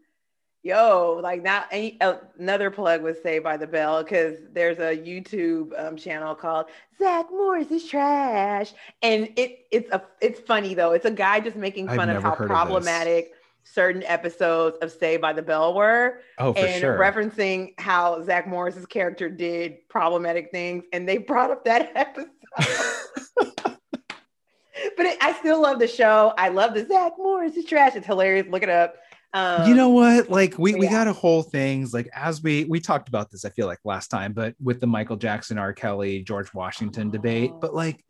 yo, 0.63 1.19
like 1.21 1.43
now 1.43 1.65
any, 1.71 1.99
another 2.39 2.71
plug 2.71 3.04
was 3.04 3.21
Saved 3.21 3.43
by 3.43 3.58
the 3.58 3.67
Bell 3.67 4.02
because 4.04 4.38
there's 4.52 4.80
a 4.80 4.97
YouTube 4.97 5.71
um, 5.80 5.95
channel 5.97 6.34
called 6.34 6.67
Zach 6.97 7.28
Morris 7.30 7.69
is 7.69 7.86
trash, 7.86 8.73
and 9.02 9.30
it 9.36 9.65
it's 9.71 9.91
a 9.91 10.02
it's 10.21 10.39
funny 10.39 10.73
though. 10.73 10.93
It's 10.93 11.06
a 11.06 11.12
guy 11.12 11.39
just 11.41 11.58
making 11.58 11.89
I've 11.89 11.97
fun 11.97 12.10
of 12.10 12.23
how 12.23 12.32
heard 12.36 12.45
of 12.45 12.49
problematic 12.49 13.34
certain 13.65 14.04
episodes 14.04 14.78
of 14.82 14.91
Saved 14.91 15.21
by 15.21 15.34
the 15.34 15.41
Bell 15.41 15.73
were, 15.73 16.19
Oh, 16.38 16.54
for 16.54 16.60
and 16.60 16.82
sure. 16.82 16.97
referencing 16.97 17.73
how 17.80 18.21
Zach 18.23 18.47
Morris's 18.47 18.86
character 18.86 19.30
did 19.30 19.88
problematic 19.89 20.52
things, 20.52 20.84
and 20.93 21.08
they 21.08 21.17
brought 21.17 21.52
up 21.52 21.65
that 21.65 21.91
episode. 21.95 22.30
but 24.97 25.06
it, 25.06 25.17
I 25.21 25.34
still 25.34 25.62
love 25.62 25.80
the 25.80 25.88
show. 25.88 26.34
I 26.38 26.49
love 26.49 26.73
the 26.73 26.86
Zach 26.86 27.13
Morris 27.17 27.56
is 27.56 27.65
trash. 27.65 27.95
It's 27.95 28.06
hilarious. 28.06 28.47
Look 28.49 28.63
it 28.63 28.69
up. 28.69 28.95
Um, 29.35 29.67
you 29.67 29.73
know 29.75 29.89
what? 29.89 30.29
Like 30.29 30.59
we, 30.59 30.75
we 30.75 30.87
got 30.87 31.07
a 31.07 31.13
whole 31.13 31.41
things 31.41 31.93
like 31.93 32.07
as 32.13 32.43
we 32.43 32.65
we 32.65 32.79
talked 32.79 33.07
about 33.07 33.31
this 33.31 33.45
i 33.45 33.49
feel 33.49 33.65
like 33.67 33.79
last 33.83 34.09
time 34.09 34.33
but 34.33 34.53
with 34.61 34.79
the 34.79 34.87
michael 34.87 35.15
jackson 35.15 35.57
r. 35.57 35.73
Kelly 35.73 36.21
george 36.21 36.53
washington 36.53 37.09
debate 37.09 37.51
Oh. 37.53 37.59
but 37.59 37.73
like 37.73 38.03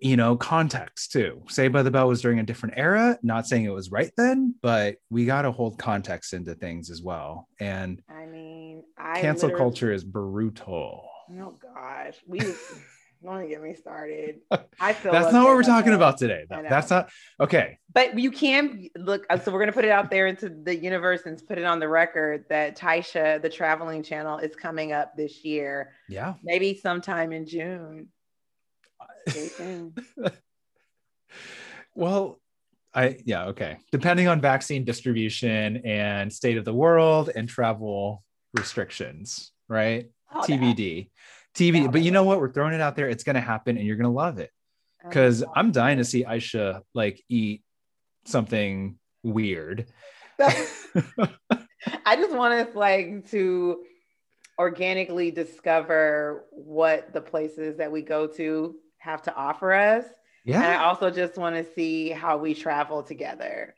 you 0.00 0.16
know 0.16 0.36
context 0.36 1.10
too. 1.12 1.42
Saved 1.48 1.72
by 1.72 1.82
the 1.82 1.90
bell 1.90 2.06
was 2.08 2.20
during 2.22 2.38
a 2.38 2.44
different 2.44 2.74
era 2.78 3.18
not 3.22 3.46
saying 3.46 3.64
it 3.64 3.72
was 3.72 3.90
right 3.90 4.12
then 4.16 4.54
but 4.62 4.96
we 5.10 5.24
got 5.24 5.42
to 5.42 5.50
hold 5.52 5.78
context 5.78 6.34
into 6.34 6.54
things 6.54 6.90
as 6.90 7.02
well 7.02 7.48
and 7.60 8.00
I 8.08 8.26
mean, 8.26 8.84
I 8.96 9.20
cancel 9.20 9.50
culture 9.50 9.92
is 9.92 10.04
brutal. 10.04 11.08
Oh 11.40 11.56
gosh, 11.74 12.16
we 12.26 12.40
don't 13.22 13.48
get 13.48 13.62
me 13.62 13.74
started. 13.74 14.40
I 14.80 14.92
feel 14.92 15.12
that's 15.12 15.32
not 15.32 15.44
what 15.44 15.54
we're 15.54 15.62
talking 15.62 15.92
about 15.94 16.18
today 16.18 16.44
that's 16.48 16.90
not 16.90 17.10
okay 17.40 17.78
But 17.92 18.18
you 18.18 18.30
can 18.30 18.88
look. 18.96 19.24
uh, 19.30 19.38
So 19.38 19.52
we're 19.52 19.60
gonna 19.60 19.72
put 19.72 19.84
it 19.84 19.90
out 19.90 20.10
there 20.10 20.26
into 20.26 20.48
the 20.48 20.76
universe 20.76 21.22
and 21.26 21.40
put 21.46 21.58
it 21.58 21.64
on 21.64 21.78
the 21.80 21.88
record 21.88 22.44
that 22.48 22.76
Thai-Sha, 22.76 23.38
the 23.38 23.48
traveling 23.48 24.02
channel, 24.02 24.38
is 24.38 24.54
coming 24.56 24.92
up 24.92 25.16
this 25.16 25.44
year. 25.44 25.92
yeah 26.08 26.34
Maybe 26.42 26.74
sometime 26.74 27.32
in 27.32 27.46
June. 27.46 28.08
Well, 31.94 32.40
I 32.94 33.18
yeah, 33.24 33.46
okay. 33.46 33.78
Depending 33.90 34.28
on 34.28 34.40
vaccine 34.40 34.84
distribution 34.84 35.78
and 35.84 36.32
state 36.32 36.56
of 36.56 36.64
the 36.64 36.74
world 36.74 37.30
and 37.34 37.48
travel 37.48 38.22
restrictions, 38.54 39.52
right? 39.68 40.10
Oh, 40.34 40.40
TBD. 40.40 41.10
TBD. 41.54 41.90
But 41.90 42.02
you 42.02 42.10
know 42.10 42.24
what? 42.24 42.40
We're 42.40 42.52
throwing 42.52 42.74
it 42.74 42.80
out 42.80 42.96
there. 42.96 43.08
It's 43.08 43.24
gonna 43.24 43.40
happen 43.40 43.76
and 43.76 43.86
you're 43.86 43.96
gonna 43.96 44.10
love 44.10 44.38
it. 44.38 44.50
Oh, 45.04 45.08
because 45.08 45.44
I'm 45.54 45.72
dying 45.72 45.98
to 45.98 46.04
see 46.04 46.24
Ayasha 46.24 46.82
like 46.94 47.22
eat 47.28 47.62
something 48.24 48.98
weird. 49.22 49.86
I 50.38 52.16
just 52.16 52.34
want 52.34 52.54
us 52.54 52.74
like 52.74 53.28
to 53.30 53.82
organically 54.58 55.30
discover 55.30 56.44
what 56.50 57.12
the 57.12 57.20
places 57.20 57.78
that 57.78 57.90
we 57.90 58.02
go 58.02 58.26
to 58.26 58.76
have 58.98 59.22
to 59.22 59.34
offer 59.34 59.72
us. 59.72 60.04
Yeah. 60.44 60.56
And 60.56 60.64
I 60.64 60.84
also 60.84 61.10
just 61.10 61.36
want 61.36 61.56
to 61.56 61.72
see 61.74 62.10
how 62.10 62.38
we 62.38 62.54
travel 62.54 63.02
together. 63.02 63.74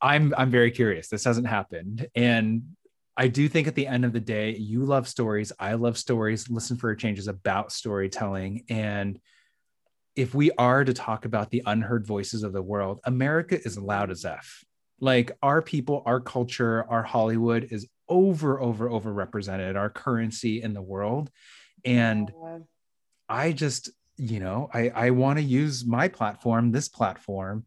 I'm 0.00 0.34
I'm 0.36 0.50
very 0.50 0.70
curious. 0.70 1.08
This 1.08 1.24
hasn't 1.24 1.46
happened. 1.46 2.08
And 2.14 2.76
I 3.16 3.28
do 3.28 3.48
think 3.48 3.68
at 3.68 3.74
the 3.74 3.86
end 3.86 4.04
of 4.04 4.12
the 4.12 4.20
day, 4.20 4.56
you 4.56 4.84
love 4.84 5.06
stories. 5.06 5.52
I 5.58 5.74
love 5.74 5.98
stories. 5.98 6.48
Listen 6.48 6.76
for 6.76 6.90
a 6.90 6.96
change 6.96 7.18
is 7.18 7.28
about 7.28 7.72
storytelling. 7.72 8.64
And 8.68 9.20
if 10.16 10.34
we 10.34 10.50
are 10.52 10.84
to 10.84 10.94
talk 10.94 11.24
about 11.24 11.50
the 11.50 11.62
unheard 11.66 12.06
voices 12.06 12.42
of 12.42 12.52
the 12.52 12.62
world, 12.62 13.00
America 13.04 13.58
is 13.62 13.78
loud 13.78 14.10
as 14.10 14.24
F. 14.24 14.64
Like 15.00 15.32
our 15.42 15.60
people, 15.60 16.02
our 16.06 16.20
culture, 16.20 16.84
our 16.88 17.02
Hollywood 17.02 17.68
is 17.70 17.86
over, 18.08 18.60
over, 18.60 18.88
over 18.88 19.12
represented, 19.12 19.76
our 19.76 19.90
currency 19.90 20.62
in 20.62 20.74
the 20.74 20.82
world. 20.82 21.30
And 21.84 22.30
Uh, 22.30 22.58
I 23.28 23.52
just, 23.52 23.90
you 24.16 24.40
know, 24.40 24.68
I, 24.72 24.90
I 24.90 25.10
want 25.10 25.38
to 25.38 25.44
use 25.44 25.84
my 25.86 26.08
platform, 26.08 26.70
this 26.70 26.88
platform, 26.88 27.64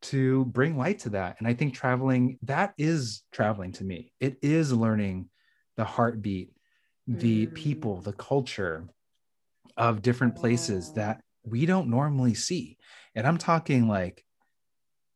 to 0.00 0.44
bring 0.46 0.76
light 0.76 1.00
to 1.00 1.10
that. 1.10 1.36
And 1.38 1.48
I 1.48 1.54
think 1.54 1.74
traveling, 1.74 2.38
that 2.42 2.74
is 2.78 3.24
traveling 3.32 3.72
to 3.72 3.84
me. 3.84 4.12
It 4.20 4.38
is 4.42 4.72
learning 4.72 5.28
the 5.76 5.84
heartbeat, 5.84 6.52
the 7.06 7.46
Mm. 7.46 7.54
people, 7.54 8.00
the 8.00 8.12
culture 8.12 8.88
of 9.76 10.02
different 10.02 10.36
places 10.36 10.92
Yeah. 10.94 11.02
that 11.02 11.24
we 11.44 11.66
don't 11.66 11.88
normally 11.88 12.34
see. 12.34 12.78
And 13.14 13.26
I'm 13.26 13.38
talking 13.38 13.88
like 13.88 14.24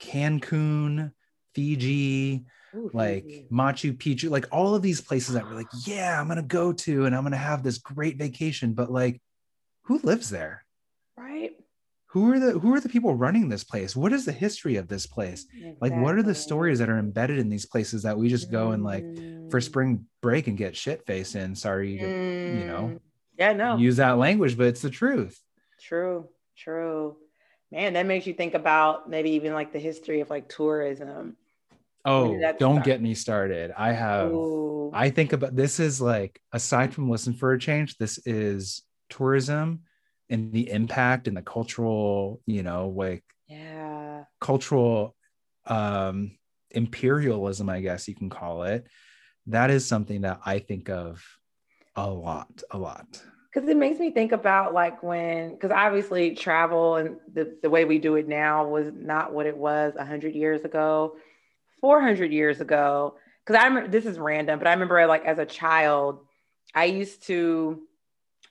Cancun, 0.01 1.12
Fiji, 1.55 2.45
ooh, 2.74 2.91
like 2.93 3.24
Fiji. 3.24 3.49
Machu 3.53 3.97
Picchu, 3.97 4.30
like 4.30 4.47
all 4.51 4.74
of 4.74 4.83
these 4.83 5.01
places 5.01 5.35
that 5.35 5.47
we're 5.47 5.55
like, 5.55 5.68
yeah, 5.87 6.20
I'm 6.20 6.28
gonna 6.28 6.43
go 6.43 6.72
to 6.72 7.07
and 7.07 7.14
I'm 7.14 7.22
gonna 7.22 7.37
have 7.37 7.62
this 7.62 7.78
great 7.78 8.18
vacation. 8.18 8.72
But 8.74 8.91
like, 8.91 9.20
who 9.85 9.99
lives 9.99 10.30
there? 10.30 10.62
Who 12.13 12.31
are 12.31 12.39
the 12.39 12.59
who 12.59 12.75
are 12.75 12.81
the 12.81 12.91
people 12.91 13.15
running 13.15 13.49
this 13.49 13.65
place 13.65 13.97
what 13.97 14.13
is 14.13 14.27
the 14.27 14.33
history 14.33 14.77
of 14.77 14.87
this 14.87 15.07
place 15.07 15.47
exactly. 15.55 15.77
like 15.81 15.99
what 15.99 16.15
are 16.15 16.23
the 16.23 16.35
stories 16.35 16.79
that 16.79 16.91
are 16.91 16.99
embedded 16.99 17.39
in 17.39 17.49
these 17.49 17.65
places 17.65 18.03
that 18.03 18.17
we 18.17 18.29
just 18.29 18.51
go 18.51 18.73
and 18.73 18.85
like 18.85 19.03
for 19.51 19.61
mm. 19.61 19.63
spring 19.63 20.05
break 20.21 20.47
and 20.47 20.59
get 20.59 20.77
shit 20.77 21.05
faced 21.07 21.35
in 21.35 21.55
sorry 21.55 21.99
mm. 21.99 22.61
you 22.61 22.67
know 22.67 22.91
mm. 22.93 23.01
yeah 23.39 23.53
no 23.55 23.77
use 23.79 23.97
that 23.97 24.19
language 24.19 24.59
but 24.59 24.67
it's 24.67 24.83
the 24.83 24.91
truth 24.91 25.41
true 25.81 26.29
true 26.57 27.17
man 27.71 27.95
that 27.95 28.07
makes 28.07 28.27
you 28.27 28.35
think 28.35 28.53
about 28.53 29.09
maybe 29.09 29.31
even 29.31 29.55
like 29.55 29.73
the 29.73 29.79
history 29.79 30.21
of 30.21 30.29
like 30.29 30.49
tourism 30.51 31.35
oh 32.05 32.39
don't 32.59 32.75
start? 32.75 32.85
get 32.85 33.01
me 33.01 33.15
started 33.15 33.73
i 33.77 33.91
have 33.91 34.31
Ooh. 34.31 34.91
i 34.93 35.09
think 35.09 35.33
about 35.33 35.57
this 35.57 35.81
is 35.81 35.99
like 35.99 36.39
aside 36.53 36.93
from 36.93 37.09
listen 37.09 37.33
for 37.33 37.53
a 37.53 37.59
change 37.59 37.97
this 37.97 38.19
is 38.27 38.83
tourism 39.09 39.81
and 40.33 40.53
the 40.53 40.70
impact 40.70 41.28
and 41.28 41.37
the 41.37 41.43
cultural, 41.43 42.41
you 42.47 42.62
know, 42.62 42.89
like 42.89 43.22
yeah, 43.47 44.24
cultural 44.41 45.14
um 45.66 46.37
imperialism, 46.70 47.68
I 47.68 47.80
guess 47.80 48.09
you 48.09 48.14
can 48.14 48.30
call 48.30 48.64
it. 48.64 48.87
That 49.47 49.70
is 49.70 49.87
something 49.87 50.22
that 50.22 50.41
I 50.45 50.59
think 50.59 50.89
of 50.89 51.22
a 51.95 52.09
lot, 52.09 52.62
a 52.70 52.78
lot. 52.78 53.22
Because 53.53 53.68
it 53.68 53.76
makes 53.76 54.01
me 54.01 54.11
think 54.11 54.33
about 54.33 54.72
like 54.72 55.03
when, 55.03 55.51
because 55.51 55.70
obviously 55.70 56.35
travel 56.35 56.97
and 56.97 57.16
the, 57.33 57.59
the 57.62 57.68
way 57.68 57.85
we 57.85 57.99
do 57.99 58.14
it 58.16 58.26
now 58.26 58.66
was 58.66 58.91
not 58.95 59.35
what 59.35 59.45
it 59.45 59.57
was 59.57 59.93
100 59.95 60.35
years 60.35 60.62
ago, 60.62 61.16
400 61.83 62.33
years 62.33 62.62
ago. 62.62 63.16
Because 63.45 63.61
I 63.61 63.66
remember, 63.66 63.91
this 63.91 64.07
is 64.07 64.18
random, 64.18 64.59
but 64.59 64.68
I 64.68 64.72
remember 64.72 65.07
like 65.07 65.26
as 65.26 65.39
a 65.39 65.45
child, 65.45 66.20
I 66.74 66.87
used 66.87 67.24
to 67.24 67.83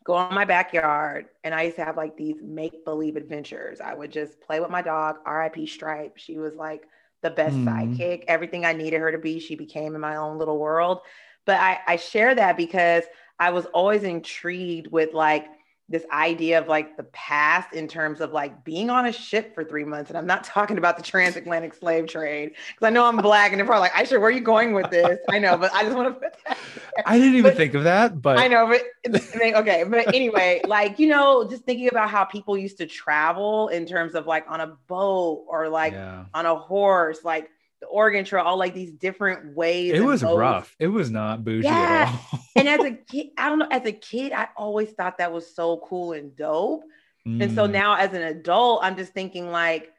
go 0.04 0.14
on 0.14 0.34
my 0.34 0.46
backyard 0.46 1.28
and 1.44 1.54
I 1.54 1.64
used 1.64 1.76
to 1.78 1.86
have 1.86 1.98
like 1.98 2.18
these 2.18 2.38
make 2.42 2.84
believe 2.86 3.16
adventures. 3.16 3.80
I 3.82 3.94
would 3.94 4.12
just 4.12 4.42
play 4.42 4.60
with 4.60 4.72
my 4.72 4.82
dog, 4.82 5.18
RIP 5.28 5.68
Stripe. 5.68 6.18
She 6.18 6.38
was 6.38 6.56
like 6.56 6.84
the 7.22 7.30
best 7.30 7.56
mm. 7.56 7.66
sidekick, 7.66 8.24
everything 8.28 8.66
I 8.66 8.74
needed 8.74 9.00
her 9.00 9.12
to 9.12 9.20
be. 9.20 9.40
She 9.40 9.56
became 9.56 9.94
in 9.94 10.02
my 10.02 10.16
own 10.16 10.38
little 10.38 10.58
world. 10.58 11.02
But 11.46 11.60
I, 11.60 11.80
I 11.88 11.96
share 11.98 12.34
that 12.36 12.58
because 12.58 13.04
I 13.40 13.52
was 13.52 13.66
always 13.68 14.04
intrigued 14.04 14.92
with 14.92 15.14
like 15.14 15.48
this 15.92 16.06
idea 16.12 16.58
of 16.58 16.68
like 16.68 16.96
the 16.96 17.04
past 17.04 17.74
in 17.74 17.88
terms 17.88 18.22
of 18.22 18.32
like 18.32 18.64
being 18.64 18.90
on 18.90 19.06
a 19.06 19.12
ship 19.12 19.54
for 19.54 19.64
three 19.64 19.84
months. 19.84 20.10
And 20.10 20.18
I'm 20.18 20.26
not 20.26 20.44
talking 20.46 20.78
about 20.78 20.98
the 20.98 21.04
transatlantic 21.04 21.74
slave 21.74 22.08
trade 22.08 22.52
because 22.68 22.88
I 22.88 22.90
know 22.90 23.06
I'm 23.06 23.18
black 23.18 23.52
and 23.52 23.60
they're 23.60 23.66
probably 23.66 23.82
like, 23.82 23.96
I 23.96 24.06
sure, 24.06 24.20
where 24.20 24.30
are 24.30 24.32
you 24.32 24.42
going 24.42 24.74
with 24.74 24.90
this? 24.90 25.20
I 25.30 25.38
know, 25.38 25.58
but 25.58 25.74
I 25.74 25.84
just 25.84 25.96
want 25.96 26.08
to 26.16 26.20
put 26.20 26.36
that. 26.48 26.58
I 27.06 27.18
didn't 27.18 27.36
even 27.36 27.52
but, 27.52 27.58
think 27.58 27.74
of 27.74 27.84
that, 27.84 28.22
but 28.22 28.40
I 28.40 28.48
know, 28.48 28.68
but 28.68 28.82
okay. 29.36 29.84
But 29.84 30.08
anyway, 30.14 30.62
like, 30.66 30.98
you 30.98 31.08
know, 31.08 31.48
just 31.48 31.64
thinking 31.64 31.90
about 31.90 32.10
how 32.10 32.24
people 32.24 32.58
used 32.58 32.78
to 32.78 32.86
travel 32.86 33.68
in 33.68 33.86
terms 33.86 34.16
of 34.16 34.26
like 34.26 34.46
on 34.50 34.62
a 34.62 34.68
boat 34.88 35.46
or 35.48 35.68
like 35.70 35.94
yeah. 35.94 36.26
on 36.34 36.46
a 36.46 36.56
horse, 36.56 37.24
like 37.24 37.50
the 37.82 37.88
Oregon 37.88 38.24
Trail, 38.24 38.46
all 38.46 38.58
like 38.58 38.74
these 38.74 38.92
different 38.92 39.56
ways. 39.56 39.94
It 39.94 40.02
was 40.02 40.22
boats. 40.22 40.38
rough. 40.38 40.76
It 40.80 40.88
was 40.88 41.10
not 41.10 41.44
bougie 41.44 41.66
yeah. 41.66 42.08
at 42.08 42.34
all. 42.34 42.40
and 42.56 42.70
as 42.70 42.80
a 42.80 42.92
kid, 42.92 43.28
I 43.38 43.50
don't 43.50 43.60
know, 43.60 43.68
as 43.70 43.86
a 43.86 43.92
kid, 43.92 44.32
I 44.32 44.50
always 44.56 44.92
thought 44.92 45.18
that 45.18 45.34
was 45.34 45.54
so 45.54 45.82
cool 45.86 46.14
and 46.14 46.36
dope. 46.36 46.84
Mm. 47.28 47.44
And 47.44 47.56
so 47.56 47.68
mm. 47.68 47.72
now 47.72 47.96
as 47.96 48.14
an 48.14 48.22
adult, 48.22 48.82
I'm 48.84 48.96
just 48.96 49.14
thinking 49.14 49.52
like, 49.52 49.92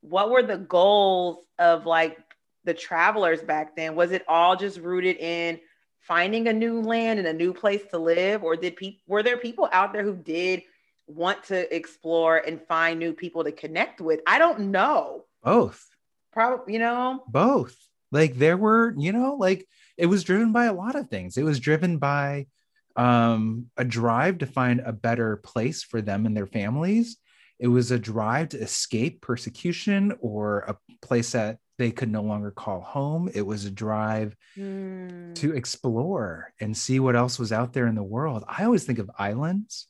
what 0.00 0.30
were 0.30 0.42
the 0.42 0.56
goals 0.56 1.44
of 1.58 1.84
like 1.84 2.16
the 2.64 2.74
travelers 2.74 3.42
back 3.42 3.74
then? 3.74 3.96
Was 3.96 4.12
it 4.12 4.24
all 4.28 4.54
just 4.54 4.78
rooted 4.78 5.16
in 5.16 5.58
finding 5.98 6.46
a 6.46 6.52
new 6.52 6.80
land 6.80 7.18
and 7.18 7.26
a 7.26 7.32
new 7.32 7.52
place 7.52 7.82
to 7.90 7.98
live? 7.98 8.44
Or 8.44 8.54
did 8.54 8.76
people 8.76 9.02
were 9.08 9.24
there 9.24 9.36
people 9.36 9.68
out 9.72 9.92
there 9.92 10.04
who 10.04 10.14
did 10.14 10.62
want 11.08 11.42
to 11.44 11.74
explore 11.74 12.38
and 12.38 12.60
find 12.62 13.00
new 13.00 13.12
people 13.12 13.42
to 13.42 13.50
connect 13.50 14.00
with? 14.00 14.20
I 14.28 14.38
don't 14.38 14.70
know. 14.70 15.24
Both 15.42 15.88
Probably, 16.36 16.74
you 16.74 16.78
know, 16.78 17.24
both. 17.28 17.74
Like 18.12 18.34
there 18.34 18.58
were, 18.58 18.94
you 18.98 19.10
know, 19.10 19.36
like 19.40 19.66
it 19.96 20.04
was 20.04 20.22
driven 20.22 20.52
by 20.52 20.66
a 20.66 20.74
lot 20.74 20.94
of 20.94 21.08
things. 21.08 21.38
It 21.38 21.44
was 21.44 21.58
driven 21.58 21.96
by 21.96 22.46
um, 22.94 23.70
a 23.78 23.84
drive 23.86 24.38
to 24.38 24.46
find 24.46 24.80
a 24.80 24.92
better 24.92 25.38
place 25.38 25.82
for 25.82 26.02
them 26.02 26.26
and 26.26 26.36
their 26.36 26.46
families. 26.46 27.16
It 27.58 27.68
was 27.68 27.90
a 27.90 27.98
drive 27.98 28.50
to 28.50 28.60
escape 28.60 29.22
persecution 29.22 30.12
or 30.20 30.58
a 30.58 30.76
place 31.00 31.32
that 31.32 31.56
they 31.78 31.90
could 31.90 32.10
no 32.10 32.20
longer 32.20 32.50
call 32.50 32.82
home. 32.82 33.30
It 33.32 33.40
was 33.40 33.64
a 33.64 33.70
drive 33.70 34.36
mm. 34.58 35.34
to 35.36 35.54
explore 35.54 36.52
and 36.60 36.76
see 36.76 37.00
what 37.00 37.16
else 37.16 37.38
was 37.38 37.50
out 37.50 37.72
there 37.72 37.86
in 37.86 37.94
the 37.94 38.02
world. 38.02 38.44
I 38.46 38.64
always 38.64 38.84
think 38.84 38.98
of 38.98 39.10
islands, 39.18 39.86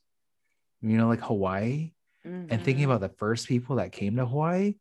you 0.81 0.95
know, 0.95 1.09
like 1.09 1.19
Hawaii, 1.19 1.91
mm-hmm. 2.25 2.47
and 2.49 2.63
thinking 2.63 2.83
mm-hmm. 2.83 2.91
about 2.91 3.01
the 3.01 3.17
first 3.17 3.49
people 3.49 3.75
that 3.77 3.91
came 3.91 4.15
to 4.15 4.25
Hawaii 4.25 4.75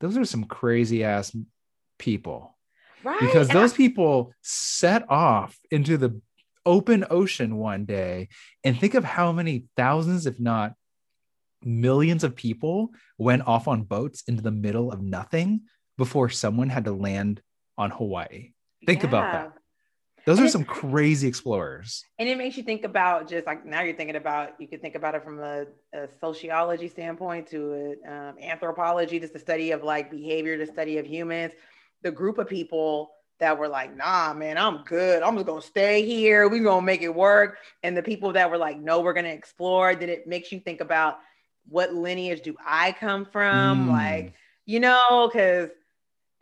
those 0.00 0.16
are 0.16 0.24
some 0.24 0.44
crazy 0.44 1.04
ass 1.04 1.34
people. 1.98 2.56
Right. 3.02 3.20
Because 3.20 3.48
and 3.48 3.58
those 3.58 3.72
I- 3.72 3.76
people 3.76 4.32
set 4.42 5.08
off 5.10 5.58
into 5.70 5.96
the 5.96 6.20
open 6.64 7.04
ocean 7.10 7.56
one 7.56 7.84
day 7.84 8.28
and 8.64 8.78
think 8.78 8.94
of 8.94 9.04
how 9.04 9.32
many 9.32 9.66
thousands, 9.76 10.26
if 10.26 10.40
not 10.40 10.74
millions 11.62 12.24
of 12.24 12.36
people 12.36 12.90
went 13.18 13.46
off 13.46 13.68
on 13.68 13.82
boats 13.82 14.22
into 14.26 14.42
the 14.42 14.50
middle 14.50 14.92
of 14.92 15.00
nothing 15.02 15.62
before 15.96 16.28
someone 16.28 16.68
had 16.68 16.84
to 16.84 16.92
land 16.92 17.40
on 17.78 17.90
Hawaii. 17.90 18.52
Think 18.84 19.02
yeah. 19.02 19.08
about 19.08 19.32
that. 19.32 19.52
Those 20.26 20.38
and 20.38 20.48
are 20.48 20.50
some 20.50 20.64
crazy 20.64 21.28
explorers. 21.28 22.04
And 22.18 22.28
it 22.28 22.36
makes 22.36 22.56
you 22.56 22.64
think 22.64 22.84
about 22.84 23.28
just 23.28 23.46
like 23.46 23.64
now 23.64 23.82
you're 23.82 23.94
thinking 23.94 24.16
about, 24.16 24.60
you 24.60 24.66
could 24.66 24.82
think 24.82 24.96
about 24.96 25.14
it 25.14 25.22
from 25.22 25.38
a, 25.38 25.66
a 25.94 26.08
sociology 26.20 26.88
standpoint 26.88 27.46
to 27.50 27.96
a, 28.04 28.12
um, 28.12 28.34
anthropology, 28.42 29.20
just 29.20 29.32
the 29.32 29.38
study 29.38 29.70
of 29.70 29.84
like 29.84 30.10
behavior, 30.10 30.58
the 30.58 30.66
study 30.66 30.98
of 30.98 31.06
humans, 31.06 31.52
the 32.02 32.10
group 32.10 32.38
of 32.38 32.48
people 32.48 33.12
that 33.38 33.56
were 33.56 33.68
like, 33.68 33.96
nah, 33.96 34.34
man, 34.34 34.58
I'm 34.58 34.82
good. 34.82 35.22
I'm 35.22 35.36
just 35.36 35.46
gonna 35.46 35.62
stay 35.62 36.04
here. 36.04 36.48
We're 36.48 36.64
gonna 36.64 36.82
make 36.82 37.02
it 37.02 37.14
work. 37.14 37.58
And 37.84 37.96
the 37.96 38.02
people 38.02 38.32
that 38.32 38.50
were 38.50 38.58
like, 38.58 38.80
no, 38.80 39.02
we're 39.02 39.12
gonna 39.12 39.28
explore. 39.28 39.94
Then 39.94 40.08
it 40.08 40.26
makes 40.26 40.50
you 40.50 40.58
think 40.58 40.80
about 40.80 41.18
what 41.68 41.94
lineage 41.94 42.42
do 42.42 42.56
I 42.66 42.92
come 42.92 43.26
from? 43.26 43.86
Mm. 43.86 43.92
Like, 43.92 44.34
you 44.64 44.80
know, 44.80 45.30
because 45.30 45.70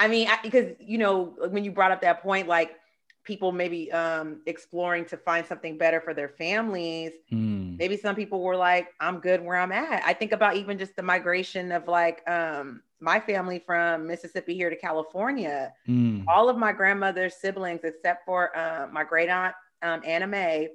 I 0.01 0.09
mean, 0.09 0.29
because 0.43 0.75
you 0.81 0.97
know, 0.97 1.35
when 1.51 1.65
you 1.65 1.71
brought 1.71 1.93
up 1.93 2.01
that 2.01 2.23
point, 2.23 2.49
like 2.49 2.77
people 3.25 3.53
maybe 3.53 3.91
um, 3.93 4.41
exploring 4.47 5.05
to 5.07 5.17
find 5.17 5.47
something 5.47 5.77
better 5.79 6.01
for 6.01 6.15
their 6.15 6.29
families. 6.29 7.13
Mm. 7.33 7.79
Maybe 7.79 7.97
some 7.97 8.15
people 8.15 8.43
were 8.43 8.57
like, 8.57 8.89
I'm 9.01 9.19
good 9.19 9.43
where 9.43 9.59
I'm 9.59 9.73
at. 9.73 10.03
I 10.05 10.13
think 10.13 10.33
about 10.33 10.57
even 10.57 10.79
just 10.79 10.95
the 10.95 11.03
migration 11.03 11.73
of 11.73 11.89
like 11.89 12.23
um, 12.29 12.83
my 13.01 13.19
family 13.19 13.63
from 13.65 14.07
Mississippi 14.07 14.55
here 14.55 14.71
to 14.71 14.77
California. 14.77 15.73
Mm. 15.89 16.25
All 16.29 16.49
of 16.49 16.57
my 16.57 16.73
grandmother's 16.73 17.35
siblings, 17.35 17.81
except 17.83 18.25
for 18.27 18.57
uh, 18.57 18.89
my 18.93 19.05
great 19.05 19.31
aunt 19.31 19.55
um, 19.83 20.03
Anna 20.05 20.27
Mae, 20.27 20.69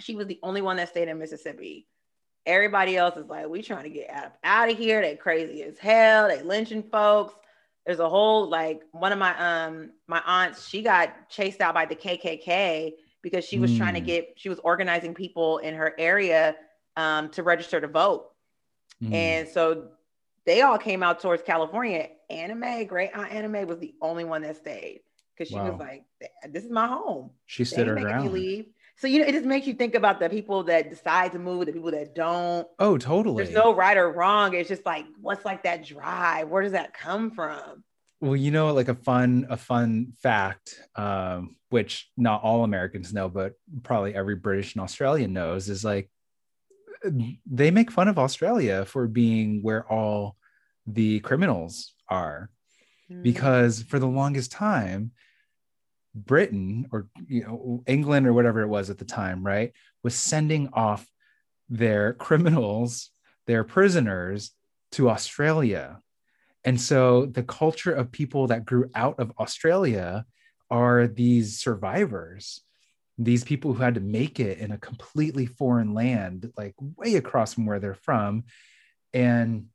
she 0.00 0.14
was 0.14 0.26
the 0.26 0.38
only 0.42 0.62
one 0.62 0.76
that 0.76 0.88
stayed 0.88 1.08
in 1.08 1.18
Mississippi. 1.18 1.86
Everybody 2.44 2.96
else 2.96 3.16
is 3.16 3.26
like, 3.26 3.48
we 3.48 3.62
trying 3.62 3.84
to 3.84 3.90
get 3.90 4.10
out, 4.10 4.32
out 4.44 4.70
of 4.70 4.78
here. 4.78 5.00
They 5.00 5.16
crazy 5.16 5.62
as 5.62 5.78
hell. 5.78 6.28
They 6.28 6.42
lynching 6.42 6.84
folks 6.84 7.34
there's 7.86 8.00
a 8.00 8.08
whole 8.08 8.48
like 8.48 8.82
one 8.92 9.12
of 9.12 9.18
my 9.18 9.36
um 9.38 9.90
my 10.06 10.20
aunts 10.26 10.68
she 10.68 10.82
got 10.82 11.28
chased 11.28 11.60
out 11.60 11.72
by 11.72 11.86
the 11.86 11.94
kkk 11.94 12.92
because 13.22 13.44
she 13.44 13.58
was 13.58 13.70
mm. 13.70 13.78
trying 13.78 13.94
to 13.94 14.00
hmm. 14.00 14.06
get 14.06 14.34
she 14.36 14.48
was 14.48 14.58
organizing 14.60 15.14
people 15.14 15.58
in 15.58 15.74
her 15.74 15.94
area 15.98 16.54
um, 16.96 17.28
to 17.30 17.42
register 17.42 17.80
to 17.80 17.88
vote 17.88 18.30
mm. 19.02 19.12
and 19.12 19.48
so 19.48 19.88
they 20.44 20.62
all 20.62 20.78
came 20.78 21.02
out 21.02 21.20
towards 21.20 21.42
california 21.42 22.08
Anna 22.28 22.54
Mae 22.54 22.84
great 22.84 23.10
aunt 23.14 23.32
Anna 23.32 23.48
Mae 23.48 23.64
was 23.64 23.78
the 23.78 23.94
only 24.00 24.24
one 24.24 24.42
that 24.42 24.56
stayed 24.56 25.00
because 25.32 25.48
she 25.48 25.54
wow. 25.54 25.70
was 25.70 25.78
like 25.78 26.04
this 26.50 26.64
is 26.64 26.70
my 26.70 26.86
home 26.86 27.30
she 27.46 27.64
stood 27.64 27.86
her 27.86 27.94
ground 27.94 28.32
leave 28.32 28.66
so 28.98 29.06
you 29.06 29.20
know, 29.20 29.26
it 29.26 29.32
just 29.32 29.44
makes 29.44 29.66
you 29.66 29.74
think 29.74 29.94
about 29.94 30.20
the 30.20 30.30
people 30.30 30.62
that 30.64 30.88
decide 30.88 31.32
to 31.32 31.38
move, 31.38 31.66
the 31.66 31.72
people 31.72 31.90
that 31.90 32.14
don't. 32.14 32.66
Oh, 32.78 32.96
totally. 32.96 33.44
There's 33.44 33.54
no 33.54 33.74
right 33.74 33.96
or 33.96 34.10
wrong. 34.10 34.54
It's 34.54 34.68
just 34.68 34.86
like, 34.86 35.04
what's 35.20 35.44
like 35.44 35.64
that 35.64 35.84
drive? 35.84 36.48
Where 36.48 36.62
does 36.62 36.72
that 36.72 36.94
come 36.94 37.30
from? 37.30 37.84
Well, 38.20 38.36
you 38.36 38.50
know, 38.50 38.72
like 38.72 38.88
a 38.88 38.94
fun, 38.94 39.46
a 39.50 39.58
fun 39.58 40.14
fact, 40.22 40.80
um, 40.94 41.56
which 41.68 42.10
not 42.16 42.42
all 42.42 42.64
Americans 42.64 43.12
know, 43.12 43.28
but 43.28 43.52
probably 43.82 44.14
every 44.14 44.36
British 44.36 44.74
and 44.74 44.82
Australian 44.82 45.34
knows, 45.34 45.68
is 45.68 45.84
like 45.84 46.10
they 47.44 47.70
make 47.70 47.90
fun 47.90 48.08
of 48.08 48.18
Australia 48.18 48.86
for 48.86 49.06
being 49.06 49.62
where 49.62 49.84
all 49.92 50.36
the 50.86 51.20
criminals 51.20 51.92
are, 52.08 52.48
mm. 53.10 53.22
because 53.22 53.82
for 53.82 53.98
the 53.98 54.06
longest 54.06 54.50
time, 54.50 55.10
Britain 56.16 56.86
or 56.90 57.08
you 57.28 57.42
know 57.42 57.82
England 57.86 58.26
or 58.26 58.32
whatever 58.32 58.62
it 58.62 58.68
was 58.68 58.90
at 58.90 58.98
the 58.98 59.04
time, 59.04 59.44
right, 59.44 59.72
was 60.02 60.14
sending 60.14 60.70
off 60.72 61.06
their 61.68 62.14
criminals, 62.14 63.10
their 63.46 63.64
prisoners 63.64 64.52
to 64.92 65.10
Australia. 65.10 66.00
And 66.64 66.80
so 66.80 67.26
the 67.26 67.42
culture 67.42 67.92
of 67.92 68.10
people 68.10 68.48
that 68.48 68.64
grew 68.64 68.90
out 68.94 69.20
of 69.20 69.32
Australia 69.38 70.24
are 70.70 71.06
these 71.06 71.60
survivors, 71.60 72.60
these 73.18 73.44
people 73.44 73.72
who 73.72 73.82
had 73.82 73.94
to 73.94 74.00
make 74.00 74.40
it 74.40 74.58
in 74.58 74.72
a 74.72 74.78
completely 74.78 75.46
foreign 75.46 75.94
land, 75.94 76.52
like 76.56 76.74
way 76.78 77.14
across 77.14 77.54
from 77.54 77.66
where 77.66 77.78
they're 77.78 77.94
from. 77.94 78.44
And 79.14 79.66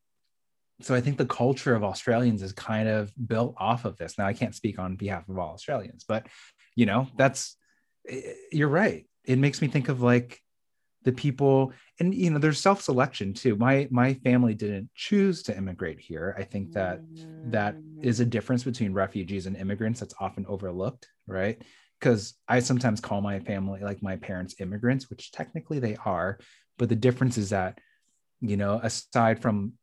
so 0.82 0.96
I 0.96 1.02
think 1.02 1.18
the 1.18 1.26
culture 1.26 1.76
of 1.76 1.84
Australians 1.84 2.42
is 2.42 2.54
kind 2.54 2.88
of 2.88 3.12
built 3.28 3.56
off 3.58 3.86
of 3.86 3.98
this. 3.98 4.18
Now 4.18 4.26
I 4.26 4.34
can't 4.34 4.56
speak 4.56 4.80
on 4.80 4.96
behalf 4.96 5.28
of 5.30 5.38
all 5.38 5.54
Australians, 5.54 6.06
but 6.08 6.28
you 6.76 6.86
know, 6.86 7.08
that's 7.18 7.58
eh, 8.08 8.34
you're 8.52 8.68
right. 8.68 9.06
It 9.26 9.38
makes 9.38 9.62
me 9.62 9.68
think 9.68 9.90
of 9.90 10.02
like 10.02 10.42
the 11.04 11.12
people 11.12 11.74
and 12.00 12.14
you 12.14 12.30
know 12.30 12.40
there's 12.40 12.60
self-selection 12.60 13.34
too 13.34 13.56
my 13.56 13.88
my 13.90 14.14
family 14.16 14.54
didn't 14.54 14.90
choose 14.96 15.44
to 15.44 15.56
immigrate 15.58 16.00
here 16.00 16.36
i 16.38 16.44
think 16.44 16.72
that 16.74 17.02
that 17.44 17.76
is 18.02 18.20
a 18.20 18.26
difference 18.26 18.64
between 18.64 18.94
refugees 18.94 19.46
and 19.46 19.58
immigrants 19.58 20.00
that's 20.00 20.14
often 20.20 20.46
overlooked 20.48 21.08
right 21.28 21.62
because 22.00 22.36
i 22.48 22.60
sometimes 22.60 23.02
call 23.02 23.22
my 23.22 23.40
family 23.40 23.82
like 23.82 24.04
my 24.04 24.16
parents 24.16 24.56
immigrants 24.60 25.10
which 25.10 25.32
technically 25.32 25.80
they 25.80 25.96
are 26.06 26.38
but 26.78 26.90
the 26.90 26.96
difference 26.96 27.38
is 27.38 27.50
that 27.50 27.80
you 28.40 28.58
know 28.58 28.80
aside 28.84 29.42
from 29.42 29.74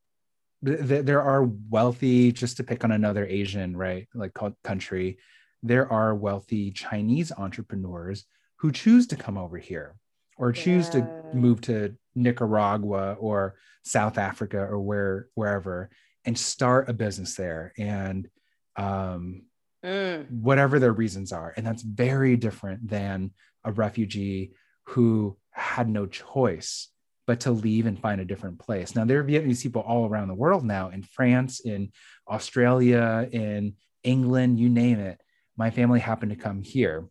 th- 0.64 1.04
there 1.04 1.22
are 1.22 1.48
wealthy 1.70 2.32
just 2.32 2.56
to 2.56 2.64
pick 2.64 2.84
on 2.84 2.92
another 2.92 3.26
asian 3.26 3.76
right 3.76 4.09
like 4.14 4.36
country 4.64 5.18
there 5.62 5.90
are 5.90 6.14
wealthy 6.14 6.70
chinese 6.70 7.32
entrepreneurs 7.32 8.24
who 8.56 8.72
choose 8.72 9.06
to 9.06 9.16
come 9.16 9.38
over 9.38 9.56
here 9.56 9.96
or 10.36 10.52
choose 10.52 10.86
yeah. 10.86 11.00
to 11.00 11.24
move 11.34 11.61
to 11.61 11.94
nicaragua 12.14 13.14
or 13.14 13.54
south 13.84 14.18
africa 14.18 14.59
or 14.59 14.80
where 14.80 15.28
wherever 15.34 15.90
and 16.24 16.38
start 16.38 16.88
a 16.88 16.92
business 16.92 17.34
there 17.36 17.72
and 17.78 18.28
um, 18.76 19.42
mm. 19.84 20.30
whatever 20.30 20.78
their 20.78 20.92
reasons 20.92 21.32
are 21.32 21.52
and 21.56 21.66
that's 21.66 21.82
very 21.82 22.36
different 22.36 22.88
than 22.88 23.32
a 23.64 23.72
refugee 23.72 24.52
who 24.84 25.36
had 25.50 25.88
no 25.88 26.06
choice 26.06 26.88
but 27.29 27.41
to 27.41 27.51
leave 27.51 27.85
and 27.85 28.01
find 28.01 28.22
a 28.22 28.24
different 28.24 28.59
place. 28.59 28.97
Now, 28.97 29.05
there 29.05 29.20
are 29.20 29.24
Vietnamese 29.24 29.62
people 29.62 29.83
all 29.83 30.07
around 30.09 30.29
the 30.29 30.35
world 30.35 30.64
now 30.64 30.89
in 30.89 31.03
France, 31.03 31.61
in 31.61 31.93
Australia, 32.26 33.29
in 33.31 33.74
England, 34.03 34.59
you 34.59 34.70
name 34.70 34.99
it. 34.99 35.20
My 35.55 35.68
family 35.68 36.01
happened 36.01 36.31
to 36.31 36.37
come 36.37 36.62
here. 36.62 37.07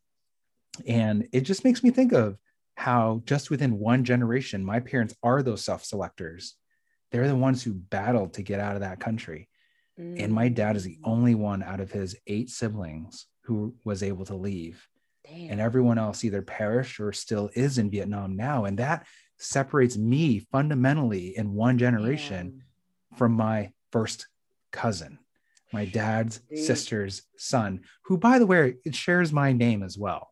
And 0.88 1.28
it 1.32 1.42
just 1.42 1.64
makes 1.64 1.84
me 1.84 1.92
think 1.92 2.14
of 2.14 2.36
how, 2.74 3.22
just 3.26 3.52
within 3.52 3.78
one 3.78 4.04
generation, 4.06 4.66
my 4.66 4.80
parents 4.80 5.14
are 5.22 5.44
those 5.44 5.64
self 5.64 5.86
selectors. 5.86 6.56
They're 7.12 7.28
the 7.28 7.36
ones 7.36 7.62
who 7.62 7.76
battled 7.76 8.34
to 8.34 8.42
get 8.42 8.60
out 8.60 8.74
of 8.74 8.82
that 8.82 9.00
country. 9.00 9.48
Mm. 10.00 10.24
And 10.24 10.34
my 10.34 10.48
dad 10.50 10.76
is 10.76 10.84
the 10.84 10.98
mm. 10.98 11.02
only 11.04 11.36
one 11.36 11.62
out 11.62 11.80
of 11.80 11.92
his 11.92 12.16
eight 12.26 12.50
siblings 12.50 13.28
who 13.44 13.76
was 13.84 14.02
able 14.02 14.26
to 14.26 14.36
leave. 14.36 14.84
Damn. 15.28 15.52
And 15.52 15.62
everyone 15.62 16.00
else 16.00 16.24
either 16.24 16.42
perished 16.42 17.00
or 17.00 17.14
still 17.14 17.52
is 17.54 17.78
in 17.78 17.92
Vietnam 17.92 18.36
now. 18.36 18.66
And 18.66 18.80
that 18.80 19.06
separates 19.38 19.98
me 19.98 20.40
fundamentally 20.52 21.38
in 21.38 21.54
one 21.54 21.78
generation 21.78 22.54
yeah. 22.56 23.18
from 23.18 23.34
my 23.34 23.72
first 23.92 24.28
cousin, 24.72 25.20
my 25.72 25.86
dad's 25.86 26.40
Dude. 26.40 26.60
sister's 26.60 27.24
son, 27.38 27.82
who, 28.04 28.18
by 28.18 28.40
the 28.40 28.46
way, 28.46 28.76
it 28.86 28.96
shares 28.96 29.32
my 29.32 29.54
name 29.54 29.84
as 29.84 29.98
well. 29.98 30.30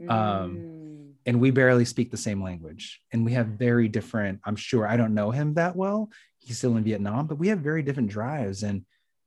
Um, 0.00 0.08
mm. 0.08 0.12
Um, 0.12 1.14
and 1.26 1.40
we 1.40 1.50
barely 1.50 1.84
speak 1.84 2.10
the 2.10 2.16
same 2.16 2.42
language. 2.42 3.00
And 3.12 3.24
we 3.24 3.32
have 3.32 3.48
very 3.48 3.88
different, 3.88 4.40
I'm 4.44 4.54
sure 4.56 4.86
I 4.86 4.96
don't 4.96 5.14
know 5.14 5.32
him 5.32 5.54
that 5.54 5.74
well. 5.74 6.08
He's 6.38 6.58
still 6.58 6.76
in 6.76 6.84
Vietnam, 6.84 7.26
but 7.26 7.38
we 7.38 7.48
have 7.48 7.58
very 7.58 7.82
different 7.82 8.10
drives. 8.10 8.62
And 8.62 8.84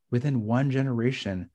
within 0.09 0.45
one 0.45 0.71
generation, 0.71 1.49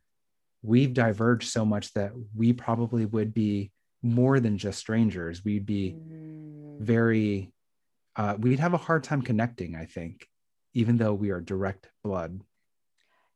we've 0.63 0.93
diverged 0.93 1.49
so 1.49 1.65
much 1.65 1.93
that 1.95 2.13
we 2.37 2.53
probably 2.53 3.07
would 3.07 3.33
be 3.33 3.71
more 4.03 4.39
than 4.39 4.59
just 4.59 4.79
strangers. 4.79 5.43
We'd 5.43 5.65
be 5.65 5.97
mm. 5.97 6.79
very 6.81 7.54
uh, 8.17 8.37
we'd 8.39 8.61
have 8.61 8.75
a 8.75 8.79
hard 8.79 9.05
time 9.05 9.23
connecting, 9.23 9.75
I 9.77 9.87
think, 9.87 10.29
even 10.73 10.97
though 10.97 11.15
we 11.15 11.31
are 11.31 11.41
direct 11.41 11.91
blood. 12.03 12.41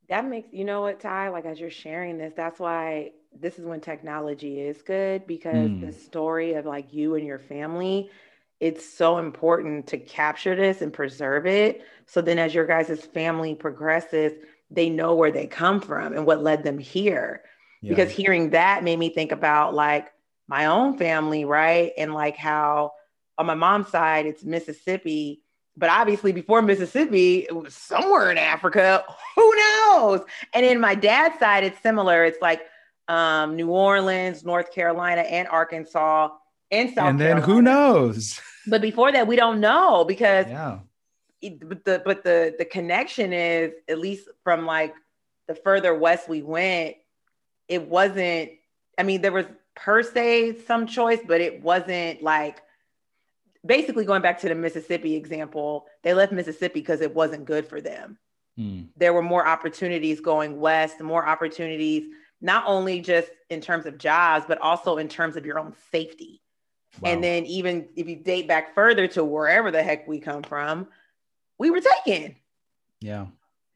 That 0.09 0.25
makes, 0.25 0.49
you 0.53 0.65
know 0.65 0.81
what, 0.81 1.01
Thai, 1.01 1.29
like 1.29 1.45
as 1.45 1.61
you're 1.61 1.71
sharing 1.71 2.17
this, 2.17 2.33
that's 2.35 2.59
why 2.59 3.13
this 3.39 3.59
is 3.59 3.65
when 3.65 3.81
technology 3.81 4.61
is 4.61 4.81
good 4.83 5.27
because 5.27 5.69
mm. 5.69 5.81
the 5.81 5.93
story 5.93 6.55
of 6.55 6.65
like 6.65 6.93
you 6.95 7.15
and 7.15 7.27
your 7.27 7.39
family, 7.39 8.11
it's 8.59 8.89
so 8.89 9.19
important 9.19 9.87
to 9.89 9.99
capture 9.99 10.57
this 10.57 10.81
and 10.81 10.93
preserve 10.93 11.47
it. 11.47 11.83
So 12.07 12.21
then 12.21 12.39
as 12.39 12.55
your 12.55 12.67
guys' 12.67 13.05
family 13.05 13.55
progresses, 13.55 14.33
they 14.71 14.89
know 14.89 15.15
where 15.15 15.31
they 15.31 15.47
come 15.47 15.81
from 15.81 16.15
and 16.15 16.27
what 16.27 16.43
led 16.43 16.65
them 16.65 16.79
here. 16.79 17.43
Yeah. 17.83 17.91
Because 17.91 18.11
hearing 18.11 18.51
that 18.51 18.83
made 18.83 18.99
me 18.99 19.11
think 19.11 19.31
about 19.31 19.75
like 19.75 20.09
my 20.49 20.67
own 20.67 20.97
family, 20.97 21.45
right? 21.45 21.93
And 21.97 22.15
like 22.15 22.37
how 22.37 22.93
on 23.39 23.47
my 23.47 23.55
mom's 23.55 23.89
side, 23.89 24.27
it's 24.27 24.45
Mississippi. 24.45 25.41
But 25.77 25.91
obviously, 25.91 26.33
before 26.33 26.61
Mississippi, 26.61 27.47
it 27.49 27.55
was 27.55 27.73
somewhere 27.73 28.31
in 28.31 28.37
Africa. 28.37 29.05
Who 29.37 29.57
knows? 29.57 30.23
And 30.53 30.67
in 30.67 30.81
my 30.81 30.97
dad's 30.97 31.39
side, 31.39 31.63
it's 31.63 31.81
similar. 31.81 32.25
It's 32.25 32.43
like 32.43 32.63
um, 33.07 33.55
New 33.55 33.71
Orleans, 33.71 34.45
North 34.45 34.73
Carolina, 34.73 35.23
and 35.23 35.47
Arkansas, 35.49 36.31
and 36.73 36.93
South. 36.93 37.11
And 37.11 37.21
then 37.21 37.37
Carolina. 37.41 37.47
who 37.47 37.63
knows? 37.63 38.41
But 38.67 38.83
before 38.83 39.13
that, 39.13 39.27
we 39.27 39.37
don't 39.37 39.61
know 39.61 40.05
because 40.05 40.47
yeah. 40.47 40.81
It, 41.41 41.67
but 41.67 41.85
the 41.85 42.03
but 42.05 42.25
the 42.25 42.55
the 42.59 42.65
connection 42.65 43.33
is 43.33 43.73
at 43.89 44.01
least 44.01 44.29
from 44.43 44.67
like 44.67 44.93
the 45.47 45.55
further 45.55 45.95
west 45.95 46.29
we 46.29 46.43
went, 46.43 46.97
it 47.69 47.89
wasn't. 47.89 48.51
I 48.99 49.05
mean, 49.05 49.23
there 49.23 49.33
was 49.33 49.47
per 49.77 50.03
se 50.03 50.59
some 50.67 50.89
choice, 50.89 51.21
but 51.25 51.41
it 51.41 51.63
wasn't 51.63 52.23
like 52.23 52.61
basically 53.65 54.05
going 54.05 54.23
back 54.23 54.41
to 54.41 54.49
the 54.49 54.55
Mississippi 54.55 55.15
example, 55.17 55.87
they 56.03 56.15
left 56.15 56.33
Mississippi 56.33 56.81
because 56.81 57.01
it 57.01 57.15
wasn't 57.15 57.45
good 57.45 57.67
for 57.67 57.81
them. 57.81 58.19
Mm. 58.59 58.89
There 58.97 59.13
were 59.13 59.23
more 59.23 59.47
opportunities 59.47 60.21
going 60.21 60.59
west, 60.59 61.01
more 61.01 61.27
opportunities, 61.27 62.09
not 62.41 62.65
only 62.67 63.01
just 63.01 63.31
in 63.51 63.61
terms 63.61 63.87
of 63.87 63.99
jobs, 63.99 64.45
but 64.47 64.61
also 64.61 64.99
in 64.99 65.09
terms 65.09 65.37
of 65.37 65.45
your 65.45 65.59
own 65.59 65.75
safety. 65.91 66.41
Wow. 67.01 67.11
And 67.11 67.25
then 67.25 67.45
even 67.47 67.89
if 67.97 68.09
you 68.09 68.17
date 68.17 68.49
back 68.49 68.75
further 68.75 69.07
to 69.09 69.25
wherever 69.25 69.71
the 69.71 69.83
heck 69.83 70.09
we 70.09 70.19
come 70.19 70.43
from, 70.43 70.89
we 71.59 71.71
were 71.71 71.81
taken. 72.05 72.37
Yeah. 73.01 73.27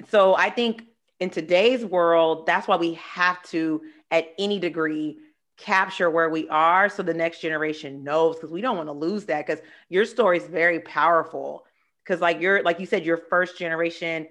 So 0.08 0.34
I 0.34 0.50
think 0.50 0.84
in 1.20 1.30
today's 1.30 1.84
world, 1.84 2.46
that's 2.46 2.66
why 2.66 2.76
we 2.76 2.94
have 2.94 3.42
to, 3.44 3.82
at 4.10 4.32
any 4.38 4.58
degree, 4.58 5.18
capture 5.56 6.10
where 6.10 6.28
we 6.28 6.48
are 6.48 6.88
so 6.88 7.02
the 7.02 7.14
next 7.14 7.40
generation 7.40 8.02
knows 8.02 8.36
because 8.36 8.50
we 8.50 8.60
don't 8.60 8.76
want 8.76 8.88
to 8.88 8.92
lose 8.92 9.26
that 9.26 9.46
because 9.46 9.62
your 9.88 10.04
story 10.04 10.38
is 10.38 10.44
very 10.44 10.80
powerful. 10.80 11.64
Because 12.04 12.20
like 12.20 12.40
you're 12.40 12.62
like 12.62 12.80
you 12.80 12.86
said 12.86 13.04
your 13.04 13.16
first 13.16 13.58
generation 13.58 14.26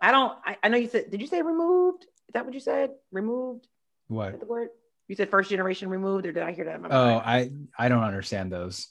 i 0.00 0.10
don't 0.10 0.36
I, 0.44 0.58
I, 0.62 0.68
know 0.68 0.76
you 0.76 0.88
said 0.88 1.10
did 1.10 1.20
you 1.20 1.26
say 1.26 1.40
removed? 1.42 2.02
Is 2.02 2.32
that 2.34 2.44
what 2.44 2.52
you 2.52 2.60
said? 2.60 2.90
Removed? 3.12 3.66
What? 4.08 4.38
The 4.38 4.46
word? 4.46 4.68
You 5.08 5.14
said 5.14 5.30
first 5.30 5.48
generation 5.48 5.88
removed 5.88 6.26
or 6.26 6.32
did 6.32 6.42
i 6.42 6.52
hear 6.52 6.66
that 6.66 6.80
oh 6.90 7.16
i 7.16 7.50
i 7.78 7.88
don't 7.88 8.02
understand 8.02 8.52
those. 8.52 8.88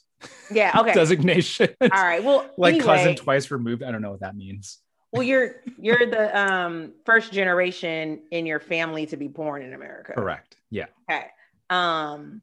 Yeah 0.50 0.72
okay. 0.80 0.94
Designation 0.94 1.68
all 1.80 1.88
right 1.90 2.24
well 2.24 2.50
like 2.58 2.74
anyway, 2.74 2.86
cousin 2.86 3.16
twice 3.16 3.50
removed 3.50 3.82
i 3.82 3.92
don't 3.92 4.02
know 4.02 4.10
what 4.10 4.20
that 4.20 4.34
means. 4.34 4.78
Well 5.12 5.22
you're 5.22 5.62
you're 5.78 6.10
the 6.10 6.36
um 6.36 6.94
first 7.06 7.32
generation 7.32 8.22
in 8.32 8.46
your 8.46 8.58
family 8.58 9.06
to 9.06 9.16
be 9.16 9.28
born 9.28 9.62
in 9.62 9.74
america. 9.74 10.14
Correct 10.14 10.56
yeah. 10.70 10.86
Okay 11.08 11.26
um, 11.70 12.42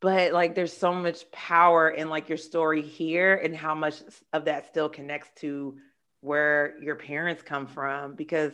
but 0.00 0.32
like 0.32 0.54
there's 0.54 0.76
so 0.76 0.92
much 0.92 1.30
power 1.30 1.88
in 1.88 2.08
like 2.08 2.28
your 2.28 2.38
story 2.38 2.82
here 2.82 3.34
and 3.34 3.56
how 3.56 3.74
much 3.74 4.02
of 4.32 4.44
that 4.44 4.66
still 4.66 4.88
connects 4.88 5.28
to 5.40 5.76
where 6.20 6.74
your 6.82 6.96
parents 6.96 7.42
come 7.42 7.66
from 7.66 8.14
because 8.14 8.52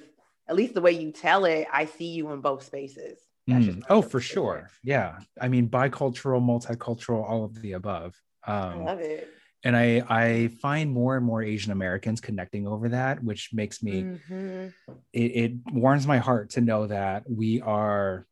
at 0.49 0.57
least 0.57 0.75
the 0.75 0.81
way 0.81 0.93
you 0.93 1.13
tell 1.13 1.45
it, 1.45 1.67
I 1.73 1.87
see 1.87 2.07
you 2.07 2.31
in 2.33 2.41
both 2.41 2.65
spaces. 2.65 3.19
Mm. 3.49 3.83
Oh, 3.89 4.03
for 4.03 4.21
sure. 4.21 4.71
Yeah. 4.83 5.19
I 5.41 5.49
mean, 5.49 5.69
bicultural, 5.69 6.41
multicultural, 6.41 7.29
all 7.29 7.45
of 7.45 7.61
the 7.61 7.73
above. 7.73 8.21
Um, 8.47 8.55
I 8.55 8.75
love 8.77 9.01
it. 9.01 9.29
And 9.65 9.77
I, 9.77 10.03
I 10.09 10.49
find 10.61 10.91
more 10.91 11.17
and 11.17 11.25
more 11.25 11.43
Asian 11.43 11.71
Americans 11.71 12.21
connecting 12.21 12.67
over 12.67 12.89
that, 12.91 13.23
which 13.23 13.51
makes 13.53 13.83
me, 13.83 14.03
mm-hmm. 14.03 14.69
it, 15.13 15.21
it 15.21 15.53
warms 15.73 16.07
my 16.07 16.19
heart 16.19 16.51
to 16.51 16.61
know 16.61 16.89
that 16.89 17.31
we 17.31 17.61
are 17.61 18.27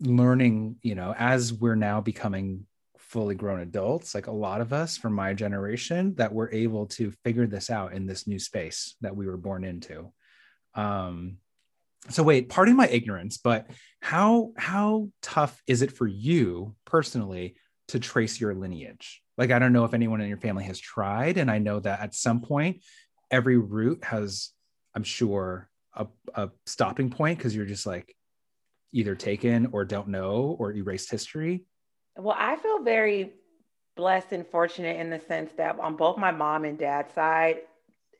learning, 0.00 0.76
you 0.82 0.94
know, 0.94 1.14
as 1.16 1.52
we're 1.52 1.74
now 1.74 2.00
becoming 2.00 2.66
fully 2.98 3.34
grown 3.34 3.60
adults, 3.60 4.14
like 4.14 4.26
a 4.26 4.32
lot 4.32 4.60
of 4.60 4.72
us 4.72 4.96
from 4.96 5.14
my 5.14 5.34
generation, 5.34 6.14
that 6.16 6.32
we're 6.32 6.50
able 6.50 6.86
to 6.86 7.10
figure 7.24 7.46
this 7.46 7.70
out 7.70 7.92
in 7.92 8.06
this 8.06 8.26
new 8.26 8.38
space 8.38 8.96
that 9.00 9.16
we 9.16 9.26
were 9.26 9.36
born 9.36 9.64
into. 9.64 10.12
Um, 10.74 11.38
so 12.10 12.22
wait, 12.22 12.48
pardon 12.48 12.76
my 12.76 12.88
ignorance, 12.88 13.38
but 13.38 13.68
how 14.00 14.52
how 14.56 15.08
tough 15.20 15.60
is 15.66 15.82
it 15.82 15.92
for 15.92 16.06
you 16.06 16.74
personally 16.84 17.56
to 17.88 17.98
trace 17.98 18.40
your 18.40 18.54
lineage? 18.54 19.22
Like, 19.36 19.50
I 19.50 19.58
don't 19.58 19.72
know 19.72 19.84
if 19.84 19.94
anyone 19.94 20.20
in 20.20 20.28
your 20.28 20.38
family 20.38 20.64
has 20.64 20.78
tried, 20.78 21.38
and 21.38 21.50
I 21.50 21.58
know 21.58 21.80
that 21.80 22.00
at 22.00 22.14
some 22.14 22.40
point, 22.40 22.82
every 23.30 23.56
root 23.56 24.04
has, 24.04 24.50
I'm 24.94 25.04
sure, 25.04 25.68
a, 25.94 26.06
a 26.34 26.50
stopping 26.66 27.10
point 27.10 27.38
because 27.38 27.54
you're 27.54 27.66
just 27.66 27.86
like, 27.86 28.14
either 28.92 29.14
taken 29.14 29.68
or 29.72 29.84
don't 29.84 30.08
know 30.08 30.56
or 30.58 30.72
erased 30.72 31.10
history? 31.10 31.64
Well, 32.16 32.36
I 32.38 32.56
feel 32.56 32.82
very 32.82 33.32
blessed 33.96 34.32
and 34.32 34.46
fortunate 34.46 34.98
in 34.98 35.10
the 35.10 35.20
sense 35.20 35.50
that 35.56 35.78
on 35.78 35.96
both 35.96 36.16
my 36.18 36.30
mom 36.30 36.64
and 36.64 36.78
dad's 36.78 37.12
side, 37.14 37.58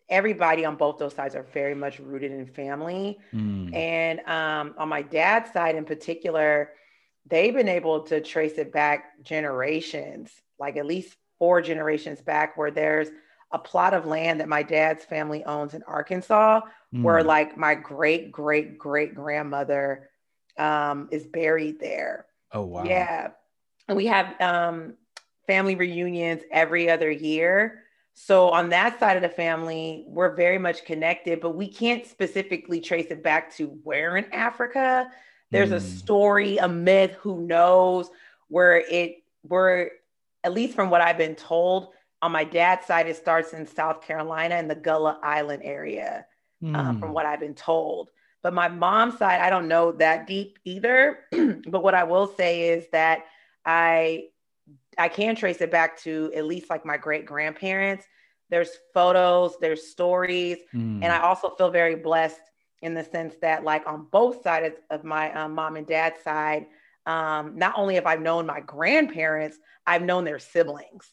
everybody 0.09 0.65
on 0.65 0.77
both 0.77 0.99
those 0.99 1.15
sides 1.15 1.35
are 1.35 1.47
very 1.53 1.75
much 1.75 2.01
rooted 2.01 2.33
in 2.33 2.47
family. 2.47 3.19
Mm. 3.33 3.75
And 3.75 4.21
um, 4.21 4.75
on 4.79 4.89
my 4.89 5.03
dad's 5.03 5.53
side 5.53 5.75
in 5.75 5.85
particular, 5.85 6.71
they've 7.27 7.55
been 7.55 7.69
able 7.69 8.03
to 8.05 8.21
trace 8.21 8.59
it 8.59 8.73
back 8.73 9.23
generations, 9.23 10.31
like 10.59 10.77
at 10.77 10.87
least 10.87 11.17
four 11.39 11.61
generations 11.61 12.21
back, 12.21 12.57
where 12.57 12.71
there's 12.71 13.09
a 13.53 13.59
plot 13.59 13.95
of 13.95 14.07
land 14.07 14.41
that 14.41 14.49
my 14.49 14.63
dad's 14.63 15.05
family 15.05 15.45
owns 15.45 15.75
in 15.75 15.83
Arkansas, 15.85 16.61
mm. 16.95 17.03
where 17.03 17.23
like 17.23 17.57
my 17.57 17.75
great 17.75 18.33
great 18.33 18.79
great 18.79 19.15
grandmother 19.15 20.11
um, 20.59 21.09
is 21.11 21.27
buried 21.27 21.81
there. 21.81 22.27
Oh 22.53 22.63
wow! 22.63 22.85
Yeah, 22.85 23.29
and 23.89 23.97
we 23.97 24.07
have 24.07 24.41
um, 24.41 24.95
family 25.47 25.75
reunions 25.75 26.43
every 26.51 26.91
other 26.91 27.11
year. 27.11 27.83
So 28.15 28.51
on 28.51 28.71
that 28.71 28.99
side 28.99 29.17
of 29.17 29.23
the 29.23 29.29
family, 29.29 30.05
we're 30.09 30.35
very 30.35 30.59
much 30.59 30.85
connected, 30.85 31.41
but 31.41 31.51
we 31.51 31.69
can't 31.69 32.05
specifically 32.05 32.81
trace 32.81 33.07
it 33.11 33.23
back 33.23 33.55
to 33.57 33.67
where 33.85 34.17
in 34.17 34.25
Africa. 34.33 35.09
There's 35.51 35.71
mm. 35.71 35.77
a 35.77 35.81
hmm. 35.81 35.87
story, 35.87 36.57
a 36.59 36.69
myth, 36.69 37.13
who 37.21 37.41
knows 37.47 38.11
where 38.49 38.79
it 38.79 39.23
where 39.43 39.93
at 40.45 40.53
least 40.53 40.75
from 40.75 40.91
what 40.91 41.01
I've 41.01 41.19
been 41.19 41.35
told, 41.35 41.89
on 42.21 42.33
my 42.33 42.45
dad's 42.45 42.87
side, 42.87 43.07
it 43.07 43.17
starts 43.17 43.53
in 43.53 43.67
South 43.67 44.03
Carolina 44.03 44.57
in 44.57 44.67
the 44.67 44.75
Gullah 44.75 45.21
Island 45.23 45.63
area, 45.65 46.27
mm. 46.63 46.77
um, 46.77 46.99
from 46.99 47.11
hmm. 47.11 47.15
what 47.15 47.27
I've 47.27 47.41
been 47.41 47.55
told. 47.55 48.11
But 48.49 48.55
my 48.55 48.69
mom's 48.69 49.19
side, 49.19 49.43
I 49.43 49.51
don't 49.51 49.69
know 49.69 49.93
that 49.93 50.27
deep 50.27 50.59
either. 50.65 51.19
but 51.67 51.83
what 51.83 51.93
I 51.93 52.05
will 52.05 52.27
say 52.27 52.71
is 52.71 52.87
that 52.93 53.27
I 53.67 54.29
I 54.97 55.09
can 55.09 55.37
trace 55.37 55.61
it 55.61 55.71
back 55.71 56.01
to 56.05 56.33
at 56.35 56.47
least 56.47 56.71
like 56.71 56.87
my 56.87 56.97
great 56.97 57.27
grandparents. 57.27 58.07
There's 58.49 58.71
photos, 58.95 59.59
there's 59.61 59.89
stories, 59.89 60.57
mm. 60.75 61.03
and 61.03 61.13
I 61.13 61.19
also 61.19 61.51
feel 61.51 61.69
very 61.71 61.97
blessed 61.97 62.41
in 62.81 62.95
the 62.95 63.05
sense 63.05 63.35
that 63.43 63.65
like 63.65 63.87
on 63.87 64.07
both 64.11 64.43
sides 64.43 64.77
of 64.89 65.05
my 65.05 65.31
um, 65.35 65.55
mom 65.55 65.77
and 65.77 65.87
dad's 65.87 66.23
side, 66.23 66.69
um, 67.05 67.59
not 67.59 67.75
only 67.77 67.97
have 67.97 68.07
I 68.07 68.17
known 68.17 68.47
my 68.47 68.61
grandparents, 68.61 69.59
I've 69.87 70.01
known 70.01 70.25
their 70.25 70.39
siblings. 70.39 71.07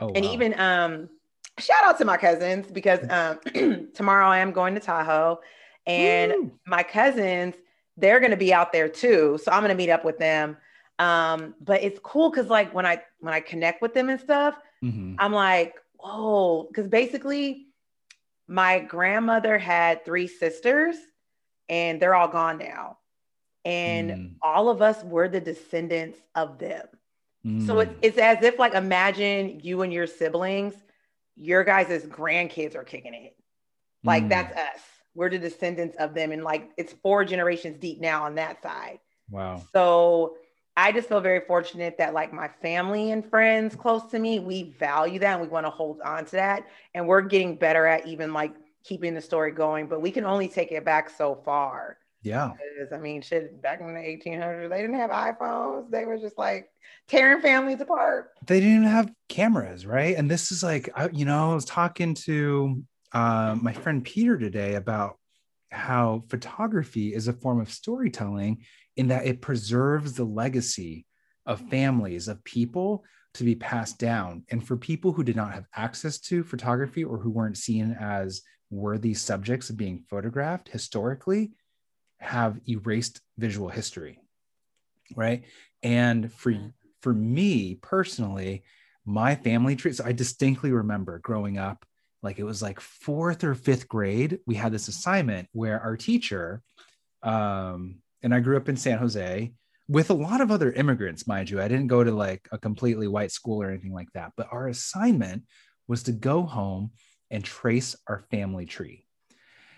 Oh, 0.00 0.10
and 0.12 0.24
wow. 0.24 0.32
even 0.32 0.58
um, 0.58 1.08
shout 1.56 1.84
out 1.84 1.98
to 1.98 2.04
my 2.04 2.16
cousins 2.16 2.68
because 2.68 2.98
um, 3.10 3.90
tomorrow 3.94 4.26
I 4.26 4.38
am 4.38 4.50
going 4.50 4.74
to 4.74 4.80
Tahoe 4.80 5.38
and 5.86 6.32
Woo. 6.32 6.52
my 6.66 6.82
cousins, 6.82 7.54
they're 7.96 8.20
going 8.20 8.30
to 8.30 8.36
be 8.36 8.52
out 8.52 8.72
there 8.72 8.88
too. 8.88 9.38
So 9.42 9.52
I'm 9.52 9.60
going 9.60 9.70
to 9.70 9.76
meet 9.76 9.90
up 9.90 10.04
with 10.04 10.18
them. 10.18 10.56
Um, 10.98 11.54
but 11.60 11.82
it's 11.82 11.98
cool 12.02 12.30
because 12.30 12.48
like 12.48 12.74
when 12.74 12.84
I 12.84 13.02
when 13.20 13.32
I 13.32 13.40
connect 13.40 13.80
with 13.80 13.94
them 13.94 14.10
and 14.10 14.20
stuff, 14.20 14.56
mm-hmm. 14.82 15.14
I'm 15.18 15.32
like, 15.32 15.74
whoa, 15.98 16.64
because 16.68 16.88
basically 16.88 17.66
my 18.48 18.80
grandmother 18.80 19.58
had 19.58 20.04
three 20.04 20.26
sisters 20.26 20.96
and 21.68 22.00
they're 22.00 22.14
all 22.14 22.28
gone 22.28 22.58
now. 22.58 22.98
And 23.64 24.10
mm. 24.10 24.30
all 24.42 24.68
of 24.68 24.82
us 24.82 25.04
were 25.04 25.28
the 25.28 25.40
descendants 25.40 26.18
of 26.34 26.58
them. 26.58 26.86
Mm. 27.46 27.66
So 27.66 27.80
it's, 27.80 27.94
it's 28.02 28.18
as 28.18 28.42
if 28.42 28.58
like 28.58 28.74
imagine 28.74 29.60
you 29.62 29.82
and 29.82 29.92
your 29.92 30.06
siblings, 30.06 30.74
your 31.36 31.62
guys' 31.62 32.04
grandkids 32.06 32.74
are 32.74 32.84
kicking 32.84 33.14
it. 33.14 33.36
Like 34.02 34.24
mm. 34.24 34.30
that's 34.30 34.56
us. 34.56 34.80
We're 35.20 35.28
the 35.28 35.38
descendants 35.38 35.98
of 35.98 36.14
them. 36.14 36.32
And 36.32 36.42
like 36.42 36.70
it's 36.78 36.94
four 37.02 37.26
generations 37.26 37.76
deep 37.76 38.00
now 38.00 38.24
on 38.24 38.36
that 38.36 38.62
side. 38.62 39.00
Wow. 39.28 39.62
So 39.70 40.38
I 40.78 40.92
just 40.92 41.10
feel 41.10 41.20
very 41.20 41.40
fortunate 41.46 41.98
that 41.98 42.14
like 42.14 42.32
my 42.32 42.48
family 42.62 43.10
and 43.10 43.22
friends 43.28 43.76
close 43.76 44.02
to 44.12 44.18
me, 44.18 44.38
we 44.38 44.74
value 44.78 45.18
that 45.18 45.34
and 45.34 45.42
we 45.42 45.48
want 45.48 45.66
to 45.66 45.70
hold 45.70 46.00
on 46.00 46.24
to 46.24 46.30
that. 46.32 46.66
And 46.94 47.06
we're 47.06 47.20
getting 47.20 47.56
better 47.56 47.84
at 47.84 48.06
even 48.06 48.32
like 48.32 48.54
keeping 48.82 49.12
the 49.12 49.20
story 49.20 49.52
going, 49.52 49.88
but 49.88 50.00
we 50.00 50.10
can 50.10 50.24
only 50.24 50.48
take 50.48 50.72
it 50.72 50.86
back 50.86 51.10
so 51.10 51.34
far. 51.44 51.98
Yeah. 52.22 52.52
Because, 52.52 52.90
I 52.90 52.96
mean, 52.96 53.20
shit, 53.20 53.60
back 53.60 53.82
in 53.82 53.92
the 53.92 54.00
1800s, 54.00 54.70
they 54.70 54.80
didn't 54.80 54.96
have 54.96 55.10
iPhones. 55.10 55.90
They 55.90 56.06
were 56.06 56.16
just 56.16 56.38
like 56.38 56.70
tearing 57.08 57.42
families 57.42 57.82
apart. 57.82 58.30
They 58.46 58.60
didn't 58.60 58.84
have 58.84 59.12
cameras, 59.28 59.84
right? 59.84 60.16
And 60.16 60.30
this 60.30 60.50
is 60.50 60.62
like, 60.62 60.88
you 61.12 61.26
know, 61.26 61.50
I 61.50 61.54
was 61.54 61.66
talking 61.66 62.14
to 62.14 62.82
uh, 63.12 63.56
my 63.60 63.72
friend 63.72 64.04
Peter 64.04 64.38
today 64.38 64.74
about 64.74 65.18
how 65.70 66.24
photography 66.28 67.14
is 67.14 67.28
a 67.28 67.32
form 67.32 67.60
of 67.60 67.70
storytelling 67.70 68.64
in 68.96 69.08
that 69.08 69.26
it 69.26 69.40
preserves 69.40 70.14
the 70.14 70.24
legacy 70.24 71.06
of 71.46 71.68
families, 71.68 72.28
of 72.28 72.42
people 72.44 73.04
to 73.34 73.44
be 73.44 73.54
passed 73.54 73.98
down. 73.98 74.44
And 74.50 74.66
for 74.66 74.76
people 74.76 75.12
who 75.12 75.22
did 75.22 75.36
not 75.36 75.54
have 75.54 75.66
access 75.74 76.18
to 76.20 76.42
photography 76.42 77.04
or 77.04 77.18
who 77.18 77.30
weren't 77.30 77.56
seen 77.56 77.96
as 78.00 78.42
worthy 78.70 79.14
subjects 79.14 79.70
of 79.70 79.76
being 79.76 80.04
photographed 80.08 80.68
historically, 80.68 81.52
have 82.20 82.60
erased 82.68 83.20
visual 83.38 83.68
history 83.68 84.20
right 85.16 85.44
and 85.82 86.32
for 86.32 86.54
for 87.00 87.12
me 87.12 87.76
personally 87.76 88.62
my 89.04 89.34
family 89.34 89.74
tree 89.74 89.92
so 89.92 90.04
i 90.04 90.12
distinctly 90.12 90.70
remember 90.70 91.18
growing 91.18 91.58
up 91.58 91.84
like 92.22 92.38
it 92.38 92.44
was 92.44 92.62
like 92.62 92.80
fourth 92.80 93.44
or 93.44 93.54
fifth 93.54 93.88
grade 93.88 94.38
we 94.46 94.54
had 94.54 94.72
this 94.72 94.84
mm-hmm. 94.84 94.90
assignment 94.90 95.48
where 95.52 95.80
our 95.80 95.96
teacher 95.96 96.62
um 97.22 97.96
and 98.22 98.34
i 98.34 98.40
grew 98.40 98.56
up 98.56 98.68
in 98.68 98.76
san 98.76 98.98
jose 98.98 99.52
with 99.90 100.10
a 100.10 100.14
lot 100.14 100.40
of 100.40 100.52
other 100.52 100.70
immigrants 100.70 101.26
mind 101.26 101.50
you. 101.50 101.60
I 101.60 101.66
didn't 101.66 101.88
go 101.88 102.04
to 102.04 102.12
like 102.12 102.48
a 102.52 102.58
completely 102.58 103.08
white 103.08 103.32
school 103.32 103.60
or 103.60 103.68
anything 103.68 103.92
like 103.92 104.12
that 104.14 104.32
but 104.36 104.46
our 104.52 104.68
assignment 104.68 105.42
was 105.88 106.04
to 106.04 106.12
go 106.12 106.44
home 106.44 106.92
and 107.30 107.44
trace 107.44 107.96
our 108.06 108.20
family 108.30 108.66
tree 108.66 109.04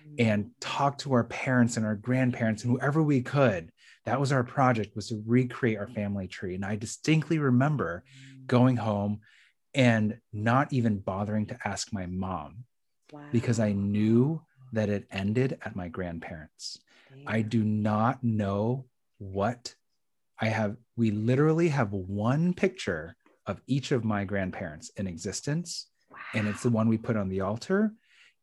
mm. 0.07 0.15
and 0.19 0.51
talk 0.61 0.99
to 0.99 1.15
our 1.15 1.25
parents 1.25 1.79
and 1.79 1.87
our 1.87 1.95
grandparents 1.95 2.63
and 2.63 2.73
whoever 2.73 3.03
we 3.03 3.23
could. 3.23 3.71
That 4.05 4.21
was 4.21 4.33
our 4.33 4.45
project 4.45 4.95
was 4.95 5.09
to 5.09 5.23
recreate 5.27 5.79
our 5.79 5.87
mm. 5.87 5.95
family 5.95 6.29
tree. 6.29 6.55
And 6.55 6.65
i 6.65 6.77
distinctly 6.77 7.39
remember 7.39 8.05
mm. 8.07 8.47
going 8.47 8.77
home 8.77 9.21
and 9.75 10.19
not 10.33 10.73
even 10.73 10.99
bothering 10.99 11.47
to 11.47 11.59
ask 11.65 11.93
my 11.93 12.07
mom 12.07 12.65
wow. 13.13 13.21
because 13.33 13.59
i 13.59 13.73
knew 13.73 14.41
that 14.73 14.89
it 14.89 15.07
ended 15.11 15.59
at 15.65 15.77
my 15.77 15.89
grandparents 15.89 16.79
Damn. 17.11 17.29
i 17.29 17.43
do 17.43 17.63
not 17.65 18.23
know 18.23 18.85
what 19.19 19.75
i 20.41 20.47
have 20.47 20.77
we 20.97 21.11
literally 21.11 21.69
have 21.69 21.93
one 21.93 22.55
picture 22.55 23.17
of 23.47 23.61
each 23.67 23.93
of 23.93 24.05
my 24.05 24.25
grandparents 24.25 24.91
in 24.97 25.07
existence 25.07 25.89
wow. 26.11 26.19
and 26.35 26.49
it's 26.49 26.63
the 26.63 26.71
one 26.71 26.89
we 26.89 26.99
put 26.99 27.17
on 27.17 27.29
the 27.29 27.41
altar 27.41 27.93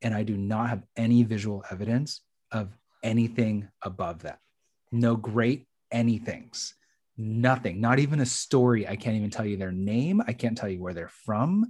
and 0.02 0.14
I 0.14 0.24
do 0.24 0.38
not 0.38 0.70
have 0.70 0.84
any 0.96 1.24
visual 1.24 1.64
evidence 1.70 2.22
of 2.52 2.70
anything 3.04 3.68
above 3.84 4.24
that. 4.24 4.40
No 4.92 5.16
great 5.16 5.68
anythings, 5.94 6.74
nothing, 7.20 7.82
not 7.82 8.00
even 8.00 8.22
a 8.22 8.26
story. 8.26 8.88
I 8.88 8.96
can't 8.96 9.18
even 9.18 9.30
tell 9.30 9.46
you 9.46 9.58
their 9.58 9.72
name. 9.72 10.24
I 10.26 10.34
can't 10.34 10.58
tell 10.58 10.70
you 10.70 10.82
where 10.82 10.94
they're 10.94 11.10
from. 11.10 11.66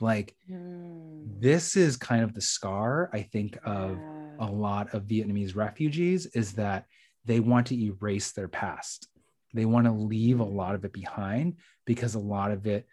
Like, 0.00 0.34
mm. 0.50 1.40
this 1.40 1.76
is 1.76 1.96
kind 1.96 2.22
of 2.22 2.34
the 2.34 2.40
scar, 2.40 3.10
I 3.12 3.22
think, 3.22 3.58
of 3.64 3.96
yeah. 3.96 4.30
a 4.40 4.50
lot 4.50 4.94
of 4.94 5.04
Vietnamese 5.04 5.56
refugees 5.56 6.26
is 6.26 6.52
that 6.54 6.86
they 7.24 7.40
want 7.40 7.68
to 7.68 7.80
erase 7.80 8.32
their 8.32 8.48
past. 8.48 9.08
They 9.54 9.64
want 9.64 9.86
to 9.86 9.92
leave 9.92 10.40
a 10.40 10.44
lot 10.44 10.74
of 10.74 10.84
it 10.84 10.92
behind 10.92 11.56
because 11.84 12.14
a 12.14 12.20
lot 12.20 12.50
of 12.50 12.66
it 12.66 12.86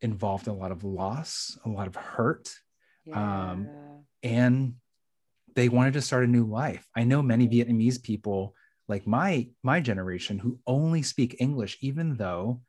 involved 0.00 0.46
a 0.46 0.52
lot 0.52 0.72
of 0.72 0.84
loss, 0.84 1.58
a 1.64 1.68
lot 1.68 1.86
of 1.86 1.94
hurt, 1.94 2.50
um, 3.12 3.14
yeah. 3.14 3.50
um, 3.50 3.68
and 4.22 4.74
they 5.54 5.68
wanted 5.68 5.94
to 5.94 6.02
start 6.02 6.24
a 6.24 6.28
new 6.28 6.44
life. 6.44 6.86
I 6.96 7.04
know 7.04 7.22
many 7.22 7.48
Vietnamese 7.48 8.02
people 8.02 8.54
like 8.90 9.06
my 9.06 9.48
my 9.62 9.80
generation 9.80 10.38
who 10.38 10.58
only 10.66 11.00
speak 11.00 11.36
English 11.38 11.78
even 11.80 12.16
though 12.16 12.60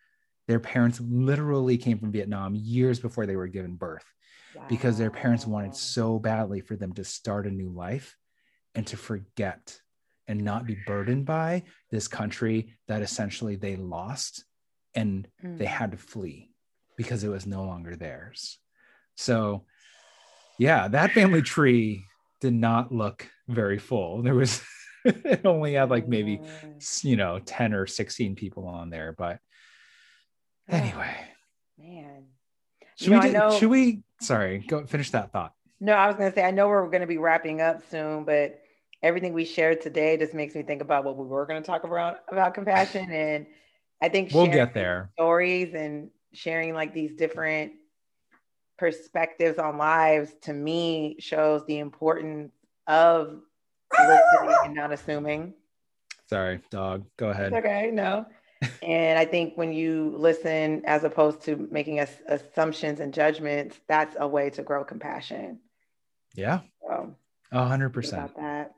their 0.47 0.59
parents 0.59 1.01
literally 1.01 1.77
came 1.77 1.97
from 1.97 2.11
Vietnam 2.11 2.55
years 2.55 2.99
before 2.99 3.25
they 3.25 3.35
were 3.35 3.47
given 3.47 3.75
birth 3.75 4.05
wow. 4.55 4.63
because 4.69 4.97
their 4.97 5.11
parents 5.11 5.47
wanted 5.47 5.75
so 5.75 6.19
badly 6.19 6.61
for 6.61 6.75
them 6.75 6.93
to 6.93 7.03
start 7.03 7.47
a 7.47 7.51
new 7.51 7.69
life 7.69 8.15
and 8.75 8.85
to 8.87 8.95
forget 8.95 9.79
and 10.27 10.41
not 10.41 10.65
be 10.65 10.77
burdened 10.85 11.25
by 11.25 11.63
this 11.89 12.07
country 12.07 12.75
that 12.87 13.01
essentially 13.01 13.55
they 13.55 13.75
lost 13.75 14.45
and 14.93 15.27
mm. 15.43 15.57
they 15.57 15.65
had 15.65 15.91
to 15.91 15.97
flee 15.97 16.51
because 16.97 17.23
it 17.23 17.29
was 17.29 17.47
no 17.47 17.63
longer 17.63 17.95
theirs. 17.95 18.59
So 19.15 19.65
yeah, 20.59 20.87
that 20.89 21.11
family 21.11 21.41
tree 21.41 22.05
did 22.39 22.53
not 22.53 22.93
look 22.93 23.27
very 23.47 23.79
full. 23.79 24.21
There 24.21 24.35
was 24.35 24.61
it 25.05 25.45
only 25.45 25.73
had 25.73 25.89
like 25.89 26.07
maybe 26.07 26.41
oh. 26.41 26.67
you 27.03 27.15
know 27.15 27.39
10 27.39 27.73
or 27.73 27.87
16 27.87 28.35
people 28.35 28.67
on 28.67 28.89
there, 28.89 29.13
but 29.17 29.39
anyway. 30.69 31.15
man. 31.77 32.25
Should 32.97 33.07
you 33.07 33.13
know, 33.13 33.19
we 33.19 33.27
do, 33.27 33.33
know, 33.33 33.57
should 33.57 33.69
we 33.69 34.03
sorry, 34.21 34.59
go 34.59 34.85
finish 34.85 35.11
that 35.11 35.31
thought. 35.31 35.53
No, 35.79 35.93
I 35.93 36.07
was 36.07 36.15
gonna 36.15 36.33
say 36.33 36.43
I 36.43 36.51
know 36.51 36.67
we're 36.67 36.89
gonna 36.89 37.07
be 37.07 37.17
wrapping 37.17 37.61
up 37.61 37.81
soon, 37.89 38.23
but 38.23 38.61
everything 39.01 39.33
we 39.33 39.45
shared 39.45 39.81
today 39.81 40.17
just 40.17 40.33
makes 40.33 40.53
me 40.53 40.61
think 40.61 40.81
about 40.81 41.03
what 41.03 41.17
we 41.17 41.25
were 41.25 41.45
gonna 41.45 41.61
talk 41.61 41.83
about 41.83 42.19
about 42.29 42.53
compassion. 42.53 43.09
And 43.11 43.47
I 44.01 44.09
think 44.09 44.33
we'll 44.33 44.47
get 44.47 44.73
there. 44.73 45.11
Stories 45.13 45.73
and 45.73 46.09
sharing 46.33 46.73
like 46.73 46.93
these 46.93 47.13
different 47.13 47.73
perspectives 48.77 49.59
on 49.59 49.77
lives 49.77 50.33
to 50.41 50.53
me 50.53 51.17
shows 51.19 51.63
the 51.67 51.77
importance 51.77 52.51
of 52.87 53.41
listening 53.99 54.55
and 54.65 54.75
not 54.75 54.91
assuming. 54.91 55.53
Sorry, 56.27 56.61
dog. 56.69 57.05
Go 57.17 57.29
ahead. 57.29 57.53
It's 57.53 57.65
okay, 57.65 57.91
no. 57.91 58.25
and 58.83 59.17
I 59.17 59.25
think 59.25 59.57
when 59.57 59.73
you 59.73 60.13
listen 60.17 60.83
as 60.85 61.03
opposed 61.03 61.41
to 61.43 61.67
making 61.71 61.99
us 61.99 62.11
assumptions 62.27 62.99
and 62.99 63.13
judgments, 63.13 63.79
that's 63.87 64.15
a 64.19 64.27
way 64.27 64.49
to 64.51 64.61
grow 64.63 64.83
compassion. 64.83 65.59
Yeah. 66.35 66.59
A 67.53 67.65
hundred 67.65 67.89
percent. 67.89 68.33
that. 68.37 68.71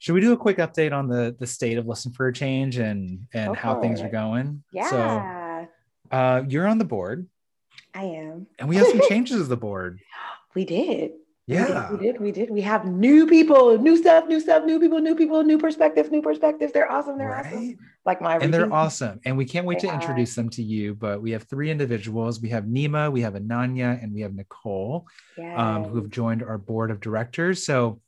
Should 0.00 0.14
we 0.14 0.20
do 0.20 0.32
a 0.32 0.36
quick 0.36 0.56
update 0.56 0.92
on 0.92 1.06
the 1.08 1.36
the 1.38 1.46
state 1.46 1.78
of 1.78 1.86
Listen 1.86 2.10
for 2.12 2.26
a 2.26 2.32
Change 2.32 2.78
and 2.78 3.26
and 3.32 3.48
Go 3.48 3.54
how 3.54 3.80
things 3.80 4.00
are 4.00 4.08
going? 4.08 4.64
Yeah, 4.72 4.90
So 4.90 5.68
uh, 6.10 6.42
you're 6.48 6.66
on 6.66 6.78
the 6.78 6.84
board, 6.84 7.28
I 7.94 8.02
am. 8.04 8.48
and 8.58 8.68
we 8.68 8.76
have 8.76 8.88
some 8.88 9.00
changes 9.08 9.36
to 9.36 9.44
the 9.44 9.56
board. 9.56 10.00
We 10.54 10.64
did. 10.64 11.12
We 11.50 11.56
did, 11.56 11.68
Yeah. 11.68 11.90
we 11.90 11.98
did. 11.98 12.20
We 12.20 12.32
did. 12.32 12.50
We 12.50 12.60
have 12.60 12.84
new 12.86 13.26
people, 13.26 13.76
new 13.78 13.96
stuff, 13.96 14.28
new 14.28 14.38
stuff, 14.38 14.64
new 14.64 14.78
people, 14.78 15.00
new 15.00 15.16
people, 15.16 15.42
new 15.42 15.58
perspectives, 15.58 16.08
new 16.10 16.22
perspectives. 16.22 16.72
They're 16.72 16.90
awesome. 16.90 17.18
They're 17.18 17.34
awesome. 17.36 17.76
Like 18.06 18.20
my 18.22 18.36
And 18.38 18.54
they're 18.54 18.72
awesome. 18.72 19.20
And 19.24 19.36
we 19.36 19.44
can't 19.44 19.66
wait 19.66 19.80
They 19.80 19.88
to 19.88 19.92
are. 19.94 20.00
introduce 20.00 20.34
them 20.36 20.48
to 20.50 20.62
you. 20.62 20.94
But 20.94 21.20
we 21.20 21.32
have 21.32 21.42
three 21.44 21.70
individuals. 21.70 22.40
We 22.40 22.50
have 22.50 22.64
Nima, 22.64 23.10
we 23.10 23.22
have 23.22 23.34
Ananya, 23.34 24.00
and 24.02 24.14
we 24.14 24.20
have 24.20 24.32
Nicole. 24.34 25.06
um, 25.56 25.84
who 25.84 25.96
have 25.96 26.08
joined 26.10 26.42
our 26.44 26.56
board 26.58 26.90
of 26.92 27.00
directors. 27.00 27.64
So 27.66 28.00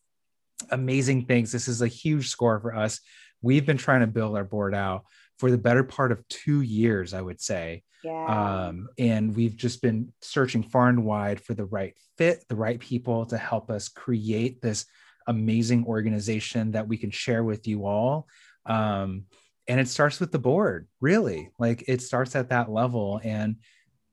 amazing 0.71 1.27
things. 1.27 1.51
This 1.51 1.67
is 1.67 1.83
a 1.83 1.89
huge 1.89 2.29
score 2.29 2.61
for 2.61 2.75
us. 2.75 3.01
We've 3.41 3.67
been 3.67 3.79
trying 3.79 4.03
to 4.03 4.07
build 4.07 4.37
our 4.37 4.45
board 4.45 4.73
out 4.75 5.05
for 5.43 5.51
the 5.51 5.59
better 5.59 5.83
part 5.83 6.13
of 6.13 6.23
two 6.29 6.61
years, 6.61 7.13
I 7.13 7.21
would 7.21 7.41
say. 7.41 7.83
Yeah. 8.05 8.27
Um, 8.69 8.89
and 8.97 9.35
we've 9.35 9.57
just 9.57 9.83
been 9.83 10.13
searching 10.21 10.63
far 10.63 10.89
and 10.89 11.05
wide 11.05 11.41
for 11.41 11.55
the 11.55 11.65
right 11.65 11.99
fit, 12.17 12.45
the 12.49 12.55
right 12.55 12.79
people 12.79 13.27
to 13.27 13.37
help 13.37 13.69
us 13.69 13.89
create 13.89 14.63
this 14.63 14.87
amazing 15.27 15.85
organization 15.87 16.71
that 16.73 16.87
we 16.87 16.97
can 16.97 17.11
share 17.11 17.43
with 17.43 17.67
you 17.67 17.87
all. 17.87 18.29
Um, 18.67 19.25
and 19.67 19.81
it 19.81 19.89
starts 19.89 20.21
with 20.21 20.31
the 20.31 20.39
board, 20.39 20.87
really. 21.01 21.51
Like 21.59 21.83
it 21.89 22.03
starts 22.03 22.37
at 22.37 22.51
that 22.51 22.71
level. 22.71 23.21
And 23.25 23.57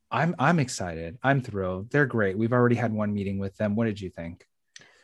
I'm 0.10 0.34
I'm 0.40 0.58
excited. 0.58 1.20
I'm 1.22 1.44
thrilled. 1.44 1.92
They're 1.92 2.08
great. 2.08 2.40
We've 2.40 2.54
already 2.54 2.76
had 2.76 2.92
one 2.92 3.14
meeting 3.14 3.38
with 3.38 3.56
them. 3.56 3.76
What 3.76 3.86
did 3.86 4.02
you 4.02 4.10
think? 4.10 4.48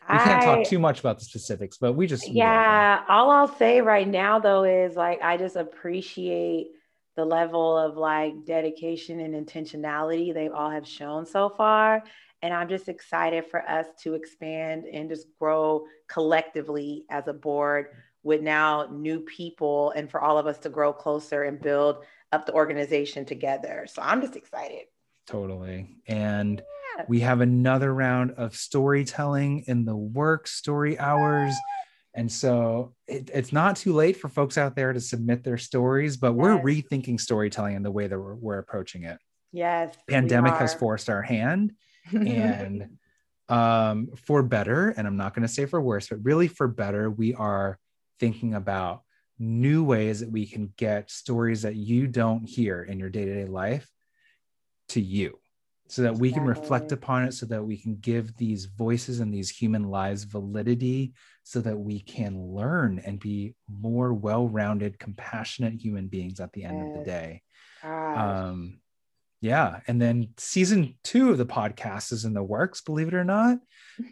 We 0.09 0.17
can't 0.17 0.43
I- 0.43 0.45
talk 0.45 0.67
too 0.67 0.79
much 0.79 0.99
about 0.99 1.19
the 1.19 1.25
specifics, 1.25 1.77
but 1.77 1.93
we 1.93 2.07
just. 2.07 2.29
Yeah, 2.29 3.03
all 3.07 3.31
I'll 3.31 3.55
say 3.55 3.81
right 3.81 4.07
now 4.07 4.39
though 4.39 4.63
is 4.63 4.95
like 4.95 5.21
I 5.21 5.37
just 5.37 5.55
appreciate 5.55 6.67
the 7.15 7.25
level 7.25 7.77
of 7.77 7.97
like 7.97 8.33
dedication 8.45 9.19
and 9.21 9.33
intentionality 9.33 10.33
they 10.33 10.49
all 10.49 10.69
have 10.69 10.87
shown 10.87 11.25
so 11.25 11.49
far. 11.49 12.03
And 12.41 12.53
I'm 12.53 12.67
just 12.69 12.89
excited 12.89 13.45
for 13.49 13.67
us 13.67 13.87
to 14.03 14.13
expand 14.13 14.85
and 14.85 15.09
just 15.09 15.27
grow 15.39 15.85
collectively 16.07 17.05
as 17.09 17.27
a 17.27 17.33
board 17.33 17.87
with 18.21 18.41
now 18.41 18.87
new 18.91 19.21
people 19.21 19.91
and 19.95 20.11
for 20.11 20.21
all 20.21 20.37
of 20.37 20.45
us 20.45 20.57
to 20.59 20.69
grow 20.69 20.91
closer 20.91 21.43
and 21.43 21.59
build 21.59 22.03
up 22.31 22.45
the 22.45 22.53
organization 22.53 23.25
together. 23.25 23.87
So 23.89 24.01
I'm 24.01 24.21
just 24.21 24.35
excited. 24.35 24.83
Totally. 25.25 25.95
And 26.07 26.61
Yeah. 26.97 27.05
we 27.07 27.19
have 27.21 27.41
another 27.41 27.93
round 27.93 28.31
of 28.31 28.55
storytelling 28.55 29.63
in 29.67 29.85
the 29.85 29.95
work 29.95 30.47
story 30.47 30.97
hours. 30.99 31.53
And 32.13 32.31
so 32.31 32.93
it, 33.07 33.29
it's 33.33 33.51
not 33.51 33.75
too 33.75 33.93
late 33.93 34.17
for 34.17 34.29
folks 34.29 34.57
out 34.57 34.75
there 34.75 34.93
to 34.93 35.01
submit 35.01 35.43
their 35.43 35.57
stories, 35.57 36.15
but 36.17 36.33
we're 36.33 36.55
Yes. 36.55 36.63
rethinking 36.63 37.19
storytelling 37.19 37.75
in 37.75 37.83
the 37.83 37.91
way 37.91 38.07
that 38.07 38.17
we're, 38.17 38.35
we're 38.35 38.57
approaching 38.59 39.03
it. 39.03 39.17
Yes. 39.51 39.95
Pandemic 40.09 40.53
has 40.55 40.73
forced 40.73 41.09
our 41.09 41.21
hand 41.21 41.73
and 42.11 42.97
um, 43.49 44.09
for 44.25 44.43
better, 44.43 44.89
and 44.89 45.05
I'm 45.07 45.17
not 45.17 45.33
going 45.35 45.47
to 45.47 45.53
say 45.53 45.65
for 45.65 45.79
worse, 45.81 46.07
but 46.09 46.19
really 46.23 46.47
for 46.47 46.67
better, 46.67 47.09
we 47.11 47.33
are 47.35 47.77
thinking 48.19 48.53
about 48.53 49.01
new 49.37 49.83
ways 49.83 50.21
that 50.21 50.31
we 50.31 50.45
can 50.45 50.73
get 50.77 51.11
stories 51.11 51.63
that 51.63 51.75
you 51.75 52.07
don't 52.07 52.47
hear 52.47 52.81
in 52.81 52.97
your 52.99 53.09
day 53.09 53.25
to 53.25 53.33
day 53.33 53.45
life 53.45 53.89
to 54.89 55.01
you 55.01 55.37
so 55.87 56.01
that 56.01 56.15
we 56.15 56.31
can 56.31 56.43
reflect 56.43 56.91
upon 56.91 57.25
it, 57.25 57.33
so 57.33 57.45
that 57.45 57.63
we 57.63 57.77
can 57.77 57.95
give 57.97 58.35
these 58.37 58.65
voices 58.65 59.19
and 59.19 59.33
these 59.33 59.49
human 59.49 59.83
lives 59.89 60.23
validity, 60.23 61.13
so 61.43 61.61
that 61.61 61.77
we 61.77 61.99
can 61.99 62.39
learn 62.41 62.99
and 63.05 63.19
be 63.19 63.53
more 63.69 64.13
well 64.13 64.47
rounded, 64.47 64.97
compassionate 64.99 65.73
human 65.73 66.07
beings 66.07 66.39
at 66.39 66.51
the 66.53 66.63
end 66.63 66.81
of 66.81 66.97
the 66.97 67.05
day. 67.05 67.41
Um 67.83 68.79
yeah 69.41 69.81
and 69.87 70.01
then 70.01 70.29
season 70.37 70.95
two 71.03 71.29
of 71.29 71.37
the 71.37 71.45
podcast 71.45 72.11
is 72.13 72.25
in 72.25 72.33
the 72.33 72.41
works 72.41 72.81
believe 72.81 73.09
it 73.09 73.13
or 73.13 73.25
not. 73.25 73.59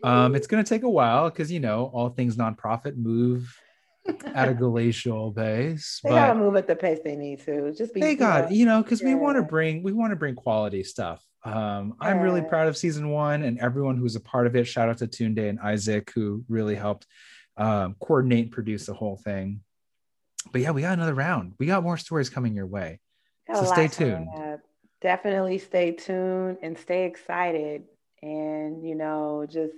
Um 0.04 0.36
it's 0.36 0.48
going 0.48 0.64
to 0.64 0.70
take 0.70 0.84
a 0.84 0.90
while 0.90 1.30
because 1.30 1.52
you 1.52 1.60
know 1.60 1.90
all 1.94 2.10
things 2.10 2.36
nonprofit 2.36 2.98
move 2.98 3.58
at 4.26 4.50
a 4.50 4.54
glacial 4.54 5.32
pace 5.32 6.02
they 6.04 6.10
gotta 6.10 6.36
move 6.36 6.56
at 6.56 6.68
the 6.68 6.76
pace 6.76 7.00
they 7.04 7.16
need 7.16 7.40
to. 7.40 7.74
Just 7.74 7.94
be. 7.94 8.02
they 8.02 8.16
got 8.16 8.52
you 8.52 8.66
know 8.66 8.84
because 8.84 9.02
we 9.02 9.16
want 9.16 9.38
to 9.38 9.44
bring 9.44 9.82
we 9.84 9.94
want 9.94 10.12
to 10.12 10.16
bring 10.16 10.36
quality 10.36 10.84
stuff 10.84 11.24
um 11.46 11.94
i'm 12.00 12.20
really 12.20 12.42
proud 12.42 12.68
of 12.68 12.76
season 12.78 13.10
one 13.10 13.44
and 13.44 13.60
everyone 13.60 13.98
who's 13.98 14.16
a 14.16 14.20
part 14.20 14.48
of 14.48 14.56
it 14.56 14.66
shout 14.66 14.90
out 14.90 14.98
to 14.98 15.08
Tunde 15.08 15.50
and 15.50 15.60
isaac 15.60 16.12
who 16.16 16.44
really 16.48 16.76
helped 16.76 17.06
um, 17.56 17.96
coordinate 18.00 18.46
and 18.46 18.52
produce 18.52 18.86
the 18.86 18.94
whole 18.94 19.18
thing 19.18 19.62
but 20.52 20.62
yeah 20.62 20.72
we 20.72 20.82
got 20.82 20.94
another 20.94 21.14
round 21.14 21.54
we 21.60 21.66
got 21.66 21.84
more 21.84 21.98
stories 21.98 22.30
coming 22.30 22.56
your 22.56 22.68
way 22.68 23.00
so 23.54 23.66
stay 23.66 23.88
tuned. 23.88 24.28
Definitely 25.02 25.58
stay 25.58 25.92
tuned 25.92 26.58
and 26.62 26.78
stay 26.78 27.06
excited, 27.06 27.84
and 28.22 28.88
you 28.88 28.96
know, 28.96 29.46
just 29.50 29.76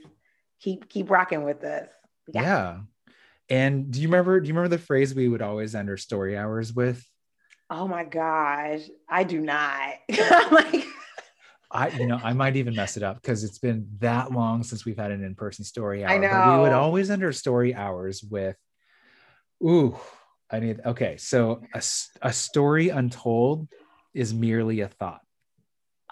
keep 0.62 0.88
keep 0.88 1.10
rocking 1.10 1.44
with 1.44 1.64
us. 1.64 1.90
Yeah 2.32 2.82
and 3.50 3.92
do 3.92 4.02
you 4.02 4.08
remember 4.08 4.40
do 4.40 4.48
you 4.48 4.54
remember 4.54 4.76
the 4.76 4.82
phrase 4.82 5.14
we 5.14 5.28
would 5.28 5.42
always 5.42 5.76
end 5.76 5.90
our 5.90 5.98
story 5.98 6.38
hours 6.38 6.74
with? 6.74 7.04
Oh 7.70 7.88
my 7.88 8.04
gosh, 8.04 8.82
I 9.10 9.24
do 9.24 9.42
not. 9.42 9.94
Like, 10.52 10.86
i 11.72 11.90
you 11.90 12.08
know 12.08 12.20
i 12.24 12.32
might 12.32 12.56
even 12.56 12.76
mess 12.76 12.96
it 12.96 13.04
up 13.04 13.22
because 13.22 13.44
it's 13.44 13.58
been 13.58 13.88
that 14.00 14.32
long 14.32 14.64
since 14.64 14.86
we've 14.86 14.98
had 14.98 15.12
an 15.12 15.24
in-person 15.24 15.66
story 15.66 16.06
hour 16.06 16.12
I 16.12 16.20
but 16.20 16.58
we 16.58 16.64
would 16.64 16.74
always 16.74 17.10
end 17.10 17.24
our 17.24 17.32
story 17.32 17.74
hours 17.74 18.24
with 18.24 18.56
ooh 19.64 19.98
i 20.52 20.60
need 20.60 20.80
okay 20.86 21.18
so 21.18 21.62
a 21.74 21.82
a 22.22 22.32
story 22.32 22.90
untold 22.90 23.68
is 24.14 24.34
merely 24.34 24.82
a 24.82 24.88
thought 24.88 25.22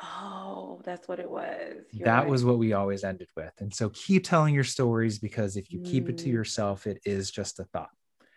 oh, 0.03 0.81
that's 0.83 1.07
what 1.07 1.19
it 1.19 1.29
was. 1.29 1.83
You're 1.91 2.05
that 2.05 2.19
right. 2.21 2.27
was 2.29 2.43
what 2.45 2.57
we 2.57 2.73
always 2.73 3.03
ended 3.03 3.29
with 3.35 3.53
and 3.59 3.73
so 3.73 3.89
keep 3.89 4.23
telling 4.23 4.53
your 4.53 4.63
stories 4.63 5.17
because 5.19 5.55
if 5.57 5.71
you 5.71 5.79
keep 5.79 6.09
it 6.09 6.17
to 6.19 6.29
Mm. 6.29 6.33
yourself 6.33 6.85
it 6.87 6.99
is 7.05 7.31
just 7.31 7.59
a 7.59 7.63
thought 7.65 7.89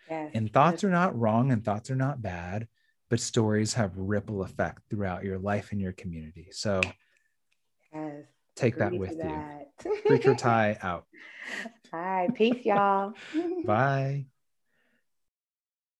Yes, 0.09 0.31
And 0.33 0.53
thoughts 0.53 0.83
are 0.85 0.89
not 0.89 1.17
wrong 1.19 1.51
and 1.51 1.63
thoughts 1.65 1.91
are 1.91 1.95
not 1.95 2.21
bad, 2.21 2.67
but 3.09 3.19
stories 3.19 3.73
have 3.73 3.91
ripple 3.97 4.41
effect 4.41 4.83
throughout 4.89 5.25
your 5.25 5.37
life 5.37 5.73
and 5.73 5.81
your 5.81 5.91
community. 5.91 6.47
So 6.51 6.79
yes. 7.93 8.23
take 8.55 8.77
that 8.77 8.93
with 8.93 9.09
to 9.19 9.27
you. 9.27 9.43
that. 9.83 10.05
Preacher 10.05 10.33
Thai 10.45 10.77
out. 10.81 11.05
All 11.91 11.99
right, 11.99 12.33
peace, 12.33 12.65
y'all. 12.65 13.13
Bye. 13.65 14.27